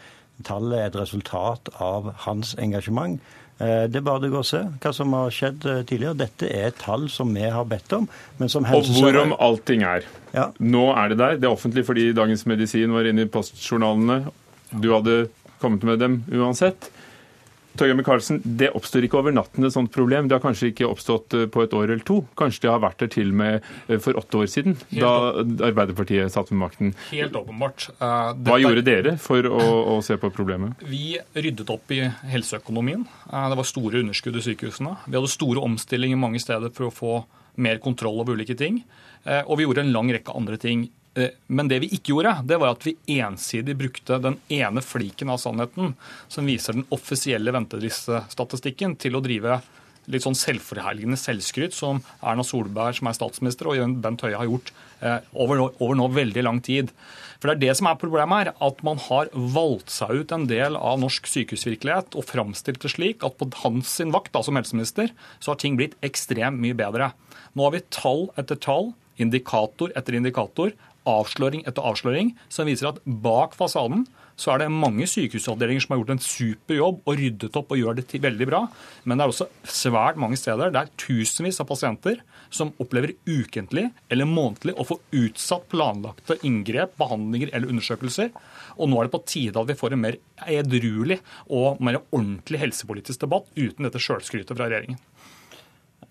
tallet 0.45 0.77
er 0.77 0.91
et 0.91 0.99
resultat 1.01 1.71
av 1.81 2.11
hans 2.27 2.53
engasjement, 2.61 3.17
eh, 3.61 3.87
det 3.89 4.03
er 4.03 4.05
bare 4.05 4.27
du 4.27 4.29
går 4.29 4.45
og 4.45 4.49
se 4.51 4.61
hva 4.83 4.93
som 4.93 5.17
har 5.17 5.33
skjedd 5.33 5.65
eh, 5.65 5.81
tidligere. 5.89 6.19
Dette 6.27 6.51
er 6.53 6.69
et 6.69 6.83
tall 6.83 7.09
som 7.13 7.33
vi 7.33 7.49
har 7.49 7.65
bedt 7.65 7.97
om. 7.97 8.09
men 8.37 8.53
som 8.53 8.69
Og 8.69 8.93
hvorom 8.99 9.33
allting 9.41 9.83
er. 9.83 10.05
Ja. 10.35 10.51
Nå 10.61 10.91
er 10.93 11.09
det 11.09 11.19
der. 11.23 11.41
Det 11.41 11.49
er 11.49 11.57
offentlig 11.57 11.87
fordi 11.89 12.11
Dagens 12.13 12.45
Medisin 12.45 12.93
var 12.93 13.09
inne 13.09 13.25
i 13.25 13.33
postjournalene. 13.33 14.27
Du 14.71 14.93
hadde 14.93 15.31
kommet 15.63 15.83
med 15.83 15.99
dem 15.99 16.25
uansett. 16.29 16.91
Torgeir 17.77 17.97
Micaelsen, 17.99 18.41
det 18.59 18.71
oppstår 18.77 19.07
ikke 19.07 19.19
over 19.21 19.35
natten 19.35 19.67
et 19.67 19.75
sånt 19.75 19.93
problem. 19.95 20.29
Det 20.29 20.37
har 20.37 20.43
kanskje 20.45 20.71
ikke 20.73 20.89
oppstått 20.89 21.37
eh, 21.37 21.47
på 21.53 21.65
et 21.65 21.77
år 21.77 21.91
eller 21.91 22.05
to. 22.07 22.21
Kanskje 22.39 22.67
det 22.67 22.73
har 22.73 22.83
vært 22.85 23.03
der 23.03 23.11
til 23.13 23.33
og 23.33 23.39
med 23.41 23.69
eh, 23.87 24.01
for 24.03 24.19
åtte 24.19 24.41
år 24.43 24.51
siden, 24.51 24.77
da 24.91 25.13
Arbeiderpartiet 25.69 26.33
satt 26.35 26.53
med 26.53 26.63
makten. 26.65 26.93
Helt 27.11 27.37
åpenbart. 27.39 27.89
Uh, 28.01 28.33
Hva 28.47 28.59
gjorde 28.63 28.85
dere 28.87 29.17
for 29.23 29.47
å, 29.49 29.63
å, 29.97 29.97
se 30.05 30.19
på 30.21 30.33
problemet? 30.35 30.83
Vi 30.89 31.17
ryddet 31.37 31.73
opp 31.73 31.93
i 31.95 32.03
helseøkonomien. 32.33 33.07
Uh, 33.31 33.47
det 33.53 33.61
var 33.61 33.69
store 33.69 34.03
underskudd 34.05 34.41
i 34.41 34.45
sykehusene. 34.51 34.97
Vi 35.07 35.19
hadde 35.19 35.33
store 35.33 35.65
omstillinger 35.67 36.21
mange 36.21 36.43
steder 36.43 36.73
for 36.77 36.89
å 36.89 36.95
få 36.95 37.17
mer 37.63 37.81
kontroll 37.81 38.21
over 38.21 38.37
ulike 38.37 38.57
ting. 38.59 38.83
Uh, 39.27 39.43
og 39.45 39.59
vi 39.59 39.67
gjorde 39.67 39.87
en 39.87 39.95
lang 39.95 40.13
rekke 40.15 40.35
andre 40.37 40.61
ting 40.61 40.89
men 41.47 41.71
det 41.71 41.79
vi 41.81 41.89
ikke 41.97 42.13
gjorde, 42.13 42.35
det 42.45 42.59
var 42.61 42.75
at 42.75 42.85
vi 42.85 42.93
ensidig 43.17 43.77
brukte 43.81 44.19
den 44.21 44.37
ene 44.53 44.83
fliken 44.85 45.31
av 45.33 45.41
sannheten 45.41 45.95
som 46.29 46.49
viser 46.49 46.77
den 46.77 46.85
offisielle 46.93 47.55
ventelistestatistikken, 47.57 48.99
til 49.01 49.17
å 49.17 49.23
drive 49.25 49.61
litt 50.13 50.25
sånn 50.25 50.39
selvforherligende 50.39 51.19
selvskryt 51.19 51.75
som 51.75 52.01
Erna 52.21 52.45
Solberg, 52.47 52.97
som 52.99 53.11
er 53.11 53.17
statsminister, 53.17 53.71
og 53.71 53.97
Bent 54.03 54.23
Høie 54.25 54.39
har 54.39 54.49
gjort 54.49 54.73
eh, 55.01 55.19
over, 55.35 55.67
over, 55.69 55.97
nå 55.99 56.09
veldig 56.15 56.45
lang 56.47 56.61
tid. 56.65 56.93
For 57.41 57.51
det 57.51 57.57
er 57.57 57.63
det 57.67 57.79
som 57.81 57.91
er 57.91 57.99
problemet 58.01 58.47
her, 58.47 58.53
at 58.69 58.83
man 58.87 59.01
har 59.09 59.31
valgt 59.35 59.93
seg 59.93 60.23
ut 60.23 60.35
en 60.35 60.47
del 60.51 60.79
av 60.79 61.01
norsk 61.03 61.29
sykehusvirkelighet 61.31 62.17
og 62.17 62.29
framstilt 62.29 62.83
det 62.85 62.93
slik 62.95 63.27
at 63.27 63.39
på 63.41 63.51
hans 63.65 63.97
sin 63.99 64.15
vakt 64.15 64.33
da, 64.37 64.45
som 64.47 64.59
helseminister, 64.59 65.13
så 65.41 65.53
har 65.53 65.61
ting 65.63 65.79
blitt 65.79 65.99
ekstremt 66.07 66.63
mye 66.63 66.77
bedre. 66.79 67.13
Nå 67.57 67.67
har 67.67 67.77
vi 67.77 67.85
tall 67.93 68.29
etter 68.41 68.59
tall, 68.63 68.93
indikator 69.21 69.93
etter 69.97 70.17
indikator, 70.19 70.75
avsløring 71.09 71.65
etter 71.67 71.87
avsløring 71.87 72.35
som 72.53 72.69
viser 72.69 72.91
at 72.91 73.03
bak 73.05 73.57
fasaden 73.59 74.07
så 74.37 74.53
er 74.53 74.61
det 74.61 74.73
mange 74.73 75.07
sykehusavdelinger 75.09 75.83
som 75.83 75.95
har 75.95 76.03
gjort 76.03 76.13
en 76.13 76.23
super 76.23 76.77
jobb 76.77 76.99
og 77.09 77.17
ryddet 77.17 77.57
opp 77.57 77.73
og 77.73 77.81
gjør 77.81 77.97
det 77.97 78.21
veldig 78.21 78.49
bra. 78.51 78.63
Men 79.05 79.17
det 79.17 79.25
er 79.25 79.33
også 79.33 79.49
svært 79.65 80.21
mange 80.21 80.37
steder 80.37 80.73
det 80.75 80.83
er 80.83 80.93
tusenvis 81.01 81.63
av 81.63 81.69
pasienter 81.71 82.21
som 82.53 82.75
opplever 82.83 83.15
ukentlig 83.25 83.89
eller 84.13 84.29
månedlig 84.29 84.77
å 84.77 84.85
få 84.87 84.99
utsatt 85.17 85.67
planlagte 85.73 86.37
inngrep, 86.47 86.95
behandlinger 87.01 87.55
eller 87.57 87.73
undersøkelser. 87.73 88.31
Og 88.77 88.93
nå 88.93 89.01
er 89.01 89.09
det 89.09 89.17
på 89.17 89.25
tide 89.25 89.61
at 89.61 89.71
vi 89.71 89.79
får 89.79 89.97
en 89.97 90.05
mer 90.05 90.21
edruelig 90.45 91.23
og 91.49 91.81
mer 91.81 92.03
ordentlig 92.11 92.61
helsepolitisk 92.61 93.25
debatt 93.25 93.49
uten 93.57 93.89
dette 93.89 94.03
sjølskrytet 94.03 94.53
fra 94.53 94.69
regjeringen. 94.69 95.01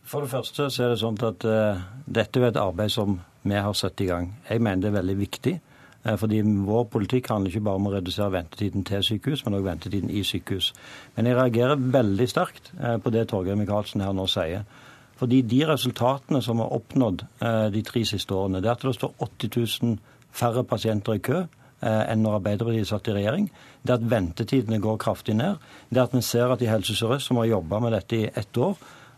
For 0.06 0.22
det 0.22 0.30
første 0.30 0.68
så 0.70 0.84
er 0.86 0.91
det 0.94 1.02
sånn 1.02 1.18
at 1.26 1.46
uh, 1.50 1.80
dette 2.06 2.41
er 2.41 2.52
et 2.52 2.60
arbeid 2.62 2.94
som 2.94 3.18
vi 3.46 3.58
har 3.58 3.74
satt 3.78 4.02
i 4.06 4.10
gang. 4.10 4.36
Jeg 4.46 4.62
mener 4.62 4.84
det 4.84 4.91
er 4.91 5.00
veldig 5.00 5.15
viktig. 5.18 5.54
Uh, 6.06 6.13
fordi 6.22 6.44
Vår 6.46 6.84
politikk 6.94 7.32
handler 7.34 7.50
ikke 7.50 7.65
bare 7.65 7.82
om 7.82 7.88
å 7.89 7.94
redusere 7.96 8.34
ventetiden 8.36 8.86
til 8.86 9.02
sykehus, 9.06 9.41
men 9.46 9.58
også 9.58 9.70
ventetiden 9.72 10.12
i 10.13 10.22
sykehus. 10.22 10.72
Men 11.15 11.30
jeg 11.30 11.39
reagerer 11.39 11.88
veldig 11.98 12.28
sterkt 12.30 12.70
uh, 12.78 13.00
på 13.02 13.13
det 13.15 13.26
Torgeir 13.32 13.58
Micaelsen 13.58 14.06
her 14.06 14.13
nå 14.13 14.28
sier. 14.30 14.68
Fordi 15.18 15.39
de 15.48 15.63
resultatene 15.65 16.41
som 16.44 16.60
er 16.60 16.74
oppnådd 16.76 17.22
de 17.72 17.82
tre 17.88 18.02
siste 18.04 18.36
årene, 18.36 18.60
det 18.60 18.68
er 18.68 18.74
at 18.74 18.82
det 18.84 18.91
står 18.98 19.13
80 19.24 19.54
000 19.56 19.94
færre 20.36 20.65
pasienter 20.68 21.15
i 21.15 21.22
kø 21.24 21.38
enn 21.88 22.20
når 22.20 22.41
Arbeiderpartiet 22.41 22.89
satt 22.89 23.08
i 23.08 23.15
regjering. 23.15 23.46
Det 23.80 23.94
er 23.94 24.02
at 24.02 24.10
ventetidene 24.12 24.82
går 24.84 25.00
kraftig 25.00 25.38
ned. 25.39 25.63
Det 25.88 26.02
er 26.02 26.10
at 26.10 26.18
vi 26.18 26.24
ser 26.28 26.52
at 26.52 26.65
i 26.65 26.68
Helse 26.68 26.98
Sør-Øst, 27.00 27.30
som 27.30 27.39
har 27.39 27.48
jobba 27.48 27.80
med 27.80 27.96
dette 27.96 28.20
i 28.20 28.28
ett 28.28 28.60
år, 28.60 28.76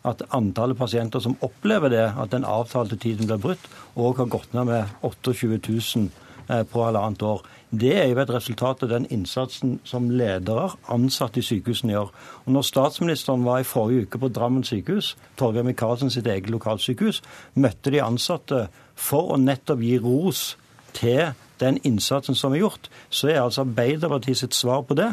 at 0.09 0.23
antallet 0.35 0.77
pasienter 0.77 1.21
som 1.23 1.37
opplever 1.45 1.91
det, 1.93 2.05
at 2.17 2.31
den 2.31 2.47
avtalte 2.47 2.97
tiden 2.99 3.27
blir 3.29 3.41
brutt, 3.41 3.69
òg 3.95 4.23
har 4.23 4.31
gått 4.31 4.55
ned 4.55 4.69
med 4.69 4.97
28 5.03 5.59
000 5.67 6.09
eh, 6.49 6.63
på 6.63 6.83
halvannet 6.85 7.23
år. 7.27 7.45
Det 7.69 7.91
er 7.99 8.05
jo 8.07 8.19
et 8.21 8.31
resultat 8.31 8.83
av 8.85 8.91
den 8.93 9.07
innsatsen 9.11 9.79
som 9.83 10.07
ledere, 10.09 10.69
ansatte 10.87 11.41
i 11.41 11.43
sykehusene 11.43 11.91
gjør. 11.91 12.13
Og 12.45 12.53
når 12.55 12.67
statsministeren 12.69 13.43
var 13.43 13.59
i 13.59 13.67
forrige 13.67 14.07
uke 14.07 14.21
på 14.23 14.31
Drammen 14.31 14.63
sykehus, 14.63 15.15
Torgeir 15.35 15.67
Micaelsen 15.67 16.13
sitt 16.13 16.27
eget 16.27 16.49
lokalsykehus, 16.53 17.21
møtte 17.55 17.91
de 17.91 18.03
ansatte 18.03 18.67
for 18.95 19.33
å 19.35 19.41
nettopp 19.41 19.83
gi 19.83 19.97
ros 19.99 20.53
til 20.95 21.33
den 21.59 21.81
innsatsen 21.83 22.37
som 22.37 22.53
er 22.53 22.63
gjort, 22.63 22.87
så 23.09 23.33
er 23.33 23.41
altså 23.41 23.65
Arbeiderpartiet 23.65 24.39
sitt 24.39 24.55
svar 24.55 24.85
på 24.87 24.95
det 24.95 25.11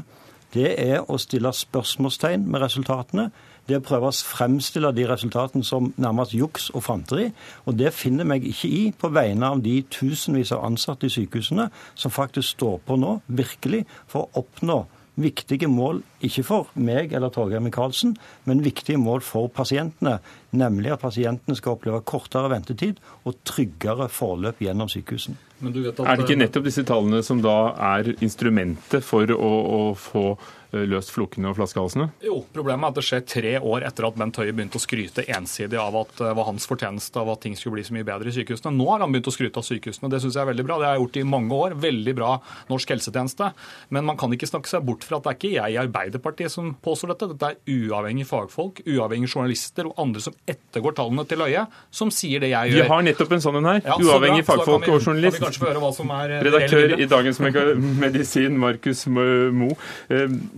det 0.54 0.70
er 0.80 1.02
å 1.10 1.18
stille 1.20 1.52
spørsmålstegn 1.52 2.46
med 2.50 2.62
resultatene 2.62 3.28
det 3.68 3.78
å 3.78 3.84
prøve 3.84 4.10
å 4.10 4.16
fremstille 4.28 4.90
de 4.92 5.06
resultatene 5.08 5.64
som 5.64 5.92
nærmest 6.00 6.34
juks 6.36 6.68
og 6.74 6.84
fanteri. 6.84 7.30
Og 7.64 7.78
det 7.78 7.94
finner 7.96 8.28
meg 8.28 8.44
ikke 8.48 8.68
i 8.68 8.82
på 8.92 9.08
vegne 9.14 9.54
av 9.54 9.62
de 9.64 9.78
tusenvis 9.92 10.52
av 10.52 10.66
ansatte 10.68 11.08
i 11.08 11.14
sykehusene 11.14 11.70
som 11.94 12.12
faktisk 12.12 12.58
står 12.58 12.82
på 12.84 12.98
nå, 13.00 13.16
virkelig, 13.26 13.84
for 14.10 14.26
å 14.26 14.44
oppnå 14.44 14.82
viktige 15.20 15.68
mål, 15.70 16.00
ikke 16.24 16.42
for 16.46 16.70
meg 16.74 17.12
eller 17.14 17.30
Torgeir 17.34 17.62
Micaelsen, 17.62 18.16
men 18.48 18.62
viktige 18.64 18.98
mål 18.98 19.22
for 19.22 19.50
pasientene. 19.52 20.18
Nemlig 20.54 20.94
at 20.94 21.02
pasientene 21.02 21.58
skal 21.58 21.76
oppleve 21.76 22.02
kortere 22.06 22.50
ventetid 22.52 22.98
og 23.24 23.38
tryggere 23.46 24.08
forløp 24.10 24.62
gjennom 24.64 24.90
sykehusene. 24.90 25.38
Er 25.64 25.70
det 26.18 26.26
ikke 26.26 26.40
nettopp 26.40 26.66
disse 26.66 26.84
tallene 26.86 27.22
som 27.24 27.40
da 27.44 27.56
er 27.94 28.10
instrumentet 28.18 29.06
for 29.06 29.30
å, 29.32 29.52
å 29.78 29.80
få 29.98 30.26
Eh, 30.36 30.63
løst 30.90 31.12
flokene 31.14 31.50
og 31.50 31.58
flaskehalsene? 31.58 32.08
Jo, 32.24 32.40
problemet 32.54 32.88
er 32.88 32.92
at 32.92 32.98
det 32.98 33.04
skjer 33.06 33.24
tre 33.30 33.54
år 33.60 33.86
etter 33.88 34.08
at 34.08 34.18
Bent 34.18 34.38
Høie 34.40 34.54
begynte 34.54 34.80
å 34.80 34.82
skryte 34.82 35.24
ensidig 35.36 35.78
av 35.80 35.96
at 36.00 36.14
det 36.18 36.32
var 36.38 36.48
hans 36.48 36.66
fortjeneste 36.70 37.20
av 37.20 37.30
at 37.34 37.42
ting 37.44 37.56
skulle 37.58 37.78
bli 37.78 37.86
så 37.86 37.94
mye 37.96 38.06
bedre 38.06 38.30
i 38.30 38.34
sykehusene. 38.34 38.74
Nå 38.74 38.88
har 38.90 39.04
han 39.04 39.14
begynt 39.14 39.30
å 39.30 39.34
skryte 39.34 39.60
av 39.60 39.66
sykehusene. 39.68 40.10
Det 40.12 40.20
syns 40.24 40.38
jeg 40.38 40.42
er 40.44 40.50
veldig 40.50 40.66
bra. 40.66 40.78
Det 40.80 40.88
har 40.88 40.96
jeg 40.96 41.04
gjort 41.04 41.20
i 41.20 41.24
mange 41.34 41.60
år. 41.66 41.76
Veldig 41.84 42.14
bra 42.18 42.30
norsk 42.70 42.94
helsetjeneste. 42.94 43.50
Men 43.94 44.08
man 44.08 44.18
kan 44.20 44.34
ikke 44.34 44.50
snakke 44.50 44.70
seg 44.70 44.84
bort 44.86 45.06
fra 45.06 45.20
at 45.20 45.26
det 45.26 45.32
er 45.32 45.38
ikke 45.40 45.52
jeg 45.54 45.76
i 45.76 45.80
Arbeiderpartiet 45.84 46.54
som 46.54 46.72
påstår 46.84 47.14
dette. 47.14 47.30
Dette 47.34 47.52
er 47.52 47.88
uavhengige 47.88 48.30
fagfolk, 48.30 48.82
uavhengige 48.88 49.34
journalister 49.36 49.88
og 49.90 49.98
andre 50.04 50.24
som 50.24 50.36
ettergår 50.50 50.96
tallene 50.98 51.26
til 51.28 51.44
Øye, 51.44 51.66
som 51.94 52.10
sier 52.14 52.42
det 52.42 52.50
jeg 52.52 52.74
gjør. 52.74 52.82
Vi 52.82 52.92
har 52.94 53.06
nettopp 53.08 53.36
en 53.36 53.44
sånn 53.44 53.60
en 53.60 53.70
her. 53.70 53.80
Ja, 53.84 53.98
uavhengig 54.00 54.46
fagfolk 54.48 54.88
og 54.88 54.98
journalist. 55.00 55.42
Vi 55.44 55.74
hva 55.84 55.92
som 55.94 56.10
er 56.14 56.36
Redaktør 56.44 56.96
i 56.98 57.08
Dagens 57.10 57.40
Medisin, 57.44 58.58
Markus 58.60 59.04
Mo. 59.10 59.70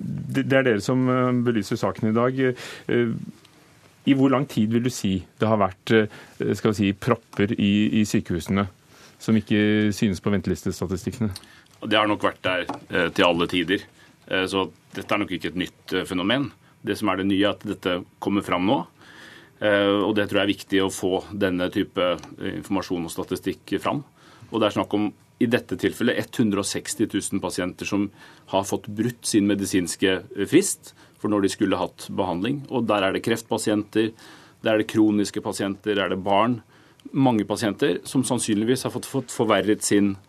Det 0.07 0.47
er 0.47 0.67
dere 0.67 0.83
som 0.85 1.07
eh, 1.11 1.43
belyser 1.47 1.79
saken 1.81 2.11
i 2.11 2.17
dag. 2.17 2.41
Eh, 2.41 3.13
I 4.07 4.17
hvor 4.17 4.31
lang 4.33 4.47
tid 4.51 4.73
vil 4.75 4.87
du 4.87 4.93
si 4.93 5.19
det 5.41 5.51
har 5.51 5.61
vært 5.61 5.95
eh, 5.95 6.09
skal 6.55 6.73
vi 6.73 6.79
si, 6.79 6.91
propper 6.93 7.55
i, 7.57 8.01
i 8.01 8.05
sykehusene 8.07 8.67
som 9.19 9.37
ikke 9.39 9.93
synes 9.97 10.21
på 10.23 10.33
ventelistestatistikkene? 10.35 11.31
Det 11.87 11.97
har 11.99 12.09
nok 12.09 12.25
vært 12.25 12.43
der 12.45 13.11
til 13.17 13.25
alle 13.25 13.47
tider. 13.49 13.83
Så 14.49 14.67
dette 14.93 15.13
er 15.13 15.21
nok 15.23 15.33
ikke 15.33 15.51
et 15.53 15.59
nytt 15.61 15.95
fenomen. 16.09 16.51
Det 16.85 16.97
som 16.99 17.09
er 17.09 17.21
det 17.21 17.27
nye, 17.29 17.41
er 17.41 17.55
at 17.55 17.65
dette 17.65 17.95
kommer 18.23 18.45
fram 18.45 18.67
nå. 18.69 18.77
Og 19.61 20.13
det 20.17 20.27
tror 20.29 20.41
jeg 20.41 20.45
er 20.45 20.53
viktig 20.53 20.83
å 20.85 20.93
få 20.93 21.13
denne 21.33 21.69
type 21.73 22.11
informasjon 22.37 23.09
og 23.09 23.13
statistikk 23.13 23.77
fram. 23.81 24.03
Og 24.51 24.61
det 24.61 24.69
er 24.69 24.77
snakk 24.77 24.97
om 24.99 25.09
i 25.39 25.49
dette 25.51 25.77
tilfellet 25.77 26.39
160 26.39 27.09
000 27.13 27.43
pasienter 27.43 27.89
som 27.89 28.09
har 28.53 28.65
fått 28.65 28.89
brutt 28.89 29.27
sin 29.29 29.47
medisinske 29.49 30.21
frist 30.49 30.95
for 31.21 31.33
når 31.33 31.45
de 31.45 31.53
skulle 31.53 31.81
hatt 31.81 32.09
behandling. 32.09 32.63
Og 32.71 32.87
Der 32.89 33.03
er 33.03 33.13
det 33.13 33.25
kreftpasienter, 33.27 34.13
der 34.63 34.73
er 34.73 34.79
det 34.79 34.89
kroniske 34.89 35.43
pasienter, 35.45 35.95
der 35.95 36.05
er 36.05 36.15
det 36.15 36.25
barn. 36.25 36.63
Mange 37.13 37.45
pasienter 37.45 38.01
som 38.05 38.25
sannsynligvis 38.25 38.83
har 38.85 38.91
fått, 38.91 39.31
forverret 39.31 39.85
sin 39.85 40.17
Eh, 40.17 40.23
eh, 40.23 40.26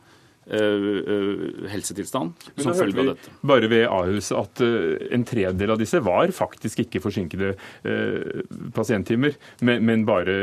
helsetilstand 0.48 2.48
som 2.56 2.76
følge 2.76 3.02
av 3.02 3.10
dette. 3.12 3.32
Bare 3.48 3.70
ved 3.72 3.86
Ahus 3.92 4.32
at 4.36 4.62
eh, 4.64 5.08
en 5.16 5.26
tredel 5.28 5.74
av 5.74 5.82
disse 5.82 6.00
var 6.04 6.32
faktisk 6.36 6.86
ikke 6.86 7.02
forsinkede 7.04 7.54
pasienttimer, 8.76 9.36
men 9.66 10.06
bare 10.08 10.36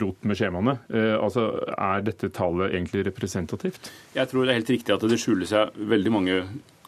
rot 0.00 0.24
med 0.28 0.38
skjemaene. 0.38 0.74
Altså, 1.18 1.48
Er 1.76 2.04
dette 2.04 2.30
tallet 2.34 2.74
egentlig 2.74 3.06
representativt? 3.08 3.90
Jeg 4.16 4.30
tror 4.30 4.44
det 4.44 4.52
er 4.52 4.60
helt 4.60 4.72
riktig 4.72 4.94
at 4.94 5.06
det 5.08 5.20
skjuler 5.20 5.48
seg 5.48 5.76
veldig 5.76 6.12
mange 6.12 6.38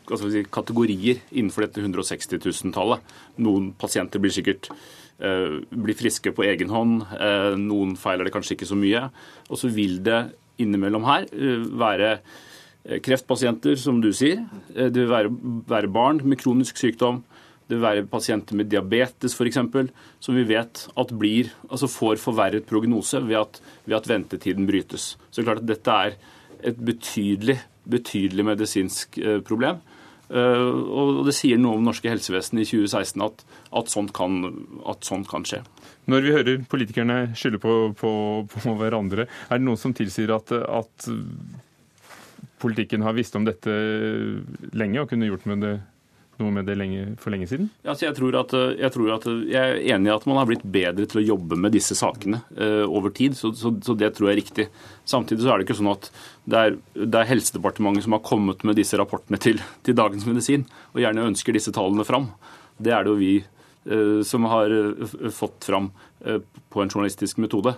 altså, 0.06 0.30
kategorier 0.52 1.20
innenfor 1.30 1.66
dette 1.66 1.84
160 1.84 2.40
000-tallet. 2.40 3.04
Noen 3.40 3.72
pasienter 3.80 4.22
blir 4.22 4.34
sikkert 4.34 4.72
blir 5.20 5.92
friske 5.92 6.32
på 6.32 6.46
egen 6.48 6.70
hånd. 6.72 7.02
Noen 7.60 7.92
feiler 8.00 8.24
det 8.24 8.32
kanskje 8.32 8.54
ikke 8.56 8.70
så 8.70 8.78
mye. 8.80 9.02
Og 9.52 9.60
så 9.60 9.68
vil 9.72 9.98
det 10.04 10.22
innimellom 10.62 11.06
her 11.08 11.26
eh, 11.32 11.66
være 11.80 12.12
eh, 12.18 13.00
kreftpasienter, 13.04 13.76
som 13.80 14.00
du 14.02 14.11
sier. 14.16 14.44
Eh, 14.74 14.88
det 14.88 15.04
vil 15.04 15.12
være, 15.12 15.32
være 15.70 15.92
barn 15.92 16.22
med 16.24 16.40
kronisk 16.42 16.80
sykdom. 16.80 17.22
Det 17.70 17.78
vil 17.78 17.86
være 17.86 18.08
pasienter 18.11 18.58
med 18.58 18.70
diabetes 18.72 19.36
f.eks., 19.36 19.61
som 20.18 20.38
vi 20.38 20.46
vet 20.48 20.86
at 20.98 21.14
blir, 21.14 21.52
altså 21.70 21.90
får 21.90 22.18
forverret 22.22 22.66
prognose 22.66 23.20
ved 23.26 23.38
at, 23.38 23.61
ved 23.86 24.00
at, 24.00 24.08
ventetiden 24.11 24.66
brytes. 24.66 25.14
Så 25.30 25.38
det 25.38 25.44
er 25.44 25.50
klart 25.52 25.62
at 25.62 25.70
dette 25.70 25.98
er 26.06 26.18
et 26.70 26.82
betydelig, 26.90 27.61
betydelig 27.88 28.44
medisinsk 28.50 29.20
problem. 29.46 29.78
Og 30.30 31.24
det 31.26 31.34
sier 31.34 31.58
noe 31.58 31.78
om 31.78 31.86
norske 31.86 32.10
helsevesen 32.10 32.60
i 32.62 32.66
2016 32.68 33.24
at, 33.24 33.42
at, 33.80 33.90
sånt 33.90 34.12
kan, 34.14 34.44
at 34.86 35.06
sånt 35.06 35.26
kan 35.30 35.46
skje. 35.48 35.62
Når 36.10 36.22
vi 36.24 36.34
hører 36.34 36.62
politikerne 36.70 37.18
skylde 37.38 37.60
på, 37.62 37.74
på, 37.98 38.12
på 38.50 38.74
hverandre, 38.78 39.26
er 39.26 39.58
det 39.58 39.66
noen 39.66 39.80
som 39.80 39.94
tilsier 39.96 40.32
at, 40.34 40.52
at, 40.54 41.10
politikken 42.60 43.04
har 43.06 43.16
visst 43.16 43.36
om 43.38 43.46
dette 43.46 43.72
lenge 44.76 45.00
og 45.00 45.10
kunne 45.10 45.28
gjort 45.30 45.46
med 45.48 45.64
det, 45.64 45.74
noe 46.41 46.53
med 46.55 46.66
det 46.68 46.76
lenge, 46.80 47.05
for 47.20 47.32
lenge 47.34 47.49
siden? 47.51 47.68
Ja, 47.86 47.95
jeg, 47.95 48.14
tror 48.16 48.38
at, 48.41 48.55
jeg, 48.80 48.93
tror 48.95 49.12
at, 49.14 49.26
jeg, 49.28 49.61
er 49.61 49.95
enig 49.95 50.11
i 50.11 50.14
at 50.14 50.26
man 50.28 50.41
har 50.41 50.49
blitt 50.49 50.64
bedre 50.64 51.07
til 51.11 51.22
å 51.22 51.26
jobbe 51.34 51.59
med 51.61 51.74
disse 51.76 51.97
sakene 51.99 52.43
uh, 52.57 52.84
over 52.88 53.14
tid, 53.16 53.36
så, 53.38 53.53
så, 53.57 53.72
så, 53.84 53.97
det 53.99 54.12
tror 54.16 54.30
jeg 54.30 54.36
er 54.36 54.41
riktig. 54.41 54.66
Samtidig 55.09 55.45
så 55.45 55.53
er 55.53 55.61
det 55.61 55.68
ikke 55.68 55.78
sånn 55.80 55.93
at 55.93 56.11
det 56.51 56.61
er, 56.61 56.76
det 56.99 57.22
er 57.22 57.30
Helsedepartementet 57.30 58.07
som 58.07 58.16
har 58.16 58.24
kommet 58.26 58.66
med 58.66 58.78
disse 58.80 58.99
rapportene 59.01 59.41
til, 59.43 59.62
til 59.86 59.97
Dagens 59.99 60.26
Medisin 60.28 60.66
og 60.93 61.03
gjerne 61.05 61.30
ønsker 61.30 61.57
disse 61.57 61.74
tallene 61.76 62.07
fram. 62.09 62.30
Det 62.80 62.95
er 62.97 63.05
det 63.05 63.12
jo 63.12 63.20
vi 63.20 63.34
uh, 63.41 64.20
som 64.26 64.49
har 64.51 64.72
uh, 64.72 65.30
fått 65.34 65.68
fram 65.68 65.91
eh, 66.24 66.41
på 66.70 66.82
en 66.82 66.91
journalistisk 66.91 67.41
metode. 67.43 67.74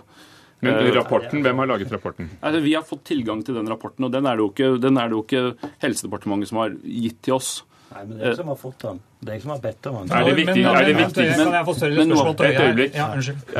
Men 0.63 0.93
rapporten, 0.95 1.41
Hvem 1.43 1.59
har 1.59 1.67
laget 1.67 1.91
rapporten? 1.91 2.29
Altså, 2.39 2.61
vi 2.63 2.73
har 2.73 2.85
fått 2.87 3.03
tilgang 3.09 3.41
til 3.43 3.57
den 3.57 3.67
rapporten, 3.67 4.05
og 4.07 4.13
den 4.13 4.27
er, 4.29 4.37
det 4.39 4.45
jo 4.45 4.51
ikke, 4.53 4.69
den 4.79 4.99
er 4.99 5.09
det 5.11 5.17
jo 5.17 5.23
ikke 5.25 5.71
Helsedepartementet 5.83 6.51
som 6.51 6.61
har 6.61 6.77
gitt 6.87 7.19
til 7.25 7.35
oss. 7.35 7.49
Nei, 7.93 8.03
men 8.07 8.17
det 8.17 8.25
er 8.25 8.31
jeg 8.31 8.39
som 8.39 8.49
har 8.49 8.57
fått 8.59 8.81
den. 8.83 8.99
Det 9.19 9.29
er 9.29 9.37
jeg 9.37 9.43
som 9.43 9.53
har 9.53 9.61
bedt 9.63 9.87
om 9.89 9.99
den. 9.99 10.11
Er 10.17 10.25
det, 10.27 10.33
viktig, 10.39 10.63
er 10.65 10.87
det 10.87 10.97
viktigste, 10.97 11.45
men, 11.45 12.13
et 12.15 12.61
øyeblikk. 12.63 12.97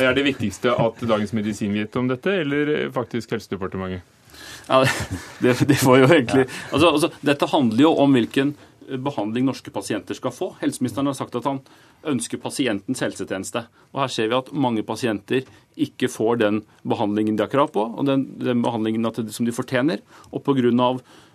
Er 0.01 0.17
det 0.17 0.25
viktigste 0.25 0.75
at 0.87 1.05
Dagens 1.13 1.33
Medisin 1.37 1.77
vet 1.77 1.95
om 2.01 2.09
dette, 2.09 2.35
eller 2.43 2.73
faktisk 2.95 3.35
Helsedepartementet? 3.35 4.19
Ja, 4.67 4.83
det, 5.43 5.57
det 5.67 5.75
får 5.75 5.97
jo 5.99 6.05
egentlig 6.07 6.45
altså, 6.71 6.87
altså, 6.87 7.09
Dette 7.19 7.49
handler 7.51 7.81
jo 7.83 7.89
om 7.99 8.13
hvilken 8.15 8.53
behandling 9.03 9.45
norske 9.47 9.71
pasienter 9.71 10.15
skal 10.17 10.33
få. 10.35 10.49
Helseministeren 10.61 11.09
har 11.09 11.17
sagt 11.17 11.35
at 11.39 11.47
han 11.47 11.61
ønsker 12.09 12.41
pasientens 12.41 13.03
helsetjeneste. 13.03 13.65
Og 13.93 14.01
Her 14.03 14.11
ser 14.11 14.29
vi 14.31 14.37
at 14.37 14.51
mange 14.51 14.83
pasienter 14.83 15.47
ikke 15.79 16.09
får 16.11 16.41
den 16.41 16.61
behandlingen 16.87 17.37
de 17.37 17.45
har 17.45 17.51
krav 17.51 17.71
på, 17.75 17.83
og 17.83 18.07
den, 18.07 18.25
den 18.41 18.63
behandlingen 18.63 19.07
som 19.31 19.47
de 19.47 19.55
fortjener. 19.55 20.03
Og 20.31 20.43
pga. 20.43 20.89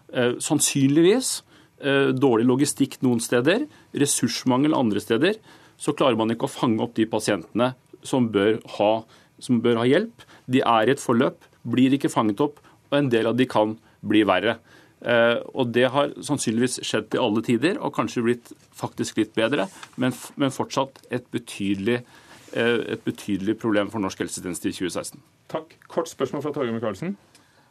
Eh, 0.08 0.38
sannsynligvis 0.40 1.30
eh, 1.40 1.47
dårlig 1.78 2.46
logistikk 2.48 2.96
noen 3.06 3.20
steder, 3.22 3.68
ressursmangel 3.94 4.74
andre 4.74 4.98
steder, 5.02 5.36
så 5.78 5.94
klarer 5.94 6.18
man 6.18 6.34
ikke 6.34 6.48
å 6.48 6.50
fange 6.50 6.82
opp 6.82 6.96
de 6.96 7.06
pasientene 7.06 7.68
som 8.06 8.26
bør 8.34 8.58
ha, 8.78 8.92
som 9.38 9.60
bør 9.62 9.78
ha 9.82 9.86
hjelp. 9.86 10.24
De 10.50 10.62
er 10.62 10.88
i 10.90 10.94
et 10.96 11.02
forløp, 11.02 11.46
blir 11.62 11.94
ikke 11.94 12.10
fanget 12.10 12.42
opp, 12.42 12.58
og 12.90 12.98
en 12.98 13.10
del 13.12 13.30
av 13.30 13.38
de 13.38 13.46
kan 13.48 13.76
bli 14.06 14.24
verre. 14.26 14.58
Eh, 15.00 15.36
og 15.54 15.70
det 15.74 15.86
har 15.94 16.14
sannsynligvis 16.26 16.80
skjedd 16.86 17.12
til 17.12 17.22
alle 17.22 17.42
tider, 17.46 17.78
og 17.78 17.94
kanskje 17.94 18.24
blitt 18.26 18.52
faktisk 18.74 19.20
litt 19.20 19.34
bedre, 19.38 19.68
men, 20.00 20.14
men 20.40 20.54
fortsatt 20.54 20.98
et 21.14 21.28
betydelig, 21.34 22.00
eh, 22.52 22.78
et 22.96 23.04
betydelig 23.06 23.58
problem 23.62 23.92
for 23.94 24.02
norsk 24.02 24.24
helsetjeneste 24.24 24.72
i 24.72 24.74
2016. 24.74 25.22
Takk. 25.52 25.78
Kort 25.88 26.10
spørsmål 26.10 26.44
fra 26.44 26.54
Torgeir 26.56 26.74
Micaelsen. 26.74 27.14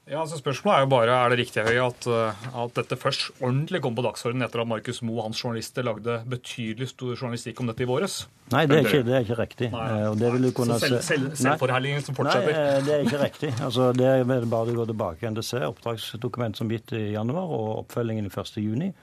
Ja, 0.08 0.22
altså 0.22 0.38
Spørsmålet 0.39 0.78
er 0.78 0.84
jo 0.86 0.89
bare 0.93 1.16
er 1.20 1.34
det 1.34 1.38
riktig 1.41 1.64
Høy, 1.68 1.78
at, 1.84 2.05
eh, 2.08 2.43
at, 2.64 2.74
dette 2.78 2.95
først 2.95 3.41
ordentlig 3.41 3.82
kom 3.84 3.95
på 3.97 4.05
dagsordenen 4.05 4.45
etter 4.45 4.62
at 4.64 4.70
Markus 4.70 5.01
Moe 5.03 5.20
og 5.20 5.28
hans 5.28 5.41
journalister 5.43 5.84
lagde 5.84 6.22
betydelig 6.32 6.88
stor 6.93 7.12
journalistikk 7.12 7.60
om 7.60 7.68
dette 7.68 7.84
i 7.84 7.89
våres? 7.89 8.22
Nei, 8.53 8.64
det 8.72 8.78
er 8.78 8.88
ikke, 8.88 9.01
det 9.03 9.18
er 9.18 9.26
ikke 9.26 9.39
riktig. 9.41 9.70
Nei. 9.74 9.89
Og 10.08 10.16
det 10.22 10.32
vil 10.32 10.47
du 10.47 10.51
kunne 10.55 10.78
selv, 10.80 11.01
selv, 11.03 11.34
selvforherligingen 11.36 12.05
som 12.08 12.16
fortsetter? 12.16 12.55
Nei, 12.55 12.80
det 12.88 12.95
er 12.95 13.03
ikke 13.03 13.20
riktig. 13.26 13.51
Altså, 13.60 13.89
det 13.97 14.08
er 14.08 14.47
bare 14.47 14.72
å 14.72 14.80
gå 14.80 14.88
tilbake 14.93 15.26
igjen 15.26 15.36
til 15.36 15.43
å 15.43 15.49
se 15.49 15.62
oppdragsdokument 15.74 16.62
som 16.62 16.72
gitt 16.72 16.95
i 16.95 17.03
januar 17.18 17.51
og 17.60 17.68
oppfølgingen 17.82 18.30
i 18.30 18.32
1. 18.32 18.55
juni. 18.64 18.93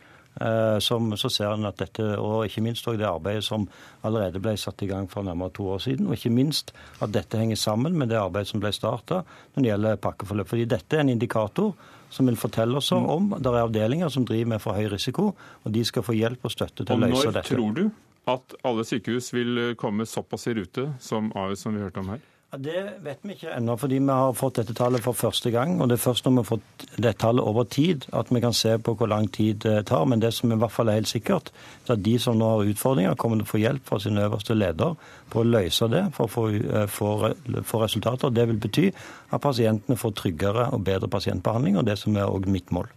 Eh, 0.41 0.79
som, 0.79 1.13
så 1.17 1.31
ser 1.31 1.53
en 1.53 1.69
at 1.69 1.79
dette, 1.79 2.03
og 2.19 2.49
ikke 2.49 2.63
minst 2.65 2.89
det 2.91 3.07
arbeidet 3.07 3.45
som 3.47 3.69
allerede 4.03 4.43
ble 4.43 4.57
satt 4.59 4.83
i 4.83 4.89
gang 4.91 5.07
for 5.11 5.23
nærmere 5.23 5.55
to 5.55 5.69
år 5.77 5.83
siden, 5.85 6.09
og 6.09 6.17
ikke 6.17 6.33
minst 6.35 6.73
at 6.99 7.13
dette 7.15 7.39
henger 7.39 7.61
sammen 7.61 7.95
med 7.99 8.11
det 8.11 8.19
arbeidet 8.19 8.51
som 8.51 8.63
ble 8.63 8.73
starta 8.75 9.23
når 9.55 9.63
det 9.63 9.71
gjelder 9.71 10.01
pakkeforløp. 10.03 10.51
Fordi 10.51 10.67
dette 10.75 10.99
er 10.99 11.05
en 11.05 11.15
indikator 11.15 11.71
som 12.15 12.27
vil 12.27 12.39
fortelle 12.39 12.79
oss 12.79 12.91
om 12.95 13.33
det 13.39 13.51
er 13.51 13.63
avdelinger 13.63 14.11
som 14.11 14.27
driver 14.27 14.55
med 14.55 14.63
for 14.63 14.79
høy 14.79 14.91
risiko, 14.91 15.31
og 15.63 15.75
de 15.75 15.87
skal 15.87 16.07
få 16.07 16.19
hjelp 16.19 16.47
og 16.47 16.55
støtte 16.55 16.83
til 16.83 16.99
å 16.99 17.07
løse 17.07 17.31
dette. 17.31 17.55
Og 17.55 17.63
når 17.63 17.75
tror 17.75 17.79
du 17.79 18.31
at 18.35 18.55
alle 18.65 18.85
sykehus 18.89 19.33
vil 19.37 19.65
komme 19.79 20.07
såpass 20.09 20.49
i 20.49 20.55
rute 20.57 20.89
som 21.03 21.31
AUS 21.37 21.67
som 21.67 21.75
vi 21.77 21.83
hørte 21.85 22.03
om 22.03 22.15
her? 22.15 22.23
Det 22.59 22.83
vet 23.03 23.19
vi 23.23 23.35
ikke 23.35 23.53
ennå, 23.57 23.75
fordi 23.81 23.99
vi 23.99 24.13
har 24.13 24.35
fått 24.37 24.59
dette 24.61 24.75
tallet 24.77 25.03
for 25.03 25.17
første 25.17 25.51
gang. 25.51 25.79
Og 25.81 25.89
det 25.89 25.97
er 25.97 26.03
først 26.03 26.27
når 26.27 26.33
vi 26.33 26.43
har 26.43 26.49
fått 26.49 26.85
det 27.03 27.13
tallet 27.23 27.45
over 27.45 27.65
tid 27.65 28.07
at 28.15 28.31
vi 28.31 28.43
kan 28.45 28.55
se 28.55 28.77
på 28.79 28.95
hvor 28.99 29.11
lang 29.11 29.27
tid 29.33 29.63
det 29.65 29.87
tar. 29.91 30.05
Men 30.05 30.23
det 30.23 30.33
som 30.37 30.53
i 30.53 30.59
hvert 30.61 30.73
fall 30.73 30.91
er 30.93 31.01
helt 31.01 31.11
sikkert, 31.11 31.51
er 31.87 31.97
at 31.97 32.05
de 32.05 32.15
som 32.23 32.39
nå 32.39 32.51
har 32.53 32.71
utfordringer, 32.71 33.17
kommer 33.19 33.41
til 33.41 33.49
å 33.49 33.51
få 33.51 33.63
hjelp 33.63 33.89
fra 33.89 33.99
sin 34.03 34.21
øverste 34.21 34.55
leder 34.55 34.95
på 35.33 35.43
å 35.43 35.49
løse 35.49 35.89
det 35.91 36.05
for 36.15 36.29
å 36.29 36.87
få, 36.87 37.15
eh, 37.33 37.83
resultater. 37.85 38.31
Det 38.31 38.47
vil 38.49 38.61
bety 38.61 38.87
at 39.33 39.41
pasientene 39.41 39.99
får 39.99 40.15
tryggere 40.15 40.73
og 40.73 40.85
bedre 40.85 41.09
pasientbehandling, 41.09 41.79
og 41.79 41.87
det 41.87 41.99
som 41.99 42.17
er 42.17 42.31
òg 42.31 42.47
mitt 42.47 42.71
mål. 42.71 42.89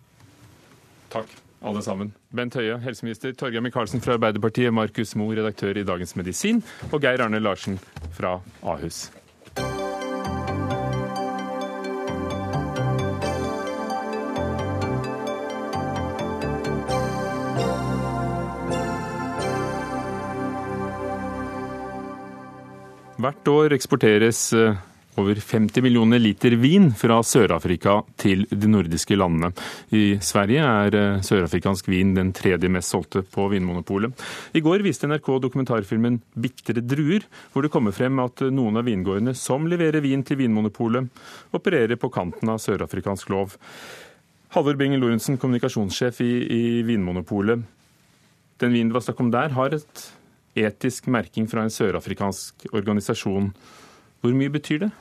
Takk. 1.10 1.28
alle 1.64 1.82
sammen. 1.82 2.14
Bent 2.30 2.54
Høie, 2.54 2.78
helseminister, 2.80 3.34
Torgeir 3.34 3.62
Micaelsen 3.62 4.00
fra 4.00 4.14
Arbeiderpartiet, 4.14 4.72
Markus 4.72 5.16
Moe, 5.16 5.36
redaktør 5.36 5.76
i 5.76 5.84
Dagens 5.84 6.16
Medisin, 6.16 6.64
og 6.92 7.02
Geir 7.02 7.24
Arne 7.26 7.40
Larsen 7.40 7.80
fra 8.14 8.40
Ahus. 8.62 9.08
Hvert 23.18 23.50
år 23.50 23.74
eksporteres 23.74 24.40
eh, 24.54 24.76
over 25.18 25.40
50 25.42 25.82
millioner 25.82 26.20
liter 26.22 26.54
vin 26.62 26.92
fra 26.94 27.16
Sør-Afrika 27.26 27.96
til 28.22 28.44
de 28.52 28.70
nordiske 28.70 29.18
landene. 29.18 29.50
I 29.90 30.20
Sverige 30.22 30.62
er 30.62 30.98
eh, 31.00 31.24
sørafrikansk 31.26 31.90
vin 31.90 32.12
den 32.14 32.30
tredje 32.38 32.70
mest 32.70 32.94
solgte 32.94 33.24
på 33.26 33.48
Vinmonopolet. 33.50 34.14
I 34.54 34.62
går 34.62 34.86
viste 34.86 35.10
NRK 35.10 35.32
dokumentarfilmen 35.48 36.20
'Bitre 36.38 36.84
druer', 36.86 37.26
hvor 37.54 37.66
det 37.66 37.72
kommer 37.74 37.96
frem 37.96 38.22
at 38.22 38.46
noen 38.54 38.78
av 38.78 38.86
vingårdene 38.86 39.34
som 39.34 39.66
leverer 39.66 40.06
vin 40.06 40.22
til 40.22 40.38
Vinmonopolet, 40.44 41.10
opererer 41.58 41.98
på 41.98 42.12
kanten 42.14 42.54
av 42.54 42.62
sørafrikansk 42.62 43.34
lov. 43.34 43.58
Halvor 44.54 44.78
Bingen 44.78 45.02
Lorentzen, 45.02 45.42
kommunikasjonssjef 45.42 46.22
i, 46.22 46.32
i 46.46 46.62
Vinmonopolet. 46.86 47.66
Den 48.62 48.78
vinen 48.78 48.94
det 48.94 49.00
var 49.00 49.10
snakk 49.10 49.26
om 49.26 49.34
der, 49.34 49.58
har 49.58 49.74
et 49.74 50.06
etisk 50.66 51.10
merking 51.14 51.48
fra 51.50 51.66
en 51.66 51.74
sørafrikansk 51.74 52.70
organisasjon. 52.74 53.52
Hvor 54.22 54.34
mye 54.38 54.54
betyr 54.54 54.88
det? 54.88 54.92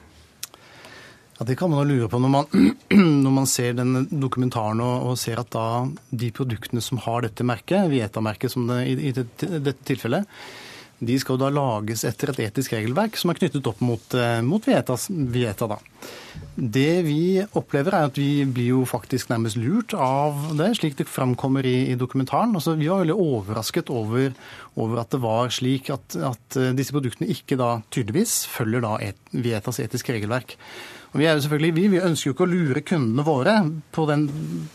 Ja, 1.39 1.45
Det 1.45 1.57
kan 1.59 1.71
man 1.71 1.83
jo 1.83 1.95
lure 1.95 2.09
på 2.09 2.21
når 2.21 2.33
man, 2.33 2.47
når 3.25 3.33
man 3.33 3.47
ser 3.47 3.77
den 3.77 4.07
dokumentaren 4.09 4.81
og, 4.81 5.11
og, 5.11 5.19
ser 5.21 5.41
at 5.41 5.51
da 5.53 5.85
de 6.11 6.31
produktene 6.33 6.81
som 6.81 7.01
har 7.05 7.27
dette 7.27 7.45
merket, 7.45 7.91
Vieta-merket 7.93 8.53
som 8.53 8.67
det, 8.71 8.81
i, 8.89 9.11
i 9.11 9.13
dette 9.13 9.77
tilfellet, 9.85 10.25
de 10.99 11.17
skal 11.21 11.37
jo 11.37 11.43
da 11.45 11.51
lages 11.53 12.07
etter 12.09 12.33
et 12.33 12.47
etisk 12.47 12.73
regelverk 12.73 13.19
som 13.21 13.33
er 13.33 13.41
knyttet 13.41 13.67
opp 13.69 13.83
mot, 13.85 14.15
eh, 14.17 14.41
mot 14.41 14.65
Vietas, 14.65 15.09
Vieta. 15.11 15.69
da. 15.69 15.79
Det 16.57 17.05
vi 17.05 17.45
opplever, 17.53 17.93
er 17.93 18.09
at 18.09 18.17
vi 18.17 18.45
blir 18.45 18.71
jo 18.73 18.85
faktisk 18.89 19.29
nærmest 19.29 19.59
lurt 19.61 19.93
av 19.93 20.57
det, 20.57 20.71
slik 20.79 20.97
det 20.97 21.09
framkommer 21.09 21.67
i, 21.69 21.93
i 21.93 21.97
dokumentaren. 22.01 22.55
Altså, 22.57 22.79
vi 22.81 22.89
var 22.89 23.05
veldig 23.05 23.17
overrasket 23.17 23.93
over, 23.93 24.33
over 24.77 25.01
at 25.01 25.11
det 25.13 25.21
var 25.21 25.53
slik 25.53 25.91
at, 25.93 26.17
at, 26.17 26.57
eh, 26.57 26.73
disse 26.73 26.97
produktene 26.97 27.29
ikke 27.29 27.61
da 27.61 27.83
tydeligvis 27.93 28.47
følger 28.49 28.81
da 28.81 28.97
et, 29.05 29.21
Vietas 29.37 29.81
etiske 29.85 30.17
regelverk. 30.17 30.57
Og 31.13 31.21
vi, 31.21 31.27
er 31.27 31.37
jo 31.37 31.45
selvfølgelig, 31.47 31.73
vi, 31.77 31.87
vi, 31.95 32.03
ønsker 32.03 32.29
jo 32.29 32.35
ikke 32.35 32.45
å 32.45 32.51
lure 32.51 32.83
kundene 32.85 33.25
våre 33.27 33.55
på 33.95 34.05
den, 34.11 34.27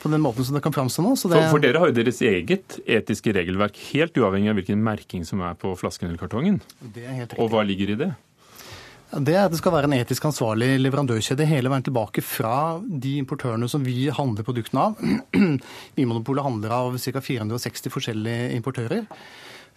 på 0.02 0.12
den 0.14 0.24
måten 0.24 0.48
som 0.48 0.58
det 0.58 0.64
kan 0.66 0.74
framstå 0.76 1.06
nå. 1.06 1.14
Det... 1.20 1.36
For, 1.36 1.52
for, 1.56 1.64
dere 1.64 1.84
har 1.84 1.92
jo 1.92 1.98
deres 2.00 2.22
eget 2.26 2.80
etiske 2.86 3.36
regelverk, 3.36 3.78
helt 3.92 4.18
uavhengig 4.18 4.54
av 4.54 4.60
hvilken 4.62 4.84
merking 4.86 5.28
som 5.28 5.44
er 5.46 5.60
på 5.60 5.76
flasken 5.80 6.10
eller 6.10 6.22
kartongen. 6.22 6.62
Og 7.38 7.52
hva 7.52 7.66
ligger 7.68 7.94
i 7.94 8.00
det? 8.06 8.12
Det 9.12 9.34
er 9.36 9.44
at 9.44 9.52
det 9.52 9.60
skal 9.60 9.74
være 9.76 9.90
en 9.90 9.98
etisk 9.98 10.24
ansvarlig 10.30 10.78
leverandørkjede 10.80 11.44
hele 11.50 11.72
veien 11.72 11.84
tilbake 11.84 12.24
fra 12.24 12.80
de 12.80 13.18
importørene 13.20 13.68
som 13.68 13.84
vi 13.84 14.06
handler 14.08 14.48
produktene 14.48 14.86
av. 14.88 15.02
Vinmonopolet 15.98 16.46
handler 16.48 16.76
av 16.78 16.96
ca. 16.96 17.24
460 17.26 17.92
forskjellige 17.92 18.54
importører. 18.56 19.04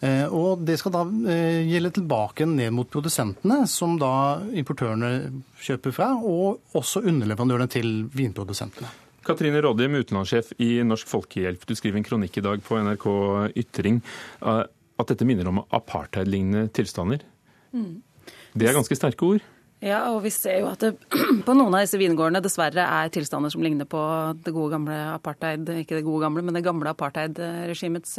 Eh, 0.03 0.27
og 0.27 0.65
det 0.67 0.77
skal 0.81 0.95
da 0.95 1.05
eh, 1.31 1.63
gjelde 1.69 1.95
tilbake 1.99 2.47
ned 2.51 2.75
mot 2.75 2.91
produsentene, 2.91 3.63
som 3.71 3.97
da 4.01 4.43
importørene 4.57 5.13
kjøper 5.65 5.95
fra, 5.95 6.11
og 6.19 6.77
også 6.77 7.05
underleverandørene 7.05 7.71
til 7.71 7.93
vinprodusentene. 8.13 8.91
Katrine 9.25 9.63
Rådhjem, 9.65 9.97
utenlandssjef 10.03 10.53
i 10.61 10.83
Norsk 10.85 11.09
Folkehjelp. 11.09 11.63
Du 11.65 11.73
skriver 11.79 12.03
en 12.03 12.05
kronikk 12.05 12.37
i 12.37 12.45
dag 12.45 12.61
på 12.65 12.81
NRK 12.85 13.07
Ytring 13.63 14.03
eh, 14.45 14.65
at 14.95 15.11
dette 15.11 15.27
minner 15.27 15.49
om 15.51 15.63
apartheid-lignende 15.65 16.69
tilstander. 16.77 17.25
Mm. 17.75 18.03
Det 18.55 18.69
er 18.69 18.77
ganske 18.77 18.99
sterke 18.99 19.27
ord? 19.27 19.47
Ja, 19.85 19.99
og 20.15 20.23
vi 20.25 20.31
ser 20.33 20.63
jo 20.63 20.71
at 20.71 20.81
det 20.81 20.95
på 21.47 21.55
noen 21.57 21.75
av 21.77 21.83
disse 21.85 21.99
vingårdene 22.01 22.41
dessverre 22.45 22.87
er 22.89 23.11
tilstander 23.13 23.53
som 23.53 23.61
ligner 23.65 23.85
på 23.89 24.01
det 24.41 24.55
gode 24.55 24.73
gamle 24.73 24.97
apartheid, 25.13 25.69
ikke 25.83 25.99
det 25.99 26.07
gode 26.07 26.23
gamle, 26.25 26.45
men 26.47 26.57
det 26.57 26.63
gamle 26.65 26.95
apartheid-regimets 26.95 28.17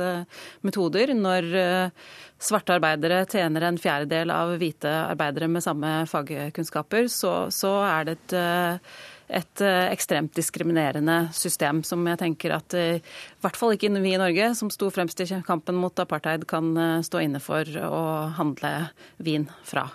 metoder. 0.67 1.15
Når 1.17 1.47
eh, 1.57 2.11
svarte 2.37 2.75
arbeidere 2.77 3.23
tjener 3.31 3.65
en 3.65 3.81
fjerdedel 3.81 4.33
av 4.35 4.53
hvite 4.61 4.91
arbeidere 5.07 5.49
med 5.49 5.65
samme 5.65 5.95
fagkunnskaper, 6.11 7.09
så, 7.09 7.33
så 7.49 7.73
er 7.87 8.11
det 8.11 8.17
et 8.19 8.39
eh, 8.43 8.95
et 9.25 9.61
ekstremt 9.65 10.35
diskriminerende 10.37 11.31
system 11.33 11.79
som 11.81 12.03
jeg 12.05 12.19
tenker 12.21 12.51
at 12.53 12.75
i 12.77 12.99
hvert 13.41 13.57
fall 13.57 13.73
ikke 13.73 13.89
vi 14.03 14.11
i 14.13 14.19
Norge, 14.21 14.51
som 14.53 14.69
sto 14.69 14.91
fremst 14.93 15.23
i 15.23 15.25
kampen 15.47 15.79
mot 15.81 15.97
apartheid, 15.97 16.45
kan 16.45 17.01
stå 17.01 17.23
inne 17.25 17.41
for 17.41 17.65
å 17.89 18.03
handle 18.37 18.75
vin 19.17 19.49
fra. 19.65 19.87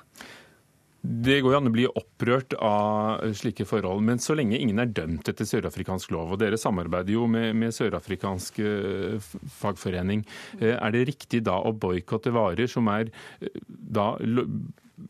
Det 1.00 1.38
går 1.40 1.54
jo 1.54 1.58
an 1.58 1.70
å 1.70 1.72
bli 1.72 1.86
opprørt 1.88 2.52
av 2.60 3.22
slike 3.36 3.64
forhold, 3.68 4.02
men 4.04 4.20
så 4.20 4.36
lenge 4.36 4.58
ingen 4.60 4.82
er 4.82 4.90
dømt 4.92 5.30
etter 5.32 5.48
sørafrikansk 5.48 6.12
lov, 6.12 6.34
og 6.34 6.42
dere 6.42 6.60
samarbeider 6.60 7.14
jo 7.14 7.24
med, 7.30 7.54
med 7.56 7.72
sørafrikansk 7.72 8.60
eh, 8.60 9.30
fagforening, 9.62 10.26
eh, 10.60 10.76
er 10.76 10.92
det 10.92 11.06
riktig 11.08 11.40
da 11.48 11.56
å 11.64 11.72
boikotte 11.72 12.34
varer 12.36 12.68
som 12.68 12.90
er 12.92 13.08
eh, 13.40 13.56
da 13.68 14.12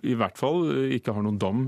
i 0.07 0.15
hvert 0.15 0.39
fall 0.39 0.69
ikke 0.95 1.17
har 1.17 1.27
noen 1.27 1.41
dom 1.43 1.65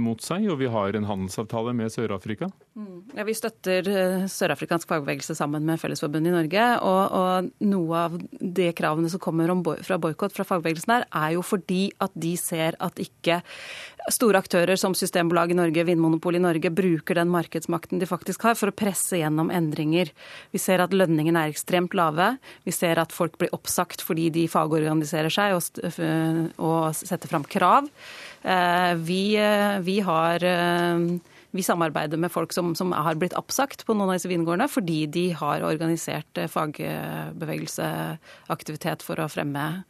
mot 0.00 0.22
seg, 0.24 0.46
og 0.48 0.56
vi 0.60 0.68
har 0.72 0.96
en 0.96 1.04
handelsavtale 1.08 1.74
med 1.76 1.92
Sør-Afrika? 1.92 2.48
Mm. 2.78 3.00
Ja, 3.16 3.24
Vi 3.28 3.34
støtter 3.34 3.88
eh, 3.90 4.26
sørafrikansk 4.30 4.88
fagbevegelse 4.88 5.34
sammen 5.36 5.66
med 5.66 5.80
Fellesforbundet 5.82 6.30
i 6.30 6.36
Norge. 6.36 6.66
Og, 6.86 7.02
og, 7.18 7.50
noe 7.66 8.04
av 8.06 8.16
de 8.40 8.70
kravene 8.76 9.10
som 9.12 9.22
kommer 9.22 9.52
boy, 9.60 9.80
fra 9.84 9.98
boikott 10.00 10.34
fra 10.36 10.46
fagbevegelsen 10.48 10.94
her, 10.94 11.06
er 11.10 11.34
jo 11.36 11.44
fordi 11.44 11.90
at 12.00 12.14
de 12.14 12.34
ser 12.40 12.78
at 12.80 13.00
ikke 13.02 13.40
store 14.14 14.40
aktører 14.42 14.78
som 14.80 14.94
Systembolaget 14.96 15.54
i 15.54 15.58
Norge, 15.58 15.84
Vinmonopolet 15.88 16.40
i 16.40 16.44
Norge, 16.44 16.72
bruker 16.74 17.14
den 17.18 17.30
markedsmakten 17.32 18.00
de 18.00 18.08
faktisk 18.08 18.44
har 18.48 18.56
for 18.58 18.70
å 18.70 18.76
presse 18.76 19.20
gjennom 19.20 19.52
endringer. 19.54 20.06
Vi 20.54 20.60
ser 20.62 20.78
at 20.84 20.94
lønningene 20.96 21.40
er 21.44 21.54
ekstremt 21.54 21.94
lave. 21.98 22.26
Vi 22.66 22.72
ser 22.74 23.00
at 23.02 23.14
folk 23.14 23.34
blir 23.40 23.54
oppsagt 23.56 24.04
fordi 24.06 24.26
de 24.34 24.44
fagorganiserer 24.50 25.32
seg 25.32 25.48
og, 25.56 25.62
og 26.60 26.80
setter 26.98 27.28
fram 27.30 27.44
krav. 27.48 27.82
Eh, 28.42 28.94
vi, 29.00 29.22
eh, 29.40 29.78
vi 29.84 30.00
har 30.04 30.38
vi 31.50 31.62
samarbeider 31.62 32.16
med 32.18 32.30
folk 32.30 32.52
som, 32.54 32.74
som, 32.78 32.92
har 32.94 33.14
blitt 33.18 33.34
oppsagt 33.38 33.84
på 33.86 33.94
noen 33.94 34.10
av 34.12 34.16
disse 34.18 34.28
vingårdene 34.30 34.68
fordi 34.70 35.06
de 35.10 35.32
har 35.38 35.62
organisert 35.66 36.38
eh, 36.38 36.48
fagbevegelseaktivitet 36.50 39.02
for 39.06 39.16
å 39.18 39.28
fremme 39.30 39.60
Eh, 39.70 39.82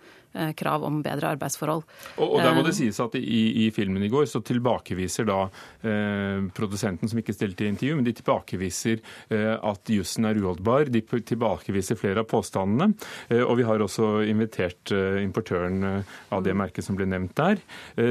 krav 0.57 0.85
om 0.87 1.01
bedre 1.03 1.33
arbeidsforhold. 1.35 1.83
Og, 2.17 2.27
og 2.27 2.43
der 2.45 2.55
må 2.55 2.63
det 2.67 2.75
eh, 2.75 2.79
sies 2.83 3.01
at 3.03 3.17
i, 3.19 3.43
i, 3.65 3.69
filmen 3.75 4.05
i 4.07 4.11
går 4.13 4.29
så 4.31 4.43
tilbakeviser 4.47 5.27
da 5.29 5.41
eh, 5.83 6.47
produsenten, 6.57 7.11
som 7.11 7.21
ikke 7.21 7.35
stilte 7.35 7.67
i 7.67 7.71
intervju, 7.73 7.97
men 7.99 8.07
de 8.07 8.15
tilbakeviser 8.19 9.01
eh, 9.01 9.55
at 9.57 9.93
jussen 9.93 10.29
er 10.29 10.39
uholdbar. 10.41 10.91
De 10.93 11.03
tilbakeviser 11.03 11.99
flere 11.99 12.25
av 12.25 12.31
påstandene. 12.31 12.93
Eh, 13.29 13.43
og 13.43 13.59
vi 13.61 13.67
har 13.69 13.83
også 13.83 14.13
invitert 14.29 14.95
eh, 14.95 15.21
importøren 15.25 15.83
av 16.31 16.45
det 16.47 16.55
merket 16.57 16.87
som 16.87 16.97
ble 16.99 17.07
nevnt 17.09 17.35
der, 17.39 17.61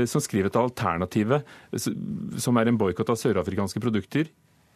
som 0.10 0.22
skriver 0.24 0.50
at 0.50 0.58
alternativet, 0.60 1.48
som 2.42 2.58
er 2.60 2.70
en 2.70 2.78
boikott 2.80 3.12
av 3.12 3.18
sørafrikanske 3.20 3.82
produkter, 3.84 4.30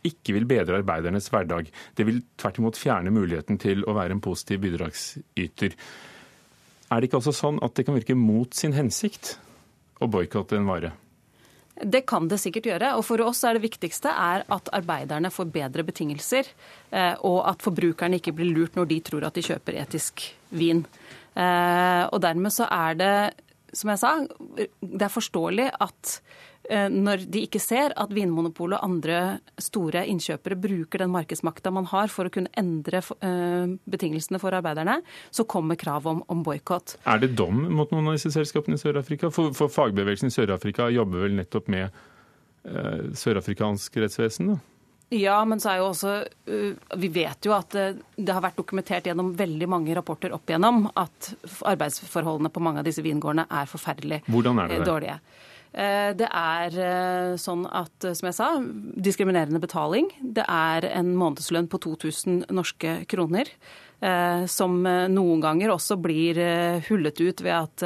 ikke 0.07 0.35
vil 0.37 0.47
bedre 0.47 0.79
arbeidernes 0.81 1.29
hverdag. 1.31 1.69
Det 1.95 2.07
vil 2.07 2.23
tvert 2.39 2.59
imot 2.59 2.79
fjerne 2.79 3.13
muligheten 3.13 3.59
til 3.61 3.85
å 3.87 3.95
være 3.97 4.17
en 4.17 4.23
positiv 4.23 4.63
bidragsyter. 4.65 5.77
Er 6.93 7.01
det 7.01 7.09
ikke 7.09 7.23
også 7.23 7.33
sånn 7.33 7.57
at 7.65 7.73
det 7.73 7.87
kan 7.87 7.97
virke 7.97 8.15
mot 8.17 8.53
sin 8.53 8.75
hensikt 8.77 9.37
å 10.03 10.09
boikotte 10.11 10.59
en 10.59 10.69
vare? 10.69 10.91
Det 11.73 12.03
kan 12.05 12.27
det 12.29 12.37
sikkert 12.37 12.67
gjøre. 12.69 12.91
og 12.99 13.05
For 13.07 13.21
oss 13.25 13.41
er 13.47 13.57
det 13.57 13.63
viktigste 13.63 14.11
er 14.13 14.43
at 14.53 14.69
arbeiderne 14.77 15.31
får 15.33 15.49
bedre 15.55 15.85
betingelser, 15.87 16.51
eh, 16.91 17.15
og 17.25 17.39
at 17.49 17.65
forbrukerne 17.65 18.19
ikke 18.21 18.35
blir 18.37 18.53
lurt 18.53 18.77
når 18.77 18.91
de 18.91 18.99
tror 19.09 19.25
at 19.25 19.33
de 19.33 19.45
kjøper 19.47 19.79
etisk 19.81 20.27
vin. 20.53 20.83
Eh, 21.33 22.03
og 22.05 22.21
Dermed 22.21 22.53
så 22.53 22.69
er 22.69 22.99
det, 23.01 23.15
som 23.73 23.89
jeg 23.89 24.03
sa, 24.03 24.13
det 24.53 25.01
er 25.01 25.17
forståelig 25.17 25.71
at 25.81 26.19
når 26.71 27.25
de 27.27 27.43
ikke 27.43 27.59
ser 27.59 27.91
at 27.99 28.13
Vinmonopolet 28.15 28.79
og 28.79 28.87
andre 28.87 29.19
store 29.61 30.05
innkjøpere 30.07 30.55
bruker 30.63 31.03
den 31.03 31.11
markedsmakta 31.11 31.73
man 31.75 31.89
har 31.91 32.11
for 32.11 32.29
å 32.29 32.33
kunne 32.33 32.51
endre 32.59 33.01
eh, 33.19 33.73
betingelsene 33.83 34.39
for 34.41 34.55
arbeiderne, 34.55 35.01
så 35.31 35.43
kommer 35.49 35.79
krav 35.79 36.07
om, 36.07 36.23
om 36.31 36.43
boikott. 36.45 36.97
Er 37.03 37.19
det 37.19 37.33
dom 37.39 37.65
mot 37.73 37.91
noen 37.91 38.11
av 38.11 38.17
disse 38.17 38.31
selskapene 38.33 38.79
i 38.79 38.81
Sør-Afrika? 38.81 39.31
For, 39.33 39.51
for, 39.57 39.71
fagbevegelsen 39.73 40.31
i 40.31 40.35
Sør-Afrika 40.35 40.87
jobber 40.93 41.25
vel 41.25 41.35
nettopp 41.41 41.67
med 41.73 41.89
eh, 41.89 43.09
sørafrikansk 43.11 43.99
rettsvesen? 44.05 44.53
da? 44.55 44.61
Ja, 45.13 45.35
men 45.45 45.59
så 45.61 45.69
er 45.69 45.77
jo 45.77 45.89
også 45.91 46.13
Vi 46.97 47.09
vet 47.13 47.45
jo 47.45 47.51
at 47.53 47.75
det 47.75 48.33
har 48.33 48.41
vært 48.41 48.57
dokumentert 48.57 49.05
gjennom 49.05 49.33
veldig 49.37 49.67
mange 49.69 49.93
rapporter 49.93 50.33
opp 50.33 50.49
igjennom 50.49 50.87
at 50.97 51.27
arbeidsforholdene 51.69 52.49
på 52.49 52.63
mange 52.63 52.81
av 52.81 52.87
disse 52.87 53.03
vingårdene 53.05 53.45
er 53.45 53.69
forferdelig 53.69 54.23
Hvordan 54.25 54.63
er 54.63 54.71
det 54.71 54.87
dårlige. 54.87 55.19
Det 55.19 55.52
er 55.73 56.75
sånn 57.41 57.63
at, 57.65 58.05
som 58.05 58.27
jeg 58.29 58.37
sa, 58.37 58.49
diskriminerende 59.07 59.61
betaling. 59.63 60.11
Det 60.21 60.45
er 60.45 60.85
en 60.91 61.15
månedslønn 61.17 61.69
på 61.71 61.81
2000 61.81 62.45
norske 62.53 62.99
kroner. 63.09 63.49
Som 64.51 64.81
noen 64.83 65.41
ganger 65.41 65.71
også 65.71 65.95
blir 65.97 66.37
hullet 66.89 67.21
ut 67.23 67.41
ved 67.45 67.53
at 67.55 67.85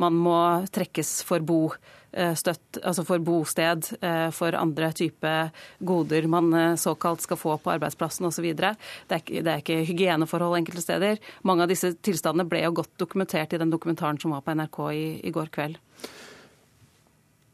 man 0.00 0.16
må 0.16 0.40
trekkes 0.72 1.18
for 1.26 1.44
bo. 1.44 1.64
Eh, 2.12 2.34
støtt, 2.34 2.80
altså 2.82 3.04
for 3.06 3.22
bosted, 3.22 3.86
eh, 4.02 4.30
for 4.34 4.54
andre 4.58 4.88
type 4.98 5.30
goder 5.78 6.26
man 6.26 6.48
eh, 6.54 6.74
såkalt 6.74 7.22
skal 7.22 7.38
få 7.38 7.54
på 7.62 7.70
arbeidsplassen 7.70 8.26
osv. 8.26 8.48
Det, 8.50 8.72
er 9.14 9.20
ikke, 9.20 9.42
det 9.46 9.52
er 9.52 9.62
ikke 9.62 9.84
hygieneforhold 9.86 10.58
enkelte 10.58 10.82
steder. 10.82 11.20
Mange 11.46 11.64
av 11.64 11.70
disse 11.70 11.92
tilstandene 12.02 12.48
ble 12.50 12.64
jo 12.64 12.74
godt 12.80 12.96
dokumentert 12.98 13.54
i 13.54 13.62
den 13.62 13.70
dokumentaren 13.70 14.18
som 14.18 14.34
var 14.34 14.42
på 14.42 14.56
NRK 14.58 14.80
i, 14.90 15.04
i 15.22 15.34
går 15.34 15.54
kveld. 15.54 15.78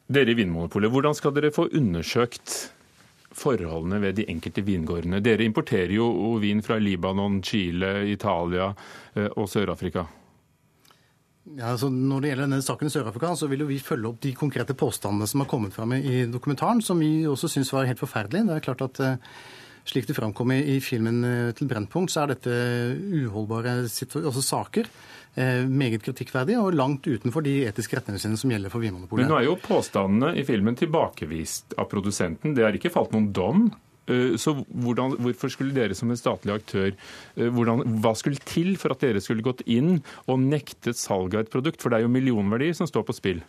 Dere 0.06 0.30
i 0.30 0.38
Vinmonopolet, 0.38 0.92
hvordan 0.92 1.16
skal 1.18 1.34
dere 1.34 1.50
få 1.54 1.66
undersøkt 1.74 2.52
forholdene 3.36 3.98
ved 4.04 4.20
de 4.20 4.28
enkelte 4.30 4.62
vingårdene? 4.66 5.22
Dere 5.24 5.44
importerer 5.44 5.96
jo 5.96 6.36
vin 6.42 6.62
fra 6.62 6.78
Libanon, 6.78 7.40
Chile, 7.42 8.06
Italia 8.12 8.70
og 9.34 9.50
Sør-Afrika. 9.50 10.06
Ja, 11.54 11.70
altså 11.72 11.86
når 11.92 12.22
det 12.22 12.30
gjelder 12.32 12.48
denne 12.48 12.64
saken 12.64 12.88
i 12.88 12.92
Sør-Afrika, 12.92 13.28
så 13.38 13.46
vil 13.46 13.62
jo 13.62 13.68
vi 13.68 13.78
følge 13.78 14.08
opp 14.10 14.18
de 14.24 14.32
konkrete 14.34 14.74
påstandene 14.78 15.28
som 15.30 15.44
har 15.44 15.50
kommet 15.50 15.74
fram 15.76 15.92
i 15.94 16.24
dokumentaren, 16.30 16.82
som 16.82 16.98
vi 16.98 17.26
også 17.30 17.50
syns 17.52 17.70
var 17.74 17.86
helt 17.86 18.02
forferdelige. 18.02 18.48
Det 18.48 18.56
er 18.56 18.64
klart 18.64 18.82
at 18.82 19.00
eh, 19.04 19.36
slik 19.86 20.08
det 20.08 20.16
framkom 20.16 20.52
i 20.56 20.78
filmen 20.84 21.22
eh, 21.24 21.52
til 21.56 21.68
Brennpunkt, 21.70 22.12
så 22.12 22.24
er 22.24 22.34
dette 22.34 22.56
uholdbare 23.26 23.78
altså 23.86 24.42
saker. 24.44 24.90
Eh, 25.36 25.64
meget 25.68 26.04
kritikkverdige 26.04 26.60
og 26.62 26.76
langt 26.76 27.06
utenfor 27.06 27.44
de 27.44 27.58
etiske 27.68 27.98
retningslinjene 27.98 28.40
som 28.40 28.52
gjelder 28.54 28.72
for 28.72 28.84
Vinmonopolet. 28.84 29.26
Men 29.26 29.34
nå 29.34 29.40
er 29.40 29.48
jo 29.50 29.58
påstandene 29.60 30.32
i 30.40 30.46
filmen 30.48 30.78
tilbakevist 30.78 31.76
av 31.76 31.90
produsenten. 31.92 32.56
Det 32.56 32.64
har 32.64 32.76
ikke 32.76 32.94
falt 32.94 33.12
noen 33.14 33.28
dom. 33.36 33.66
Eh, 34.10 34.34
så 34.40 34.56
hvordan, 34.70 35.18
hvorfor 35.22 35.52
skulle 35.52 35.76
dere 35.76 35.96
som 35.98 36.10
en 36.10 36.18
statlig 36.18 36.54
aktør 36.54 36.92
hvordan, 37.34 37.82
Hva 38.00 38.12
skulle 38.14 38.42
til 38.46 38.76
for 38.80 38.94
at 38.94 39.02
dere 39.02 39.20
skulle 39.22 39.44
gått 39.44 39.64
inn 39.66 40.00
og 40.26 40.40
nektet 40.40 40.98
salg 40.98 41.36
av 41.36 41.44
et 41.44 41.52
produkt? 41.52 41.82
For 41.82 41.92
det 41.92 42.00
er 42.00 42.08
jo 42.08 42.14
millionverdier 42.16 42.74
som 42.78 42.90
står 42.90 43.06
på 43.06 43.18
spill. 43.18 43.44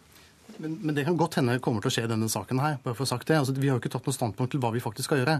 Men, 0.62 0.78
men, 0.82 0.96
det 0.98 1.06
kan 1.08 1.18
godt 1.20 1.38
hende 1.40 1.58
kommer 1.64 1.84
til 1.84 1.92
å 1.92 1.96
skje 1.96 2.06
i 2.08 2.12
denne 2.12 2.30
saken 2.32 2.62
her. 2.64 2.78
bare 2.84 2.98
for 2.98 3.06
å 3.06 3.10
sagt 3.10 3.30
det. 3.30 3.38
Altså, 3.40 3.56
vi 3.58 3.70
har 3.70 3.78
jo 3.78 3.84
ikke 3.84 3.92
tatt 3.94 4.08
noe 4.08 4.16
standpunkt 4.16 4.54
til 4.54 4.62
hva 4.64 4.72
vi 4.74 4.84
faktisk 4.84 5.10
skal 5.10 5.22
gjøre. 5.22 5.38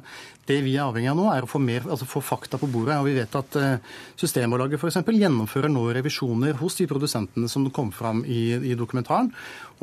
Det 0.50 0.60
vi 0.66 0.76
er 0.78 0.86
avhengig 0.86 1.12
av 1.12 1.20
nå, 1.20 1.28
er 1.34 1.48
å 1.48 1.50
få, 1.50 1.62
mer, 1.64 1.88
altså, 1.88 2.08
få 2.10 2.22
fakta 2.26 2.60
på 2.62 2.70
bordet. 2.72 2.98
og 2.98 3.10
Vi 3.10 3.16
vet 3.18 3.38
at 3.40 3.60
uh, 3.62 3.98
Systembolaget 4.20 4.82
f.eks. 4.82 5.00
gjennomfører 5.02 5.74
nå 5.74 5.88
revisjoner 5.98 6.60
hos 6.62 6.78
de 6.80 6.90
produsentene 6.90 7.50
som 7.52 7.66
kom 7.74 7.92
fram 7.96 8.24
i, 8.26 8.42
i 8.72 8.78
dokumentaren. 8.78 9.34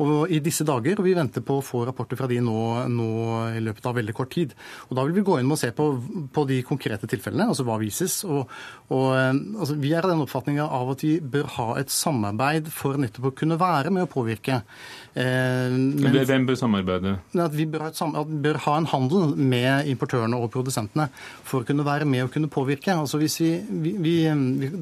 Og 0.03 0.31
i 0.33 0.41
disse 0.43 0.65
dager, 0.67 0.99
og 0.99 1.07
vi 1.07 1.15
venter 1.15 1.43
på 1.45 1.59
å 1.59 1.63
få 1.63 1.85
rapporter 1.87 2.19
fra 2.19 2.27
de 2.27 2.41
nå, 2.43 2.57
nå, 2.91 3.07
i 3.55 3.61
løpet 3.63 3.85
av 3.87 3.95
veldig 3.95 4.15
kort 4.17 4.33
tid. 4.35 4.55
Og 4.89 4.97
Da 4.97 5.05
vil 5.05 5.15
vi 5.15 5.25
gå 5.27 5.39
inn 5.39 5.51
og 5.51 5.59
se 5.61 5.71
på, 5.75 5.87
på 6.35 6.45
de 6.49 6.59
konkrete 6.67 7.07
tilfellene, 7.11 7.47
altså 7.53 7.63
hva 7.67 7.77
vises. 7.79 8.17
Og, 8.27 8.51
og 8.89 9.07
uh, 9.15 9.31
altså, 9.31 9.77
Vi 9.79 9.93
er 9.95 10.03
av 10.03 10.11
den 10.11 10.25
oppfatninga 10.25 10.67
av 10.67 10.95
at 10.95 11.05
vi 11.05 11.15
bør 11.19 11.47
ha 11.57 11.69
et 11.79 11.93
samarbeid 11.93 12.67
for 12.73 12.99
nettopp 12.99 13.31
å 13.31 13.35
kunne 13.39 13.59
være 13.61 13.93
med 13.93 14.07
å 14.07 14.11
påvirke. 14.11 14.61
Eh, 15.15 15.71
men, 15.71 16.17
Hvem 16.27 16.45
bør 16.49 16.57
samarbeide? 16.59 17.15
At 17.39 17.53
vi 17.55 17.65
bør 17.71 17.85
ha, 17.85 17.91
at 18.19 18.31
bør 18.43 18.59
ha, 18.65 18.75
en 18.81 18.89
handel 18.91 19.31
med 19.39 19.87
importørene 19.87 20.35
og 20.35 20.49
produsentene 20.51 21.07
for 21.15 21.63
å 21.63 21.67
kunne 21.67 21.85
være 21.87 22.07
med 22.09 22.25
og 22.25 22.33
kunne 22.33 22.51
påvirke. 22.51 22.91
Altså 22.91 23.19
hvis 23.21 23.39
vi, 23.39 23.51
vi, 23.85 23.93
vi 24.03 24.15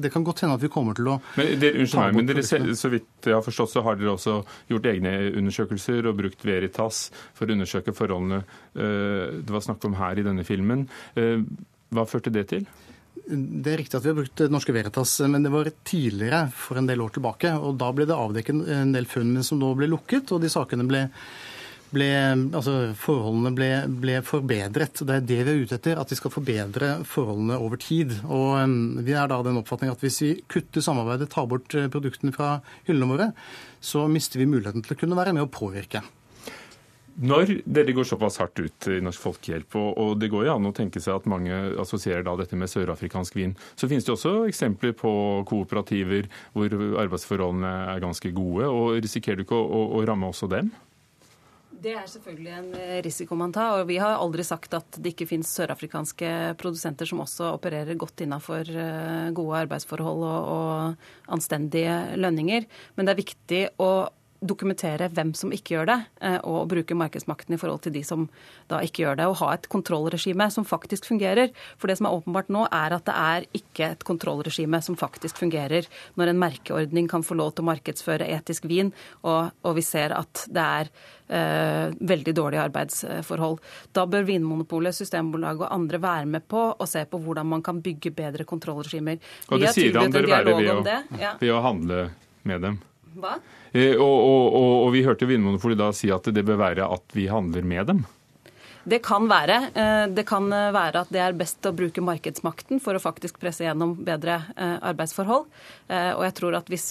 Det 0.02 0.10
kan 0.10 0.24
godt 0.26 0.42
hende 0.42 0.58
at 0.58 0.64
vi 0.64 0.72
kommer 0.72 0.96
til 0.98 1.12
å 1.12 1.20
men 1.36 1.54
dere, 1.60 1.84
Unnskyld 1.84 2.00
meg, 2.00 2.16
men 2.18 2.28
dere, 2.30 2.74
så 2.78 2.90
vidt 2.90 3.28
jeg 3.28 3.36
har 3.36 3.44
forstått, 3.44 3.72
så 3.76 3.84
har 3.86 3.98
dere 4.00 4.14
også 4.16 4.40
gjort 4.72 4.88
egne 4.90 5.03
undersøkelser 5.10 6.08
og 6.08 6.18
brukt 6.18 6.44
Veritas 6.46 7.08
for 7.36 7.48
å 7.48 7.56
undersøke 7.56 7.94
forholdene 7.96 8.42
eh, 8.42 9.40
det 9.44 9.52
var 9.52 9.64
snakk 9.64 9.84
om 9.88 9.98
her 9.98 10.18
i 10.20 10.26
denne 10.26 10.46
filmen. 10.46 10.86
Eh, 11.18 11.44
hva 11.94 12.06
førte 12.08 12.32
det 12.34 12.48
til? 12.52 12.66
Det 13.24 13.70
er 13.72 13.78
riktig 13.80 13.96
at 13.96 14.04
vi 14.04 14.10
har 14.10 14.18
brukt 14.18 14.42
Norske 14.52 14.74
Veritas, 14.74 15.16
men 15.30 15.46
det 15.46 15.52
var 15.54 15.70
tidligere, 15.86 16.48
for 16.52 16.80
en 16.80 16.88
del 16.88 17.00
år 17.00 17.14
tilbake. 17.14 17.54
og 17.56 17.78
Da 17.80 17.90
ble 17.94 18.08
det 18.10 18.16
avdekket 18.16 18.68
en 18.74 18.94
del 18.94 19.08
funn 19.08 19.38
som 19.46 19.60
nå 19.60 19.70
ble 19.78 19.88
lukket, 19.88 20.32
og 20.34 20.42
de 20.42 20.50
sakene 20.52 20.84
ble, 20.88 21.06
ble 21.94 22.10
altså 22.58 22.74
Forholdene 23.00 23.54
ble, 23.56 23.70
ble, 24.02 24.18
forbedret. 24.26 25.00
Det 25.06 25.16
er 25.16 25.24
det 25.24 25.40
vi 25.46 25.54
er 25.54 25.62
ute 25.62 25.78
etter, 25.78 26.00
at 26.00 26.10
vi 26.12 26.18
skal 26.18 26.34
forbedre 26.34 26.90
forholdene 27.08 27.60
over 27.64 27.80
tid. 27.80 28.12
Og 28.26 28.58
um, 28.60 28.76
Vi 29.06 29.16
er 29.16 29.30
da 29.30 29.40
den 29.46 29.62
oppfatning 29.62 29.94
at 29.94 30.04
hvis 30.04 30.20
vi 30.26 30.34
kutter 30.50 30.84
samarbeidet, 30.84 31.30
tar 31.32 31.48
bort 31.48 31.78
eh, 31.78 31.88
produktene 31.92 32.34
fra 32.34 32.58
hyllene 32.88 33.08
våre, 33.14 33.30
så 33.84 34.06
mister 34.08 34.40
vi 34.40 34.48
muligheten 34.48 34.84
til 34.84 34.96
å 34.96 35.00
kunne 35.00 35.18
være 35.18 35.34
med 35.36 35.44
å 35.44 35.50
påvirke. 35.52 36.02
Når 37.14 37.60
dere 37.62 37.92
går 37.94 38.06
såpass 38.08 38.40
hardt 38.40 38.58
ut 38.58 38.86
i 38.90 38.96
Norsk 39.04 39.22
Folkehjelp, 39.22 39.76
og 39.78 40.16
det 40.18 40.32
går 40.32 40.48
jo 40.48 40.54
an 40.56 40.66
å 40.66 40.72
tenke 40.74 40.98
seg 41.02 41.14
at 41.14 41.28
mange 41.30 41.54
assosierer 41.78 42.26
dette 42.40 42.58
med 42.58 42.72
sørafrikansk 42.72 43.36
vin, 43.38 43.52
så 43.78 43.86
finnes 43.86 44.06
det 44.06 44.16
også 44.16 44.48
eksempler 44.48 44.96
på 44.98 45.12
kooperativer 45.46 46.26
hvor 46.56 46.74
arbeidsforholdene 47.04 47.70
er 47.92 48.02
ganske 48.02 48.34
gode. 48.34 48.66
og 48.66 48.98
Risikerer 49.04 49.38
du 49.38 49.44
ikke 49.46 49.60
å, 49.60 49.62
å, 49.62 49.84
å 50.00 50.02
ramme 50.08 50.32
også 50.32 50.50
dem? 50.50 50.72
Det 51.84 51.92
er 51.92 52.06
selvfølgelig 52.08 52.52
en 52.56 52.68
eh, 52.80 52.98
risiko 53.04 53.36
man 53.36 53.52
tar. 53.52 53.82
og 53.82 53.88
Vi 53.90 53.98
har 54.00 54.16
aldri 54.16 54.44
sagt 54.46 54.72
at 54.76 54.96
det 54.96 55.12
ikke 55.12 55.28
finnes 55.28 55.50
sørafrikanske 55.52 56.30
produsenter 56.60 57.08
som 57.08 57.20
også 57.20 57.50
opererer 57.58 57.98
godt 58.00 58.24
innafor 58.24 58.64
eh, 58.64 59.28
gode 59.36 59.58
arbeidsforhold 59.66 60.24
og, 60.24 60.48
og 60.54 61.34
anstendige 61.36 62.16
lønninger. 62.16 62.64
Men 62.96 63.04
det 63.04 63.12
er 63.12 63.20
viktig 63.20 63.62
å 63.84 63.90
dokumentere 64.44 65.08
hvem 65.14 65.32
som 65.36 65.52
ikke 65.54 65.76
gjør 65.76 65.88
det, 65.90 65.98
eh, 66.20 66.38
og 66.44 66.68
bruke 66.70 66.96
markedsmakten 66.98 67.56
i 67.56 67.60
forhold 67.60 67.82
til 67.86 67.94
de 67.96 68.04
som 68.06 68.28
da 68.70 68.80
ikke 68.84 69.04
gjør 69.04 69.18
det. 69.20 69.28
Og 69.30 69.38
ha 69.42 69.52
et 69.54 69.68
kontrollregime 69.72 70.50
som 70.52 70.66
faktisk 70.68 71.08
fungerer. 71.08 71.50
For 71.78 71.90
det 71.90 71.98
som 71.98 72.08
er 72.08 72.16
åpenbart 72.18 72.52
nå, 72.52 72.66
er 72.70 72.96
at 72.96 73.06
det 73.08 73.16
er 73.16 73.48
ikke 73.56 73.90
et 73.94 74.04
kontrollregime 74.06 74.80
som 74.84 74.98
faktisk 74.98 75.40
fungerer 75.40 75.88
når 76.20 76.32
en 76.32 76.40
merkeordning 76.40 77.08
kan 77.10 77.24
få 77.26 77.38
lov 77.38 77.54
til 77.54 77.64
å 77.64 77.70
markedsføre 77.72 78.28
etisk 78.36 78.68
vin, 78.70 78.92
og, 79.24 79.52
og 79.64 79.76
vi 79.78 79.84
ser 79.84 80.14
at 80.16 80.44
det 80.52 80.64
er 80.64 80.90
eh, 81.28 81.94
veldig 82.00 82.34
dårlige 82.36 82.64
arbeidsforhold. 82.68 83.60
Da 83.96 84.06
bør 84.10 84.26
Vinmonopolet, 84.28 84.96
Systembolaget 84.96 85.66
og 85.66 85.74
andre 85.74 86.00
være 86.02 86.30
med 86.36 86.48
på 86.48 86.66
å 86.72 86.88
se 86.88 87.04
på 87.08 87.20
hvordan 87.20 87.48
man 87.54 87.64
kan 87.64 87.80
bygge 87.84 88.14
bedre 88.14 88.48
kontrollregimer. 88.48 89.20
Og 89.50 89.62
det 89.62 89.74
sier 89.76 90.00
han 90.00 90.14
bør 90.14 90.28
være 90.30 90.58
ved 90.58 90.74
å, 90.74 90.82
ja. 91.20 91.36
ved 91.40 91.54
å 91.54 91.62
handle 91.64 92.02
med 92.44 92.68
dem? 92.68 92.82
Hva? 93.20 93.38
Eh, 93.72 93.94
og, 93.94 94.18
og, 94.18 94.44
og, 94.58 94.74
og 94.86 94.92
vi 94.94 95.04
hørte 95.06 95.28
Vinmonopolet 95.28 95.80
da 95.80 95.90
si 95.94 96.10
at 96.14 96.28
det 96.34 96.44
bør 96.46 96.60
være 96.60 96.90
at 96.96 97.16
vi 97.16 97.28
handler 97.30 97.66
med 97.66 97.90
dem. 97.90 98.04
Det 98.84 98.98
kan 99.04 99.24
være. 99.30 99.56
Eh, 99.72 100.06
det 100.12 100.26
kan 100.28 100.50
være 100.50 101.04
at 101.04 101.12
det 101.14 101.22
er 101.24 101.36
best 101.38 101.64
å 101.64 101.72
bruke 101.76 102.04
markedsmakten 102.04 102.82
for 102.84 102.96
å 102.96 103.02
faktisk 103.02 103.38
presse 103.40 103.64
gjennom 103.64 103.94
bedre 104.04 104.42
eh, 104.56 104.76
arbeidsforhold. 104.90 105.46
Og 105.94 106.24
jeg 106.26 106.34
tror 106.36 106.58
at 106.58 106.68
hvis, 106.72 106.90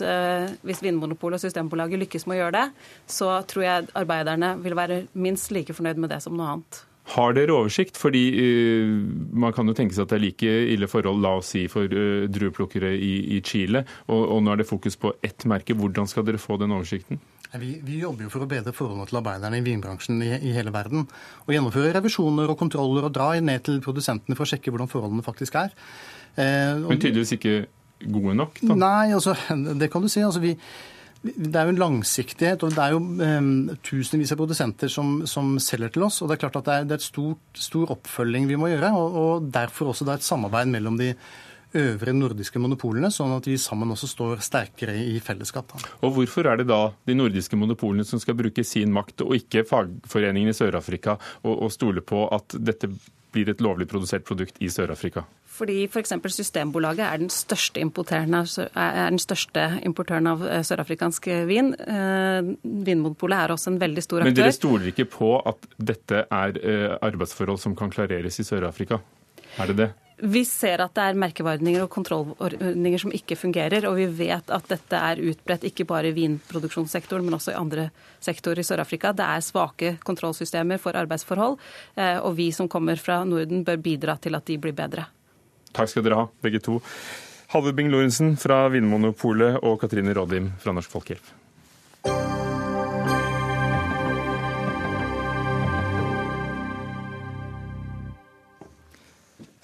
hvis 0.63 0.81
Vinmonopolet 0.85 1.39
og 1.39 1.43
Systembolaget 1.43 2.01
lykkes 2.03 2.27
med 2.29 2.37
å 2.37 2.41
gjøre 2.43 2.57
det, 2.59 2.89
så 3.09 3.35
tror 3.49 3.65
jeg 3.65 3.91
arbeiderne 3.97 4.55
vil 4.63 4.77
være 4.77 5.03
minst 5.17 5.53
like 5.53 5.75
fornøyd 5.75 6.01
med 6.01 6.13
det 6.13 6.21
som 6.25 6.37
noe 6.37 6.55
annet. 6.55 6.83
Har 7.11 7.35
dere 7.35 7.51
oversikt? 7.51 7.97
Fordi 7.99 8.21
uh, 8.39 8.93
Man 9.35 9.53
kan 9.55 9.67
jo 9.67 9.75
tenke 9.75 9.95
seg 9.95 10.05
at 10.05 10.13
det 10.13 10.19
er 10.19 10.23
like 10.23 10.55
ille 10.73 10.87
forhold 10.87 11.21
la 11.23 11.35
oss 11.41 11.51
si, 11.53 11.65
for 11.71 11.91
uh, 11.91 12.25
drueplukkere 12.31 12.93
i, 12.95 13.13
i, 13.35 13.41
Chile. 13.43 13.83
Og, 14.07 14.21
og 14.37 14.43
nå 14.43 14.53
er 14.53 14.63
det 14.63 14.69
fokus 14.69 14.95
på 14.99 15.13
ett 15.23 15.45
merke. 15.49 15.75
Hvordan 15.77 16.07
skal 16.09 16.25
dere 16.27 16.41
få 16.41 16.57
den 16.61 16.75
oversikten? 16.75 17.19
Vi, 17.53 17.75
vi, 17.85 17.99
jobber 18.01 18.25
jo 18.25 18.31
for 18.33 18.45
å 18.45 18.49
bedre 18.49 18.73
forholdene 18.73 19.05
til 19.11 19.19
arbeiderne 19.19 19.59
i 19.59 19.65
vinbransjen 19.65 20.23
i, 20.25 20.31
i, 20.39 20.55
hele 20.55 20.73
verden. 20.73 21.05
Og 21.45 21.53
gjennomføre 21.53 21.91
revisjoner 21.99 22.49
og 22.49 22.57
kontroller 22.57 23.05
og 23.05 23.13
dra 23.13 23.33
ned 23.43 23.67
til 23.67 23.83
produsentene 23.83 24.37
for 24.39 24.47
å 24.47 24.53
sjekke 24.53 24.73
hvordan 24.73 24.89
forholdene 24.89 25.25
faktisk 25.25 25.59
er. 25.59 25.75
Uh, 26.33 26.79
og, 26.79 26.89
Men 26.95 27.03
tydeligvis 27.03 27.35
ikke 27.37 27.57
gode 28.09 28.39
nok? 28.39 28.57
da? 28.63 28.79
Nei, 28.79 29.13
altså, 29.13 29.35
det 29.81 29.91
kan 29.93 30.01
du 30.01 30.09
si. 30.09 30.23
Altså, 30.25 30.41
vi, 30.43 30.55
det 31.23 31.55
er 31.55 31.69
jo 31.69 31.71
en 31.71 31.79
langsiktighet, 31.79 32.65
og 32.65 32.73
det 32.75 32.83
er 32.83 32.95
jo 32.95 32.99
um, 32.99 33.53
tusenvis 33.85 34.33
av 34.35 34.41
produsenter 34.41 34.91
som, 34.91 35.21
som, 35.29 35.53
selger 35.63 35.93
til 35.95 36.03
oss. 36.09 36.19
og 36.19 36.27
Det 36.27 36.35
er 36.35 36.41
klart 36.41 36.59
at 36.59 36.67
det 36.67 36.75
er, 36.75 36.89
det 36.89 36.97
er 36.97 36.99
et 36.99 37.05
stort, 37.05 37.43
stor 37.55 37.93
oppfølging 37.95 38.49
vi 38.49 38.59
må 38.59 38.67
gjøre, 38.73 38.91
og, 38.99 39.17
og 39.21 39.47
derfor 39.55 39.93
også 39.93 40.07
det 40.07 40.17
er 40.17 40.21
et 40.23 40.27
samarbeid 40.27 40.71
mellom 40.73 40.99
de 40.99 41.13
øvrige 41.79 42.13
nordiske 42.13 42.59
monopolene, 42.61 43.09
sånn 43.09 43.33
at 43.37 43.47
vi 43.49 43.55
sammen 43.61 43.95
også 43.95 44.09
står 44.11 44.43
sterkere 44.45 44.93
i 44.99 45.15
fellesskap. 45.23 45.73
Og 46.03 46.13
Hvorfor 46.19 46.51
er 46.51 46.59
det 46.59 46.67
da 46.69 46.81
de 47.07 47.15
nordiske 47.17 47.57
monopolene 47.57 48.05
som 48.05 48.21
skal 48.21 48.37
bruke 48.37 48.65
sin 48.67 48.93
makt, 48.93 49.23
og 49.25 49.39
ikke 49.39 49.65
fagforeningen 49.69 50.51
i 50.51 50.57
Sør-Afrika, 50.57 51.17
og, 51.41 51.53
og 51.55 51.73
stole 51.73 52.03
på 52.05 52.27
at 52.35 52.59
dette 52.59 52.91
blir 53.33 53.49
et 53.51 53.61
lovlig 53.63 53.87
produsert 53.91 54.25
produkt 54.27 54.59
i 54.63 54.69
Sør-Afrika? 54.71 55.25
Fordi 55.53 55.83
f.eks. 55.85 56.15
For 56.23 56.33
Systembolaget 56.33 57.05
er 57.05 57.21
den 57.21 57.31
største, 57.33 57.81
er 57.81 59.09
den 59.09 59.21
største 59.21 59.65
importøren 59.85 60.29
av 60.31 60.45
eh, 60.47 60.63
sørafrikansk 60.65 61.29
vin. 61.49 61.73
Eh, 61.77 62.53
Vinmonopolet 62.63 63.43
er 63.43 63.55
også 63.55 63.73
en 63.73 63.81
veldig 63.81 64.05
stor 64.05 64.23
aktør. 64.23 64.31
Men 64.31 64.39
dere 64.39 64.55
stoler 64.55 64.93
ikke 64.93 65.09
på 65.13 65.33
at 65.41 65.67
dette 65.77 66.23
er 66.25 66.61
eh, 66.61 66.95
arbeidsforhold 67.01 67.61
som 67.61 67.77
kan 67.77 67.93
klareres 67.93 68.39
i 68.41 68.47
Sør-Afrika? 68.47 69.01
Er 69.59 69.69
det 69.71 69.77
det? 69.77 69.89
Vi 70.23 70.43
ser 70.45 70.79
at 70.79 70.93
det 70.95 71.03
er 71.03 71.17
merkevareordninger 71.19 71.83
og 71.83 71.89
kontrollordninger 71.91 73.01
som 73.01 73.11
ikke 73.15 73.35
fungerer, 73.35 73.87
og 73.89 73.97
vi 73.97 74.05
vet 74.21 74.53
at 74.53 74.69
dette 74.69 74.99
er 75.09 75.19
utbredt 75.19 75.65
ikke 75.67 75.87
bare 75.89 76.11
i 76.11 76.15
vinproduksjonssektoren, 76.15 77.25
men 77.25 77.35
også 77.35 77.51
i 77.51 77.57
andre 77.59 77.89
sektorer 78.23 78.61
i 78.61 78.67
Sør-Afrika. 78.67 79.11
Det 79.11 79.25
er 79.25 79.43
svake 79.43 79.91
kontrollsystemer 80.05 80.79
for 80.79 80.95
arbeidsforhold, 81.01 81.57
eh, 81.97 82.21
og 82.21 82.37
vi 82.37 82.51
som 82.55 82.69
kommer 82.71 83.01
fra 83.01 83.23
Norden 83.27 83.65
bør 83.67 83.81
bidra 83.83 84.15
til 84.21 84.39
at 84.39 84.47
de 84.47 84.59
blir 84.61 84.77
bedre. 84.77 85.09
Takk 85.73 85.91
skal 85.91 86.05
dere 86.05 86.21
ha, 86.21 86.27
begge 86.45 86.61
to. 86.63 86.79
Halvor 87.51 87.75
Bing-Lorentzen 87.75 88.37
fra 88.39 88.67
Vinmonopolet 88.71 89.59
og 89.65 89.81
Katrine 89.81 90.13
Rådim 90.15 90.53
fra 90.61 90.77
Norsk 90.77 90.93
Folkehjelp. 90.93 91.42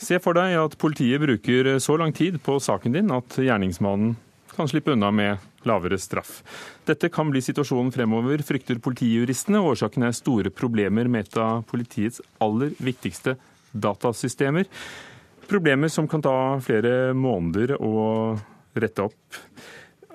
Se 0.10 0.18
for 0.18 0.34
deg 0.34 0.56
at 0.58 0.74
politiet 0.82 1.22
bruker 1.22 1.76
så 1.78 1.94
lang 2.02 2.10
tid 2.18 2.40
på 2.42 2.56
saken 2.58 2.96
din 2.96 3.12
at 3.14 3.36
gjerningsmannen 3.38 4.16
kan 4.56 4.70
slippe 4.72 4.96
unna 4.96 5.12
med 5.14 5.44
lavere 5.70 6.00
straff. 6.02 6.40
Dette 6.88 7.12
kan 7.14 7.30
bli 7.30 7.44
situasjonen 7.46 7.92
fremover, 7.94 8.42
frykter 8.42 8.80
politijuristene. 8.82 9.62
Årsaken 9.62 10.08
er 10.08 10.16
store 10.18 10.50
problemer 10.50 11.06
med 11.06 11.28
et 11.28 11.38
av 11.38 11.62
politiets 11.70 12.24
aller 12.42 12.74
viktigste 12.82 13.36
datasystemer. 13.70 14.66
Problemer 15.46 15.94
som 15.94 16.10
kan 16.10 16.26
ta 16.26 16.36
flere 16.66 17.14
måneder 17.14 17.76
å 17.78 18.34
rette 18.82 19.06
opp. 19.12 19.40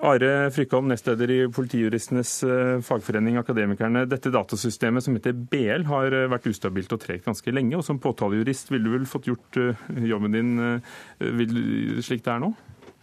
Are 0.03 0.51
Frykholm, 0.51 0.89
nestleder 0.91 1.31
i 1.31 1.37
Politijuristenes 1.55 2.31
eh, 2.43 2.79
fagforening 2.83 3.37
Akademikerne. 3.39 4.03
Dette 4.11 4.31
datasystemet 4.33 5.05
som 5.05 5.15
heter 5.15 5.31
BL 5.31 5.85
har 5.87 6.11
eh, 6.11 6.25
vært 6.31 6.49
ustabilt 6.51 6.91
og 6.91 6.99
tregt 6.99 7.29
ganske 7.29 7.53
lenge. 7.55 7.77
og 7.79 7.85
Som 7.87 8.01
påtalejurist 8.03 8.73
ville 8.73 8.89
du 8.89 8.97
vel 8.97 9.07
fått 9.07 9.29
gjort 9.31 9.61
eh, 9.61 9.85
jobben 10.11 10.35
din 10.35 10.51
slik 12.03 12.25
det 12.25 12.33
er 12.33 12.43
nå? 12.43 12.51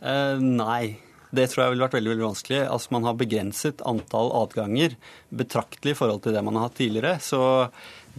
Eh, 0.04 0.44
nei. 0.44 0.98
Det 1.32 1.48
tror 1.48 1.62
jeg 1.62 1.72
ville 1.72 1.86
vært 1.86 1.96
veldig 1.96 2.12
veldig 2.12 2.26
vanskelig. 2.26 2.60
Altså 2.76 2.92
Man 2.98 3.08
har 3.08 3.18
begrenset 3.24 3.82
antall 3.88 4.28
adganger 4.42 4.98
betraktelig 5.32 5.96
i 5.96 6.00
forhold 6.02 6.20
til 6.26 6.36
det 6.36 6.44
man 6.44 6.60
har 6.60 6.68
hatt 6.68 6.76
tidligere. 6.76 7.16
Så 7.24 7.40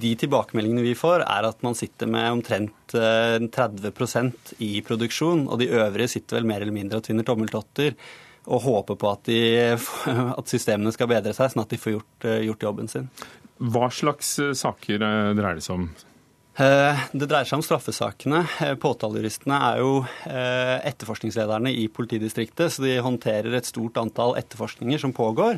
de 0.02 0.16
tilbakemeldingene 0.18 0.88
vi 0.88 0.98
får, 0.98 1.28
er 1.30 1.46
at 1.46 1.62
man 1.62 1.78
sitter 1.78 2.10
med 2.10 2.40
omtrent 2.40 2.98
30% 2.98 4.56
i 4.66 4.74
produksjon, 4.82 5.46
og 5.46 5.62
de 5.62 5.70
øvrige 5.78 6.16
sitter 6.16 6.40
vel 6.40 6.50
mer 6.50 6.66
eller 6.66 6.74
mindre 6.74 6.98
og 6.98 7.06
tvinner 7.06 7.28
tommeltotter 7.28 7.94
og 8.44 8.64
håper 8.66 8.98
på 9.00 9.12
at, 9.12 9.28
de, 9.30 9.42
at, 10.40 10.50
systemene 10.52 10.94
skal 10.96 11.12
bedre 11.12 11.36
seg, 11.36 11.54
sånn 11.54 11.64
at 11.64 11.74
de 11.74 11.80
får 11.80 11.98
gjort, 11.98 12.26
eh, 12.28 12.42
gjort 12.48 12.66
jobben 12.68 12.90
sin. 12.92 13.08
Hva 13.64 13.88
slags 13.94 14.36
eh, 14.44 14.56
saker 14.58 15.00
eh, 15.00 15.30
dreier 15.38 15.60
det 15.60 15.66
seg 15.68 15.80
om? 15.80 15.94
Det 16.54 17.26
dreier 17.26 17.48
seg 17.50 17.58
om 17.58 17.64
straffesakene. 17.66 18.44
Påtalejuristene 18.78 19.58
er 19.72 19.80
jo 19.82 19.94
etterforskningslederne 20.30 21.72
i 21.74 21.88
politidistriktet, 21.90 22.76
så 22.76 22.84
de 22.84 22.92
håndterer 23.02 23.56
et 23.58 23.66
stort 23.66 23.98
antall 23.98 24.36
etterforskninger 24.38 25.02
som 25.02 25.16
pågår 25.18 25.58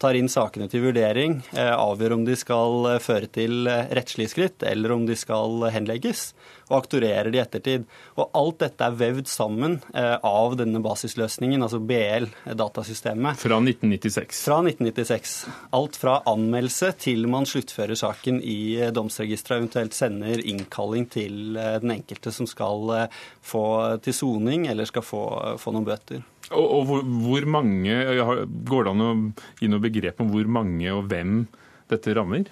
tar 0.00 0.16
inn 0.16 0.30
sakene 0.32 0.68
til 0.70 0.86
vurdering, 0.86 1.40
eh, 1.52 1.72
avgjør 1.74 2.14
om 2.16 2.24
de 2.24 2.36
skal 2.38 2.86
eh, 2.94 3.00
føre 3.04 3.28
til 3.32 3.68
eh, 3.68 3.90
rettslige 3.96 4.32
skritt, 4.32 4.64
eller 4.66 4.94
om 4.94 5.04
de 5.08 5.16
skal 5.18 5.66
henlegges, 5.74 6.30
og 6.70 6.78
aktorerer 6.78 7.28
de 7.32 7.40
i 7.40 7.42
ettertid. 7.42 7.84
Og 8.16 8.30
alt 8.38 8.60
dette 8.62 8.86
er 8.86 8.96
vevd 8.96 9.28
sammen 9.28 9.78
av 9.90 10.54
denne 10.54 10.78
basisløsningen, 10.84 11.64
altså 11.66 11.80
BL, 11.82 12.28
datasystemet. 12.54 13.40
Fra 13.42 13.58
1996? 13.58 14.44
Fra 14.46 14.60
1996. 14.62 15.34
Alt 15.74 15.98
fra 15.98 16.20
anmeldelse 16.30 16.92
til 17.02 17.26
man 17.32 17.48
sluttfører 17.50 17.98
saken 17.98 18.38
i 18.38 18.78
domsregisteret, 18.94 19.64
eventuelt 19.64 19.98
sender 19.98 20.44
innkalling 20.46 21.10
til 21.10 21.58
den 21.58 21.96
enkelte 21.98 22.30
som 22.34 22.46
skal 22.46 23.08
få 23.42 23.64
til 24.06 24.14
soning 24.14 24.68
eller 24.70 24.86
skal 24.86 25.02
få, 25.02 25.24
få 25.58 25.74
noen 25.74 25.90
bøter. 25.90 26.22
Og, 26.50 26.64
og 26.64 26.86
hvor, 26.88 27.04
hvor, 27.24 27.46
mange, 27.58 27.94
Går 28.66 28.86
det 28.86 28.94
an 28.94 29.04
å 29.04 29.12
gi 29.60 29.70
noe 29.70 29.84
begrep 29.84 30.22
om 30.22 30.32
hvor 30.32 30.50
mange 30.58 30.90
og 30.94 31.06
hvem 31.10 31.44
dette 31.90 32.14
rammer? 32.16 32.50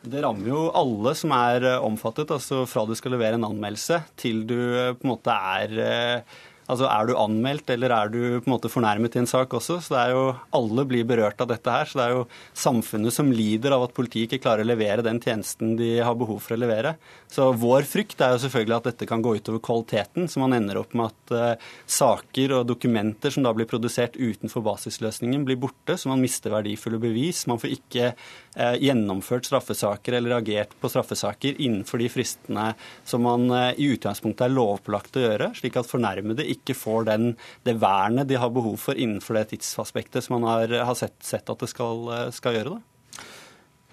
Det 0.00 0.22
rammer 0.24 0.48
jo 0.48 0.60
alle 0.76 1.12
som 1.18 1.32
er 1.36 1.66
eh, 1.74 1.82
omfattet, 1.84 2.30
altså 2.32 2.62
fra 2.68 2.86
du 2.88 2.94
skal 2.96 3.12
levere 3.12 3.36
en 3.36 3.44
anmeldelse 3.50 3.98
til 4.20 4.46
du 4.48 4.56
eh, 4.56 4.94
på 4.96 5.04
en 5.04 5.10
måte 5.10 5.34
er 5.34 5.74
eh, 5.84 6.38
Altså, 6.70 6.86
Er 6.86 7.08
du 7.08 7.16
anmeldt, 7.18 7.70
eller 7.74 7.90
er 7.90 8.10
du 8.12 8.20
på 8.38 8.46
en 8.46 8.54
måte 8.54 8.70
fornærmet 8.70 9.16
i 9.16 9.20
en 9.22 9.26
sak 9.30 9.50
også? 9.58 9.80
Så 9.82 9.94
det 9.94 10.00
er 10.04 10.12
jo, 10.14 10.24
Alle 10.54 10.84
blir 10.86 11.06
berørt 11.08 11.40
av 11.42 11.48
dette 11.50 11.70
her. 11.70 11.88
Så 11.88 11.98
det 11.98 12.04
er 12.04 12.14
jo 12.14 12.26
samfunnet 12.54 13.14
som 13.14 13.32
lider 13.34 13.74
av 13.74 13.88
at 13.88 13.94
politiet 13.96 14.30
ikke 14.30 14.44
klarer 14.46 14.62
å 14.62 14.70
levere 14.70 15.02
den 15.02 15.18
tjenesten 15.20 15.74
de 15.80 15.98
har 15.98 16.14
behov 16.14 16.38
for 16.44 16.54
å 16.54 16.60
levere. 16.60 16.94
Så 17.30 17.50
vår 17.58 17.88
frykt 17.90 18.22
er 18.22 18.36
jo 18.36 18.42
selvfølgelig 18.44 18.76
at 18.78 18.88
dette 18.92 19.08
kan 19.10 19.22
gå 19.22 19.34
utover 19.38 19.62
kvaliteten, 19.62 20.28
så 20.30 20.42
man 20.42 20.54
ender 20.54 20.80
opp 20.80 20.94
med 20.94 21.10
at 21.10 21.34
uh, 21.34 21.70
saker 21.86 22.56
og 22.58 22.68
dokumenter 22.70 23.34
som 23.34 23.46
da 23.46 23.54
blir 23.54 23.68
produsert 23.70 24.18
utenfor 24.18 24.64
basisløsningen, 24.66 25.44
blir 25.46 25.58
borte, 25.60 25.98
så 25.98 26.10
man 26.10 26.22
mister 26.22 26.54
verdifulle 26.54 27.02
bevis. 27.02 27.46
Man 27.50 27.60
får 27.62 27.76
ikke 27.78 28.12
gjennomført 28.56 29.46
straffesaker 29.46 30.16
eller 30.18 30.34
reagert 30.34 30.72
på 30.80 30.88
straffesaker 30.90 31.60
innenfor 31.62 32.02
de 32.02 32.08
fristene 32.10 32.64
som 33.06 33.22
man 33.22 33.46
uh, 33.52 33.70
i 33.78 33.86
utgangspunktet 33.94 34.48
er 34.48 34.54
lovpålagt 34.56 35.18
å 35.20 35.22
gjøre, 35.22 35.50
slik 35.54 35.78
at 35.78 35.86
fornærmede 35.86 36.46
ikke 36.56 36.74
får 36.74 37.06
den, 37.12 37.28
det 37.62 37.76
vernet 37.78 38.26
de 38.30 38.40
har 38.42 38.50
behov 38.50 38.74
for 38.82 38.98
innenfor 38.98 39.38
det 39.38 39.52
tidsaspektet 39.52 40.26
som 40.26 40.40
man 40.40 40.48
har, 40.50 40.74
har 40.88 40.98
sett, 40.98 41.18
sett, 41.22 41.46
at 41.46 41.62
det 41.62 41.70
skal, 41.70 42.10
skal 42.34 42.58
gjøre. 42.58 42.74
Da. 42.74 42.90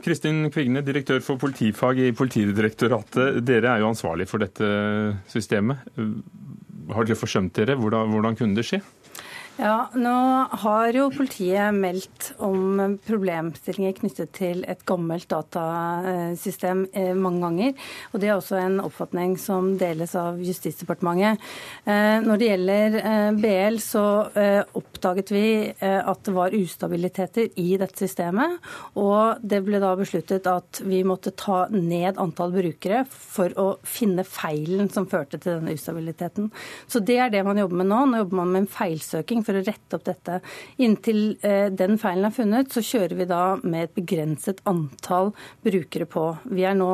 Kristin 0.03 0.45
Kvigne, 0.53 0.83
direktør 0.85 1.21
for 1.25 1.41
politifag 1.41 1.99
i 1.99 2.11
Politidirektoratet. 2.15 3.39
Dere 3.45 3.71
er 3.73 3.81
jo 3.81 3.89
ansvarlig 3.89 4.27
for 4.29 4.43
dette 4.43 4.67
systemet. 5.31 5.81
Har 6.93 7.07
dere 7.07 7.17
forsømt 7.17 7.55
dere? 7.57 7.75
Hvordan, 7.79 8.13
hvordan 8.13 8.37
kunne 8.37 8.57
det 8.57 8.67
skje? 8.67 8.81
Ja, 9.57 9.87
Nå 9.97 10.13
har 10.61 10.93
jo 10.93 11.07
politiet 11.09 11.73
meldt 11.73 12.27
om 12.45 12.99
problemstillinger 13.07 13.95
knyttet 13.97 14.29
til 14.37 14.59
et 14.69 14.83
gammelt 14.85 15.25
datasystem 15.31 16.83
eh, 16.93 17.15
mange 17.17 17.41
ganger. 17.41 17.87
og 18.11 18.21
Det 18.21 18.29
er 18.29 18.35
også 18.35 18.59
en 18.61 18.75
oppfatning 18.83 19.33
som 19.41 19.71
deles 19.81 20.13
av 20.13 20.37
Justisdepartementet. 20.45 21.41
Eh, 21.89 22.19
når 22.21 22.37
det 22.37 22.49
gjelder 22.51 22.97
eh, 22.99 23.31
BL, 23.41 23.79
så 23.81 24.03
oppdaget 24.77 25.31
vi 25.33 25.47
at 25.81 26.19
det 26.25 26.33
var 26.35 26.53
ustabiliteter 26.53 27.57
i 27.57 27.79
dette 27.79 27.97
systemet. 27.97 28.59
Og 28.99 29.41
det 29.41 29.63
ble 29.65 29.81
da 29.81 29.95
besluttet 29.97 30.45
at 30.51 30.83
vi 30.85 31.01
måtte 31.07 31.33
ta 31.37 31.63
ned 31.73 32.21
antall 32.21 32.53
brukere 32.53 33.03
for 33.09 33.53
å 33.57 33.67
finne 33.87 34.25
feilen 34.27 34.91
som 34.93 35.09
førte 35.09 35.39
til 35.41 35.57
denne 35.57 35.73
ustabiliteten. 35.77 36.51
Så 36.85 37.01
det 37.01 37.17
er 37.23 37.33
det 37.33 37.45
man 37.47 37.57
jobber 37.61 37.81
med 37.81 37.89
nå. 37.89 38.03
Nå 38.11 38.21
jobber 38.21 38.41
man 38.43 38.53
med 38.53 38.65
en 38.65 38.71
feilsøking 38.77 39.46
for 39.47 39.57
å 39.57 39.63
rette 39.63 39.97
opp 39.97 40.05
dette. 40.07 40.41
Inntil 40.83 41.23
eh, 41.45 41.69
den 41.73 41.97
feilen 42.01 42.29
er 42.29 42.35
funnet, 42.35 42.73
så 42.73 42.83
kjører 42.83 43.17
vi 43.21 43.29
da 43.29 43.41
med 43.63 43.87
et 43.87 43.97
begrenset 43.97 44.61
antall 44.69 45.33
brukere 45.65 46.09
på. 46.09 46.29
Vi 46.51 46.67
er 46.67 46.77
nå 46.77 46.91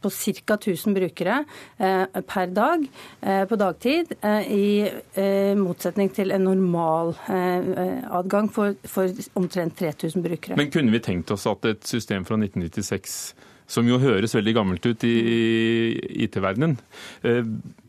på 0.00 0.10
ca. 0.10 0.56
1000 0.56 0.94
brukere 0.96 1.44
eh, 1.76 2.20
per 2.26 2.46
dag 2.56 2.86
eh, 3.20 3.44
på 3.48 3.58
dagtid, 3.60 4.14
eh, 4.24 4.52
i 4.52 4.68
eh, 5.14 5.52
motsetning 5.58 6.08
til 6.16 6.32
en 6.32 6.46
normal 6.48 7.12
eh, 7.28 8.00
adgang 8.08 8.48
for, 8.52 8.78
for 8.88 9.12
omtrent 9.38 9.76
3000 9.78 10.24
brukere. 10.24 10.56
Men 10.56 10.72
kunne 10.72 10.94
vi 10.94 11.02
tenkt 11.04 11.30
oss 11.34 11.46
at 11.50 11.68
et 11.68 11.84
system 11.86 12.24
fra 12.24 12.40
1996 12.40 13.20
som 13.70 13.86
jo 13.86 14.00
høres 14.02 14.34
veldig 14.34 14.54
gammelt 14.56 14.86
ut 14.86 15.04
i 15.06 15.14
IT-verdenen, 16.24 16.72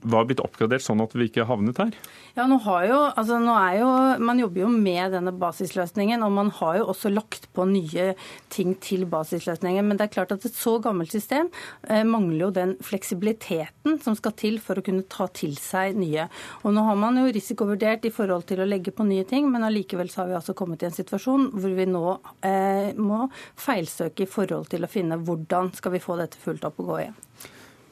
var 0.01 0.25
blitt 0.27 0.41
oppgradert 0.41 0.83
sånn 0.83 1.01
at 1.03 1.13
vi 1.15 1.27
ikke 1.29 1.45
havnet 1.49 1.79
her? 1.81 1.93
Ja, 2.37 2.45
nå 2.47 2.57
jo, 2.87 2.97
altså 3.19 3.37
nå 3.43 3.53
er 3.59 3.77
jo, 3.81 3.89
Man 4.23 4.39
jobber 4.39 4.63
jo 4.63 4.69
med 4.71 5.11
denne 5.15 5.33
basisløsningen, 5.35 6.23
og 6.23 6.31
man 6.31 6.51
har 6.61 6.77
jo 6.79 6.87
også 6.93 7.11
lagt 7.11 7.49
på 7.55 7.65
nye 7.67 8.13
ting 8.53 8.73
til 8.81 9.05
basisløsningen. 9.11 9.85
Men 9.87 9.99
det 9.99 10.07
er 10.07 10.13
klart 10.15 10.33
at 10.35 10.45
et 10.47 10.55
så 10.55 10.77
gammelt 10.83 11.11
system 11.11 11.49
eh, 11.89 12.03
mangler 12.07 12.45
jo 12.45 12.51
den 12.55 12.75
fleksibiliteten 12.83 13.99
som 14.03 14.15
skal 14.17 14.35
til 14.39 14.59
for 14.63 14.79
å 14.79 14.85
kunne 14.85 15.07
ta 15.11 15.27
til 15.35 15.57
seg 15.59 15.99
nye. 15.99 16.27
Og 16.63 16.75
Nå 16.75 16.85
har 16.87 16.99
man 16.99 17.19
jo 17.19 17.27
risikovurdert 17.31 18.07
i 18.07 18.13
forhold 18.15 18.47
til 18.49 18.63
å 18.63 18.69
legge 18.69 18.95
på 18.95 19.05
nye 19.07 19.27
ting, 19.27 19.49
men 19.51 19.67
allikevel 19.67 20.09
så 20.11 20.23
har 20.23 20.31
vi 20.31 20.39
altså 20.39 20.55
kommet 20.57 20.83
i 20.83 20.89
en 20.89 20.95
situasjon 20.95 21.49
hvor 21.57 21.75
vi 21.77 21.89
nå 21.89 22.05
eh, 22.47 22.93
må 22.97 23.25
feilsøke 23.59 24.25
i 24.25 24.31
forhold 24.31 24.71
til 24.71 24.87
å 24.87 24.91
finne 24.91 25.19
hvordan 25.19 25.73
skal 25.75 25.97
vi 25.97 26.03
få 26.03 26.17
dette 26.21 26.39
fullt 26.41 26.65
opp 26.67 26.79
og 26.81 26.93
gå 26.93 27.01
igjen. 27.03 27.19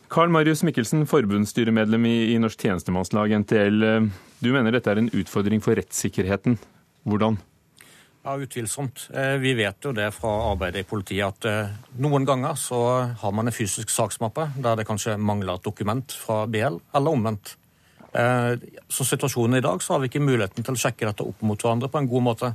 Karl 0.09 0.31
Marius 0.33 0.63
Mikkelsen, 0.65 1.03
forbundsstyremedlem 1.05 2.05
i, 2.09 2.37
Norsk 2.41 2.63
tjenestemannslag, 2.65 3.29
NTL. 3.43 3.83
Du 4.41 4.49
mener 4.55 4.73
dette 4.73 4.89
er 4.89 5.03
en 5.03 5.11
utfordring 5.13 5.61
for 5.61 5.77
rettssikkerheten. 5.77 6.57
Hvordan? 7.05 7.37
Ja, 8.25 8.33
Utvilsomt. 8.37 9.07
Eh, 9.13 9.37
vi 9.37 9.53
vet 9.53 9.85
jo 9.85 9.93
det 9.95 10.09
fra 10.11 10.31
arbeidet 10.49 10.83
i 10.83 10.87
politiet 10.89 11.23
at 11.23 11.45
eh, 11.47 11.71
noen 12.03 12.25
ganger 12.27 12.57
så 12.59 12.79
har 13.21 13.35
man 13.35 13.47
en 13.47 13.55
fysisk 13.55 13.93
saksmappe 13.93 14.49
der 14.59 14.81
det 14.81 14.87
kanskje 14.89 15.15
mangler 15.15 15.55
et 15.55 15.65
dokument 15.65 16.11
fra 16.25 16.41
BL, 16.49 16.81
eller 16.97 17.15
omvendt. 17.15 17.53
Eh, 18.11 18.57
så 18.89 19.07
situasjonen 19.07 19.61
i 19.61 19.63
dag 19.63 19.81
så 19.85 19.95
har 19.95 20.03
vi 20.03 20.11
ikke 20.11 20.25
muligheten 20.25 20.65
til 20.65 20.75
å 20.75 20.83
sjekke 20.83 21.07
dette 21.07 21.23
opp 21.23 21.45
mot 21.45 21.63
hverandre 21.63 21.89
på 21.89 22.01
en 22.01 22.11
god 22.11 22.27
måte. 22.31 22.51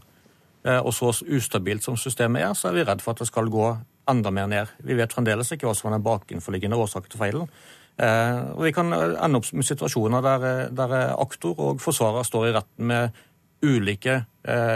Og 0.65 0.95
så 0.97 1.11
ustabilt 1.13 1.85
som 1.85 1.97
systemet 2.01 2.41
er, 2.41 2.55
så 2.57 2.71
er 2.71 2.79
vi 2.79 2.85
redd 2.89 3.03
for 3.05 3.13
at 3.13 3.19
det 3.21 3.27
skal 3.29 3.51
gå 3.53 3.67
enda 4.11 4.33
mer 4.35 4.51
ned. 4.51 4.75
Vi 4.85 4.97
vet 4.99 5.15
fremdeles 5.15 5.53
ikke 5.55 5.69
hva 5.69 5.75
som 5.77 5.91
er 5.91 5.97
den 5.97 6.07
bakenforliggende 6.07 6.79
årsaken 6.81 7.13
til 7.13 7.23
feilen. 7.23 7.49
Og 7.95 8.63
Vi 8.67 8.73
kan 8.75 8.91
ende 8.91 9.39
opp 9.39 9.53
med 9.55 9.67
situasjoner 9.69 10.25
der, 10.25 10.47
der 10.75 10.95
aktor 11.15 11.55
og 11.55 11.83
forsvarer 11.83 12.27
står 12.27 12.49
i 12.49 12.55
retten 12.57 12.89
med 12.91 13.21
ulike 13.65 14.25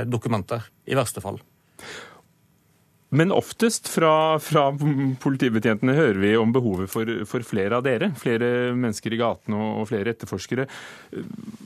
dokumenter, 0.07 0.69
i 0.87 0.95
verste 0.97 1.21
fall. 1.25 1.41
Men 3.09 3.33
oftest 3.33 3.89
fra, 3.89 4.37
fra, 4.43 4.67
politibetjentene 5.23 5.95
hører 5.97 6.19
vi 6.21 6.35
om 6.37 6.51
behovet 6.53 6.91
for, 6.93 7.09
for, 7.29 7.45
flere 7.47 7.79
av 7.79 7.87
dere. 7.87 8.11
Flere 8.21 8.75
mennesker 8.77 9.15
i 9.17 9.21
gatene 9.21 9.61
og, 9.81 9.87
flere 9.89 10.13
etterforskere. 10.13 10.67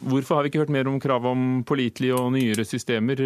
Hvorfor 0.07 0.39
har 0.39 0.47
vi 0.47 0.53
ikke 0.53 0.63
hørt 0.63 0.75
mer 0.75 0.91
om 0.91 1.01
krav 1.03 1.27
om 1.33 1.65
pålitelige 1.67 2.15
og 2.15 2.31
nyere 2.37 2.67
systemer? 2.69 3.25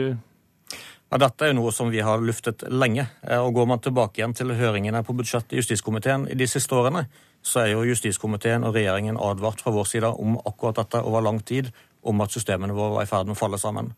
Ja, 1.07 1.21
dette 1.23 1.47
er 1.47 1.53
jo 1.53 1.61
noe 1.61 1.71
som 1.71 1.91
vi 1.93 2.01
har 2.03 2.19
luftet 2.19 2.65
lenge. 2.67 3.07
og 3.39 3.53
Går 3.55 3.67
man 3.71 3.83
tilbake 3.83 4.19
igjen 4.19 4.35
til 4.35 4.51
høringene 4.59 5.05
på 5.07 5.15
budsjettet 5.15 5.55
i 5.55 5.61
justiskomiteen 5.61 6.27
i 6.27 6.35
de 6.35 6.49
siste 6.51 6.75
årene, 6.75 7.05
så 7.47 7.63
er 7.63 7.69
jo 7.77 7.85
justiskomiteen 7.87 8.67
og 8.67 8.75
regjeringen 8.75 9.19
advart 9.23 9.63
fra 9.63 9.71
vår 9.71 9.87
side 9.87 10.11
om 10.11 10.35
akkurat 10.43 10.81
dette 10.81 11.03
over 11.07 11.23
lang 11.23 11.39
tid, 11.47 11.71
om 12.07 12.21
at 12.23 12.35
systemene 12.35 12.75
våre 12.75 12.97
var 12.97 13.07
i 13.07 13.11
ferd 13.11 13.31
med 13.31 13.37
å 13.37 13.39
falle 13.39 13.59
sammen. 13.59 13.93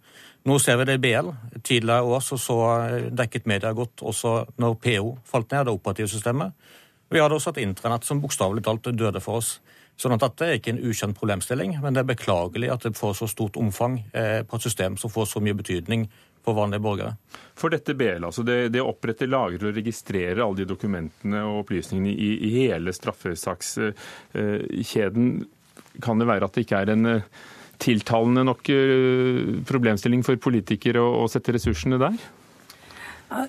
Nå 0.48 0.58
ser 0.60 0.76
vi 0.80 0.88
det 0.88 0.98
i 0.98 1.02
BL. 1.02 1.32
Tidligere 1.62 2.04
i 2.04 2.12
år 2.12 2.20
så, 2.24 2.36
så 2.40 2.58
dekket 3.08 3.48
media 3.48 3.72
godt 3.76 4.04
også 4.04 4.34
når 4.60 4.76
PO 4.84 5.16
falt 5.28 5.50
ned, 5.52 5.64
det 5.64 5.74
operative 5.76 6.12
systemet. 6.12 6.52
Vi 7.08 7.20
hadde 7.20 7.36
også 7.36 7.54
et 7.54 7.64
intranett 7.64 8.04
som 8.04 8.20
bokstavelig 8.20 8.64
talt 8.68 8.92
døde 8.92 9.20
for 9.24 9.40
oss. 9.40 9.56
Sånn 9.98 10.14
at 10.14 10.22
Dette 10.22 10.46
er 10.46 10.58
ikke 10.60 10.76
en 10.76 10.84
ukjent 10.84 11.16
problemstilling, 11.18 11.72
men 11.82 11.96
det 11.96 12.04
er 12.04 12.12
beklagelig 12.12 12.68
at 12.70 12.84
det 12.86 12.94
får 12.94 13.16
så 13.18 13.26
stort 13.30 13.56
omfang 13.58 13.98
eh, 14.12 14.44
på 14.46 14.58
et 14.58 14.66
system 14.68 14.96
som 15.00 15.10
får 15.10 15.32
så 15.32 15.42
mye 15.42 15.56
betydning 15.58 16.04
for 16.48 16.56
vanlige 16.56 16.84
borgere. 16.84 17.12
For 17.58 17.68
dette 17.74 17.94
BL, 17.98 18.24
altså 18.24 18.42
det, 18.46 18.58
det 18.74 18.82
oppretter, 18.84 19.26
lagrer 19.30 19.66
og 19.68 19.76
registrerer 19.76 20.44
alle 20.44 20.58
de 20.62 20.70
dokumentene 20.70 21.38
og 21.44 21.58
opplysningene 21.64 22.12
i, 22.14 22.30
i 22.48 22.50
hele 22.62 22.90
straffesakskjeden, 22.94 25.26
kan 26.04 26.18
det 26.20 26.30
være 26.30 26.44
at 26.46 26.54
det 26.54 26.62
ikke 26.64 26.80
er 26.84 26.90
en 26.94 27.04
eh, 27.10 27.26
tiltalende 27.82 28.42
nok 28.46 28.62
eh, 28.74 29.38
problemstilling 29.68 30.22
for 30.26 30.34
politikere 30.42 31.00
å 31.02 31.28
sette 31.30 31.52
ressursene 31.56 31.98
der? 32.00 32.16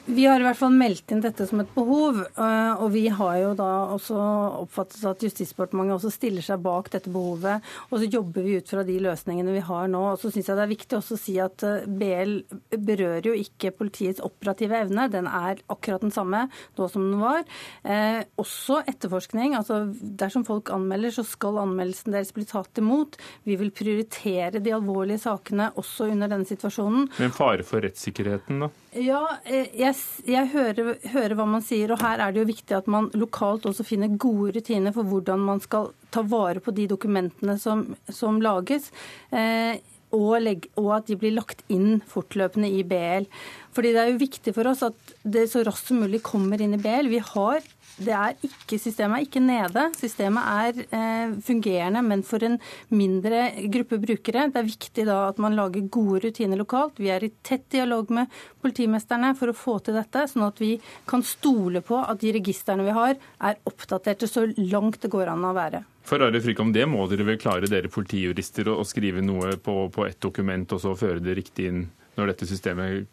Vi 0.05 0.25
har 0.27 0.41
i 0.41 0.43
hvert 0.43 0.59
fall 0.59 0.73
meldt 0.75 1.11
inn 1.13 1.21
dette 1.23 1.45
som 1.47 1.61
et 1.63 1.69
behov. 1.71 2.17
Eh, 2.19 2.81
og 2.83 2.89
vi 2.91 3.05
har 3.15 3.35
jo 3.39 3.51
da 3.57 3.69
også 3.95 4.17
oppfattet 4.65 5.05
at 5.07 5.23
Justisdepartementet 5.23 5.95
også 5.95 6.11
stiller 6.11 6.43
seg 6.43 6.59
bak 6.65 6.89
dette 6.91 7.11
behovet. 7.13 7.63
Og 7.87 8.01
så 8.01 8.09
jobber 8.11 8.43
vi 8.43 8.57
ut 8.59 8.71
fra 8.71 8.83
de 8.87 8.97
løsningene 9.03 9.55
vi 9.55 9.63
har 9.63 9.87
nå. 9.91 10.01
Og 10.11 10.19
så 10.19 10.33
syns 10.33 10.51
jeg 10.51 10.59
det 10.59 10.65
er 10.65 10.73
viktig 10.73 10.99
også 10.99 11.15
å 11.15 11.21
si 11.21 11.37
at 11.39 11.63
eh, 11.67 11.87
BL 11.87 12.35
berører 12.75 13.31
jo 13.31 13.37
ikke 13.39 13.71
politiets 13.77 14.23
operative 14.25 14.81
evne. 14.83 15.07
Den 15.13 15.29
er 15.31 15.63
akkurat 15.71 16.03
den 16.03 16.13
samme 16.15 16.45
nå 16.75 16.89
som 16.91 17.07
den 17.07 17.23
var. 17.23 17.47
Eh, 17.87 18.21
også 18.41 18.81
etterforskning. 18.83 19.55
altså 19.55 19.85
Dersom 19.95 20.43
folk 20.47 20.73
anmelder, 20.75 21.15
så 21.15 21.23
skal 21.27 21.61
anmeldelsen 21.63 22.17
deres 22.17 22.35
bli 22.35 22.43
tatt 22.49 22.83
imot. 22.83 23.15
Vi 23.47 23.55
vil 23.59 23.71
prioritere 23.71 24.59
de 24.59 24.75
alvorlige 24.75 25.23
sakene 25.23 25.71
også 25.79 26.11
under 26.11 26.35
denne 26.35 26.47
situasjonen. 26.49 27.07
Men 27.21 27.35
fare 27.35 27.63
for 27.63 27.87
rettssikkerheten, 27.87 28.65
da? 28.65 28.73
Ja, 28.97 29.21
eh, 29.45 29.67
jeg, 29.77 29.93
jeg 30.25 30.49
hører, 30.49 30.95
hører, 31.11 31.35
hva 31.37 31.45
man 31.45 31.63
sier. 31.65 31.91
Og 31.93 32.01
her 32.01 32.23
er 32.23 32.33
det 32.33 32.41
jo 32.41 32.49
viktig 32.49 32.77
at 32.77 32.89
man 32.89 33.11
lokalt 33.13 33.67
også 33.69 33.85
finner 33.85 34.17
gode 34.17 34.55
rutiner 34.57 34.95
for 34.95 35.05
hvordan 35.05 35.45
man 35.45 35.61
skal 35.61 35.91
ta 36.13 36.23
vare 36.25 36.63
på 36.63 36.73
de 36.73 36.87
dokumentene 36.89 37.59
som, 37.61 37.85
som 38.09 38.41
lages. 38.41 38.89
Eh, 39.29 39.77
og, 40.15 40.39
legge, 40.41 40.71
og, 40.79 40.89
at 40.97 41.09
de 41.09 41.19
blir 41.21 41.35
lagt 41.35 41.61
inn 41.69 41.99
fortløpende 42.09 42.71
i 42.79 42.81
BL. 42.87 43.29
Fordi 43.77 43.93
det 43.93 44.01
er 44.01 44.09
jo 44.09 44.23
viktig 44.23 44.55
for 44.57 44.71
oss 44.71 44.81
at 44.87 45.13
det 45.21 45.45
så 45.51 45.61
raskt 45.67 45.91
som 45.91 46.01
mulig 46.01 46.23
kommer 46.25 46.61
inn 46.61 46.73
i 46.73 46.81
BL. 46.81 47.11
Vi 47.13 47.21
har 47.21 47.61
det 47.99 48.15
er 48.15 48.35
ikke, 48.45 48.79
systemet 48.79 49.17
er 49.17 49.25
ikke 49.25 49.41
nede. 49.43 49.83
Systemet 49.99 50.49
er 50.51 50.79
eh, 50.95 51.33
fungerende, 51.45 52.01
men 52.05 52.23
for 52.27 52.43
en 52.45 52.57
mindre 52.93 53.49
gruppe 53.71 53.99
brukere. 54.01 54.47
Det 54.53 54.61
er 54.61 54.67
viktig 54.69 55.05
da 55.09 55.19
at 55.29 55.41
man 55.41 55.57
lager 55.57 55.89
gode 55.91 56.23
rutiner 56.27 56.59
lokalt. 56.59 56.99
Vi 57.01 57.11
er 57.11 57.25
i 57.25 57.31
tett 57.45 57.67
dialog 57.75 58.11
med 58.15 58.31
politimesterne 58.63 59.33
for 59.39 59.51
å 59.51 59.57
få 59.57 59.77
til 59.83 59.99
dette, 59.99 60.25
sånn 60.31 60.47
at 60.47 60.59
vi 60.63 60.75
kan 61.09 61.23
stole 61.25 61.83
på 61.85 61.99
at 62.01 62.23
de 62.23 62.33
registrene 62.39 62.87
vi 62.87 62.95
har, 62.95 63.19
er 63.19 63.61
oppdaterte 63.69 64.29
så 64.29 64.47
langt 64.57 65.01
det 65.03 65.11
går 65.11 65.31
an 65.33 65.47
å 65.49 65.53
være. 65.57 65.83
For 66.09 66.23
Are 66.25 66.41
Frykholm, 66.41 66.73
Det 66.73 66.87
må 66.89 67.05
dere 67.11 67.27
vel 67.27 67.37
klare, 67.37 67.69
dere 67.69 67.91
politijurister, 67.91 68.71
å 68.71 68.85
skrive 68.87 69.21
noe 69.21 69.57
på, 69.61 69.89
på 69.93 70.07
ett 70.07 70.19
dokument 70.21 70.71
og 70.73 70.81
så 70.81 70.95
føre 70.97 71.21
det 71.21 71.37
riktig 71.37 71.69
inn 71.69 71.87
når 72.17 72.33
dette 72.33 72.47
systemet 72.49 73.07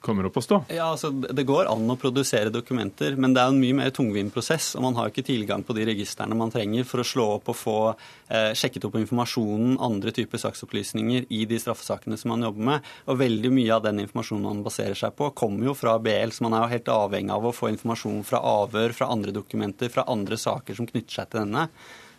kommer 0.00 0.26
opp 0.28 0.38
å 0.40 0.42
stå? 0.44 0.58
Ja, 0.72 0.90
altså 0.94 1.10
Det 1.12 1.44
går 1.48 1.68
an 1.70 1.92
å 1.92 1.96
produsere 2.00 2.52
dokumenter, 2.52 3.16
men 3.20 3.34
det 3.36 3.42
er 3.42 3.52
en 3.52 3.60
mye 3.60 3.76
mer 3.76 3.92
tungvint 3.94 4.32
prosess. 4.34 4.72
Og 4.78 4.84
man 4.84 4.96
har 4.98 5.10
ikke 5.10 5.26
tilgang 5.26 5.64
på 5.66 5.76
de 5.76 5.86
registrene 5.90 6.36
man 6.38 6.52
trenger 6.52 6.88
for 6.88 7.02
å 7.02 7.06
slå 7.06 7.26
opp 7.36 7.52
og 7.52 7.58
få 7.58 7.76
eh, 7.92 8.50
sjekket 8.58 8.88
opp 8.88 8.98
informasjonen, 9.00 9.78
andre 9.84 10.14
typer 10.16 10.42
saksopplysninger 10.42 11.28
i 11.28 11.44
de 11.50 11.60
straffesakene 11.62 12.18
som 12.20 12.34
man 12.34 12.48
jobber 12.48 12.68
med. 12.72 12.90
Og 13.06 13.20
veldig 13.20 13.54
mye 13.54 13.76
av 13.76 13.86
den 13.86 14.02
informasjonen 14.06 14.48
man 14.48 14.66
baserer 14.66 14.98
seg 14.98 15.16
på, 15.18 15.32
kommer 15.36 15.70
jo 15.70 15.78
fra 15.78 15.96
BL, 16.02 16.34
så 16.34 16.46
man 16.46 16.58
er 16.58 16.64
jo 16.64 16.74
helt 16.74 16.94
avhengig 16.96 17.36
av 17.36 17.48
å 17.48 17.56
få 17.56 17.72
informasjon 17.74 18.22
fra 18.28 18.42
avhør, 18.58 18.96
fra 18.96 19.10
andre 19.12 19.34
dokumenter, 19.36 19.92
fra 19.92 20.08
andre 20.10 20.40
saker 20.40 20.78
som 20.78 20.88
knytter 20.88 21.20
seg 21.20 21.30
til 21.32 21.44
denne. 21.44 21.68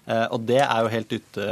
Eh, 0.10 0.28
og 0.34 0.42
det 0.50 0.62
er 0.64 0.82
jo 0.82 0.92
helt 0.92 1.14
ute, 1.14 1.48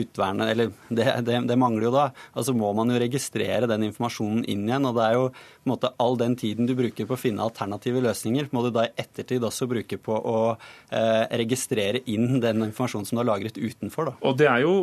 utværende, 0.00 0.48
eller 0.48 0.70
det, 0.88 1.06
det, 1.26 1.40
det, 1.48 1.58
mangler 1.60 1.88
jo 1.88 1.94
da. 1.94 2.06
Altså 2.32 2.54
må 2.56 2.70
man 2.76 2.92
jo 2.92 3.00
registrere 3.02 3.68
den 3.70 3.88
informasjonen 3.90 4.46
inn 4.48 4.64
igjen. 4.68 4.88
Og 4.88 4.96
det 4.96 5.08
er 5.08 5.18
jo 5.18 5.26
måte 5.68 5.92
all 6.02 6.16
den 6.20 6.36
tiden 6.38 6.68
du 6.68 6.74
bruker 6.78 7.08
på 7.08 7.16
å 7.16 7.20
finne 7.20 7.44
alternative 7.44 8.02
løsninger, 8.04 8.50
må 8.52 8.64
du 8.66 8.70
da 8.74 8.86
i 8.88 8.94
ettertid 9.00 9.44
også 9.46 9.68
bruke 9.70 9.98
på 10.02 10.16
å 10.16 10.36
eh, 10.52 11.24
registrere 11.42 12.02
inn 12.10 12.40
den 12.42 12.64
informasjonen 12.68 13.08
som 13.08 13.18
du 13.18 13.22
har 13.22 13.30
lagret 13.32 13.60
utenfor. 13.60 14.12
Da. 14.12 14.16
Og 14.28 14.38
det 14.40 14.48
er 14.50 14.64
jo 14.64 14.76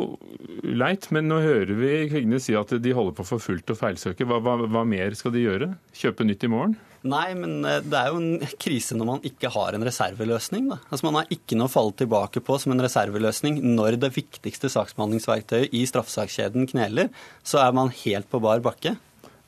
leit, 0.64 1.10
men 1.14 1.28
nå 1.30 1.40
hører 1.44 1.74
vi 1.78 1.94
Kvigne 2.10 2.40
si 2.42 2.56
at 2.58 2.72
de 2.72 2.94
holder 2.96 3.16
på 3.18 3.26
for 3.28 3.42
fullt 3.42 3.74
å 3.74 3.78
feilsøke. 3.78 4.28
Hva, 4.28 4.40
hva, 4.44 4.56
hva 4.66 4.86
mer 4.88 5.16
skal 5.18 5.34
de 5.36 5.44
gjøre? 5.44 5.74
Kjøpe 5.96 6.26
nytt 6.26 6.46
i 6.46 6.52
morgen? 6.52 6.78
Nei, 7.00 7.32
men 7.32 7.64
eh, 7.64 7.80
det 7.80 7.96
er 7.96 8.10
jo 8.12 8.20
en 8.20 8.56
krise 8.60 8.96
når 8.96 9.08
man 9.08 9.22
ikke 9.24 9.50
har 9.54 9.76
en 9.76 9.84
reserveløsning. 9.86 10.68
Da. 10.72 10.80
Altså 10.90 11.06
Man 11.08 11.20
har 11.20 11.30
ikke 11.32 11.56
noe 11.56 11.70
å 11.70 11.72
falle 11.72 11.96
tilbake 11.96 12.42
på 12.44 12.58
som 12.60 12.74
en 12.74 12.84
reserveløsning. 12.84 13.60
Når 13.76 13.96
det 14.02 14.12
viktigste 14.18 14.68
saksbehandlingsverktøyet 14.72 15.76
i 15.76 15.86
straffesakskjeden 15.88 16.68
kneler, 16.70 17.08
så 17.42 17.62
er 17.64 17.76
man 17.76 17.92
helt 18.02 18.28
på 18.30 18.42
bar 18.44 18.60
bakke. 18.64 18.98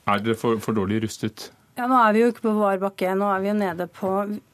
Er 0.08 0.22
dere 0.22 0.38
for, 0.38 0.58
for 0.62 0.74
dårlig 0.76 1.04
rustet? 1.04 1.50
Ja, 1.72 1.86
Nå 1.88 1.96
er 1.96 2.12
vi 2.12 2.20
jo 2.20 2.28
ikke 2.28 2.44
på 2.44 2.52
bar 2.58 2.80
bakke. 2.82 3.12
Nå 3.16 3.28
er 3.32 3.40
vi 3.40 3.48
jo 3.48 3.54
nede 3.56 3.86
på 3.88 4.10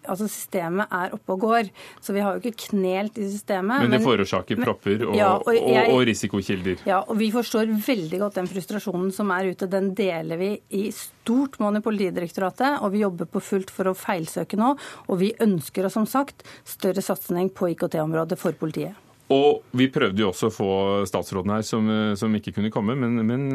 Altså, 0.09 0.25
systemet 0.31 0.89
er 0.95 1.11
oppe 1.13 1.35
og 1.35 1.43
går. 1.43 1.67
Så 2.01 2.15
vi 2.17 2.23
har 2.25 2.37
jo 2.37 2.41
ikke 2.41 2.69
knelt 2.71 3.19
i 3.21 3.27
systemet. 3.29 3.83
Men 3.83 3.93
det 3.93 3.99
forårsaker 4.01 4.61
propper 4.63 5.03
og, 5.05 5.17
ja, 5.19 5.35
og, 5.37 5.51
jeg, 5.53 5.91
og, 5.93 6.01
risikokilder? 6.09 6.85
Ja, 6.89 7.03
og 7.03 7.19
vi 7.21 7.29
forstår 7.35 7.69
veldig 7.85 8.23
godt 8.23 8.39
den 8.39 8.49
frustrasjonen 8.49 9.11
som 9.13 9.35
er 9.35 9.51
ute. 9.51 9.69
Den 9.69 9.91
deler 9.99 10.41
vi 10.41 10.55
i 10.79 10.87
stort 10.97 11.59
monn 11.61 11.77
i 11.77 11.83
Politidirektoratet, 11.85 12.79
og 12.81 12.95
vi 12.95 13.03
jobber 13.03 13.29
på 13.29 13.43
fullt 13.45 13.75
for 13.75 13.91
å 13.91 13.97
feilsøke 13.99 14.57
nå. 14.57 14.71
Og 15.11 15.21
vi 15.21 15.35
ønsker 15.45 15.91
som 15.93 16.09
sagt 16.09 16.47
større 16.65 17.05
satsing 17.05 17.53
på 17.53 17.75
IKT-området 17.75 18.41
for 18.41 18.57
politiet. 18.57 18.97
Og 19.35 19.61
vi 19.77 19.91
prøvde 19.93 20.25
jo 20.25 20.31
også 20.31 20.49
å 20.49 20.55
få 20.55 20.73
statsråden 21.11 21.53
her, 21.53 21.67
som, 21.67 21.93
som 22.17 22.33
ikke 22.33 22.55
kunne 22.57 22.73
komme, 22.73 22.97
men, 22.97 23.21
men 23.29 23.49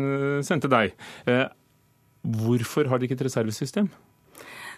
sendte 0.45 0.69
deg. 0.69 0.93
Hvorfor 2.23 2.87
har 2.87 2.99
dere 2.99 3.09
ikke 3.11 3.19
et 3.19 3.27
reservesystem? 3.27 3.91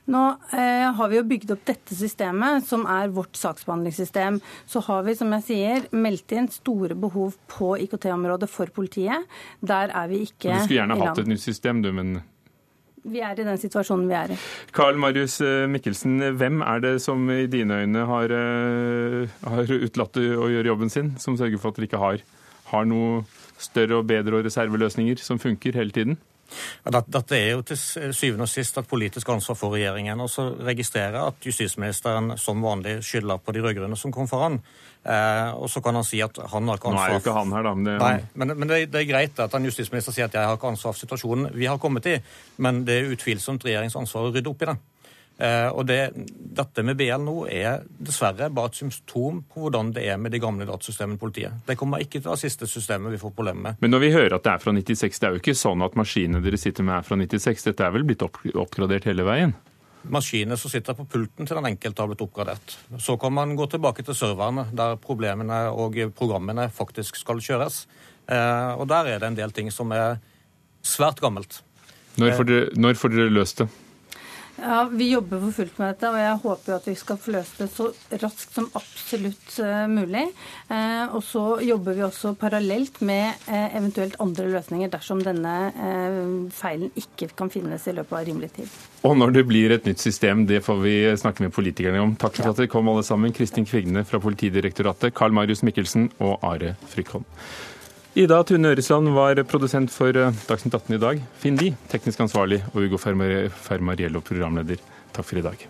Nå 0.06 0.22
eh, 0.54 0.86
har 0.94 1.10
vi 1.10 1.18
jo 1.18 1.24
bygd 1.26 1.56
opp 1.56 1.64
dette 1.66 1.96
systemet, 1.98 2.66
som 2.68 2.84
er 2.90 3.10
vårt 3.14 3.38
saksbehandlingssystem. 3.40 4.38
Så 4.70 4.84
har 4.86 5.02
vi, 5.08 5.16
som 5.18 5.34
jeg 5.38 5.46
sier, 5.48 5.88
meldt 5.98 6.36
inn 6.38 6.50
store 6.54 6.98
behov 6.98 7.34
på 7.50 7.74
IKT-området 7.88 8.50
for 8.52 8.70
politiet. 8.74 9.26
Der 9.66 9.90
er 9.90 10.12
vi 10.12 10.22
ikke 10.28 10.52
i 10.52 10.54
land. 10.54 10.62
Du 10.62 10.68
skulle 10.68 10.82
gjerne 10.82 11.00
hatt 11.02 11.22
et 11.24 11.32
nytt 11.34 11.46
system, 11.46 11.82
du, 11.82 11.90
men 11.96 12.20
vi 13.06 13.22
er 13.22 13.38
i 13.38 13.46
den 13.46 13.58
situasjonen 13.62 14.06
vi 14.10 14.18
er 14.18 14.36
i. 14.36 14.38
Karl 14.74 15.02
Marius 15.02 15.40
eh, 15.46 15.66
Mikkelsen, 15.70 16.20
hvem 16.38 16.62
er 16.66 16.86
det 16.86 16.94
som 17.06 17.26
i 17.34 17.46
dine 17.50 17.82
øyne 17.82 18.06
har, 18.10 18.34
eh, 18.34 19.36
har 19.46 19.76
utlatt 19.80 20.22
å 20.22 20.50
gjøre 20.54 20.70
jobben 20.70 20.94
sin, 20.94 21.14
som 21.22 21.38
sørger 21.38 21.62
for 21.62 21.74
at 21.74 21.82
dere 21.82 21.90
ikke 21.90 22.02
har, 22.02 22.24
har 22.72 22.88
noe 22.90 23.26
større 23.62 24.02
og 24.02 24.10
bedre 24.10 24.38
og 24.38 24.46
reserveløsninger 24.46 25.22
som 25.22 25.42
funker 25.42 25.78
hele 25.78 25.94
tiden? 25.94 26.18
Dette 26.86 27.38
er 27.38 27.52
jo 27.56 27.62
til 27.66 27.78
syvende 28.14 28.46
og 28.46 28.52
sist 28.52 28.78
et 28.78 28.88
politisk 28.88 29.30
ansvar 29.34 29.58
for 29.60 29.76
regjeringen. 29.76 30.22
Og 30.22 30.30
så 30.32 30.48
registrerer 30.68 31.18
jeg 31.18 31.34
at 31.34 31.48
justisministeren 31.50 32.36
som 32.42 32.64
vanlig 32.64 33.00
skylder 33.06 33.42
på 33.42 33.56
de 33.56 33.64
rød-grønne 33.66 33.98
som 34.00 34.14
kom 34.14 34.30
foran. 34.30 34.60
Eh, 35.06 35.52
og 35.54 35.70
så 35.70 35.82
kan 35.86 35.98
han 36.00 36.06
si 36.08 36.22
at 36.26 36.38
han 36.50 36.70
har 36.70 36.80
ikke 36.80 36.90
ansvar 36.90 37.12
Nå 37.12 37.14
er 37.14 37.20
jo 37.20 37.22
ikke 37.22 37.38
han 37.38 37.52
her, 37.54 37.68
da. 37.68 37.74
Men, 37.78 37.86
det... 37.90 37.98
Nei, 38.02 38.16
men, 38.34 38.54
men 38.58 38.72
det, 38.72 38.80
det, 38.94 39.04
er 39.04 39.12
greit 39.12 39.42
at 39.44 39.54
en 39.54 39.68
justisminister 39.70 40.16
sier 40.16 40.30
at 40.30 40.38
jeg 40.38 40.50
har 40.50 40.58
ikke 40.58 40.72
ansvar 40.74 40.96
for 40.96 41.04
situasjonen 41.04 41.52
vi 41.54 41.70
har 41.70 41.82
kommet 41.82 42.10
i. 42.10 42.18
Men 42.58 42.84
det 42.88 43.00
er 43.00 43.14
utvilsomt 43.14 43.66
regjeringens 43.66 43.98
ansvar 44.02 44.30
å 44.30 44.34
rydde 44.34 44.50
opp 44.52 44.66
i 44.66 44.72
det. 44.72 44.78
Eh, 45.38 45.68
og 45.68 45.84
det, 45.90 46.00
Dette 46.56 46.84
med 46.88 46.96
BL 46.96 47.20
nå 47.20 47.36
er 47.52 47.84
dessverre 48.00 48.48
bare 48.56 48.72
et 48.72 48.80
symptom 48.80 49.42
på 49.52 49.66
hvordan 49.66 49.92
det 49.96 50.06
er 50.08 50.20
med 50.22 50.32
de 50.32 50.40
gamle 50.40 50.68
datasystemene 50.70 51.20
i 51.20 51.22
politiet. 51.22 51.62
Det 51.68 51.76
kommer 51.80 52.04
ikke 52.04 52.22
til 52.22 52.30
å 52.30 52.36
være 52.36 52.46
siste 52.46 52.70
systemet 52.72 53.12
vi 53.12 53.20
får 53.20 53.36
problemer 53.36 53.70
med. 53.70 53.84
Men 53.84 53.92
når 53.92 54.06
vi 54.06 54.14
hører 54.16 54.38
at 54.38 54.48
det 54.48 54.54
er 54.54 54.64
fra 54.64 54.76
96, 54.78 55.20
det 55.20 55.28
er 55.28 55.36
jo 55.36 55.44
ikke 55.44 55.58
sånn 55.60 55.84
at 55.84 56.00
maskinene 56.00 56.44
dere 56.46 56.60
sitter 56.62 56.88
med 56.88 57.02
er 57.02 57.08
fra 57.08 57.20
96. 57.20 57.68
Dette 57.68 57.88
er 57.88 57.96
vel 57.96 58.08
blitt 58.08 58.24
oppgradert 58.26 59.10
hele 59.12 59.28
veien? 59.28 59.56
maskinene 60.12 60.58
som 60.58 60.72
sitter 60.72 60.94
på 60.94 61.06
pulten 61.10 61.48
til 61.48 61.58
den 61.58 61.70
enkelte 61.72 62.04
har 62.04 62.10
blitt 62.12 62.24
oppgradert. 62.26 62.76
Så 63.02 63.16
kan 63.18 63.34
man 63.34 63.56
gå 63.58 63.66
tilbake 63.72 64.04
til 64.06 64.18
serverne, 64.18 64.68
der 64.76 65.00
problemene 65.02 65.64
og 65.74 65.98
programmene 66.18 66.68
faktisk 66.74 67.18
skal 67.18 67.42
kjøres. 67.42 67.86
Eh, 68.30 68.72
og 68.78 68.88
der 68.90 69.14
er 69.14 69.22
det 69.22 69.32
en 69.32 69.40
del 69.40 69.54
ting 69.56 69.72
som 69.74 69.92
er 69.96 70.20
svært 70.86 71.22
gammelt. 71.24 71.62
Når 72.22 72.38
får 72.38 72.48
dere, 72.50 72.70
når 72.80 73.00
får 73.00 73.14
dere 73.16 73.34
løst 73.34 73.64
det? 73.64 73.68
Ja, 74.56 74.90
Vi 74.92 75.10
jobber 75.12 75.42
for 75.44 75.52
fullt 75.52 75.80
med 75.80 75.90
dette, 75.92 76.10
og 76.10 76.20
jeg 76.20 76.40
håper 76.44 76.72
jo 76.72 76.76
at 76.78 76.88
vi 76.88 76.96
skal 76.96 77.18
få 77.20 77.34
løst 77.36 77.60
det 77.60 77.68
så 77.74 77.90
raskt 78.22 78.56
som 78.56 78.70
absolutt 78.78 79.58
uh, 79.60 79.84
mulig. 79.92 80.24
Uh, 80.70 81.16
og 81.18 81.22
så 81.28 81.44
jobber 81.66 81.98
vi 81.98 82.06
også 82.08 82.34
parallelt 82.40 83.02
med 83.06 83.46
uh, 83.50 83.68
eventuelt 83.76 84.16
andre 84.24 84.48
løsninger 84.54 84.94
dersom 84.94 85.22
denne 85.26 85.56
feilen 86.56 86.92
ikke 86.96 87.30
kan 87.36 87.52
finnes 87.52 87.84
i 87.90 87.96
løpet 87.96 88.16
av 88.16 88.26
rimelig 88.28 88.52
tid. 88.56 88.80
Og 89.06 89.18
når 89.20 89.36
det 89.36 89.46
blir 89.50 89.76
et 89.76 89.86
nytt 89.88 90.02
system, 90.02 90.46
det 90.50 90.64
får 90.66 90.82
vi 90.82 90.96
snakke 91.20 91.44
med 91.44 91.54
politikerne 91.56 92.02
om. 92.02 92.16
Takk 92.20 92.40
for 92.40 92.54
at 92.54 92.62
dere 92.62 92.72
kom 92.72 92.90
alle 92.90 93.04
sammen. 93.06 93.36
Kristin 93.36 93.68
Kvigne 93.68 94.06
fra 94.08 94.22
Politidirektoratet, 94.24 95.14
Carl 95.18 95.36
Marius 95.36 95.66
Mikkelsen 95.68 96.10
og 96.24 96.40
Are 96.46 96.76
Frykholm. 96.90 97.28
Ida 98.16 98.38
Tune 98.48 98.70
Øresland 98.72 99.10
var 99.12 99.42
produsent 99.44 99.92
for 99.92 100.16
eh, 100.16 100.38
Dagsnytt 100.48 100.78
18 100.78 100.96
i 100.96 101.00
dag. 101.04 101.24
Finn 101.42 101.58
Lie, 101.60 101.76
teknisk 101.92 102.22
ansvarlig, 102.24 102.62
og 102.72 102.86
Ugo 102.86 102.96
Fermariello, 102.96 104.24
programleder. 104.24 104.80
Takk 105.12 105.28
for 105.28 105.42
i 105.42 105.44
dag. 105.44 105.66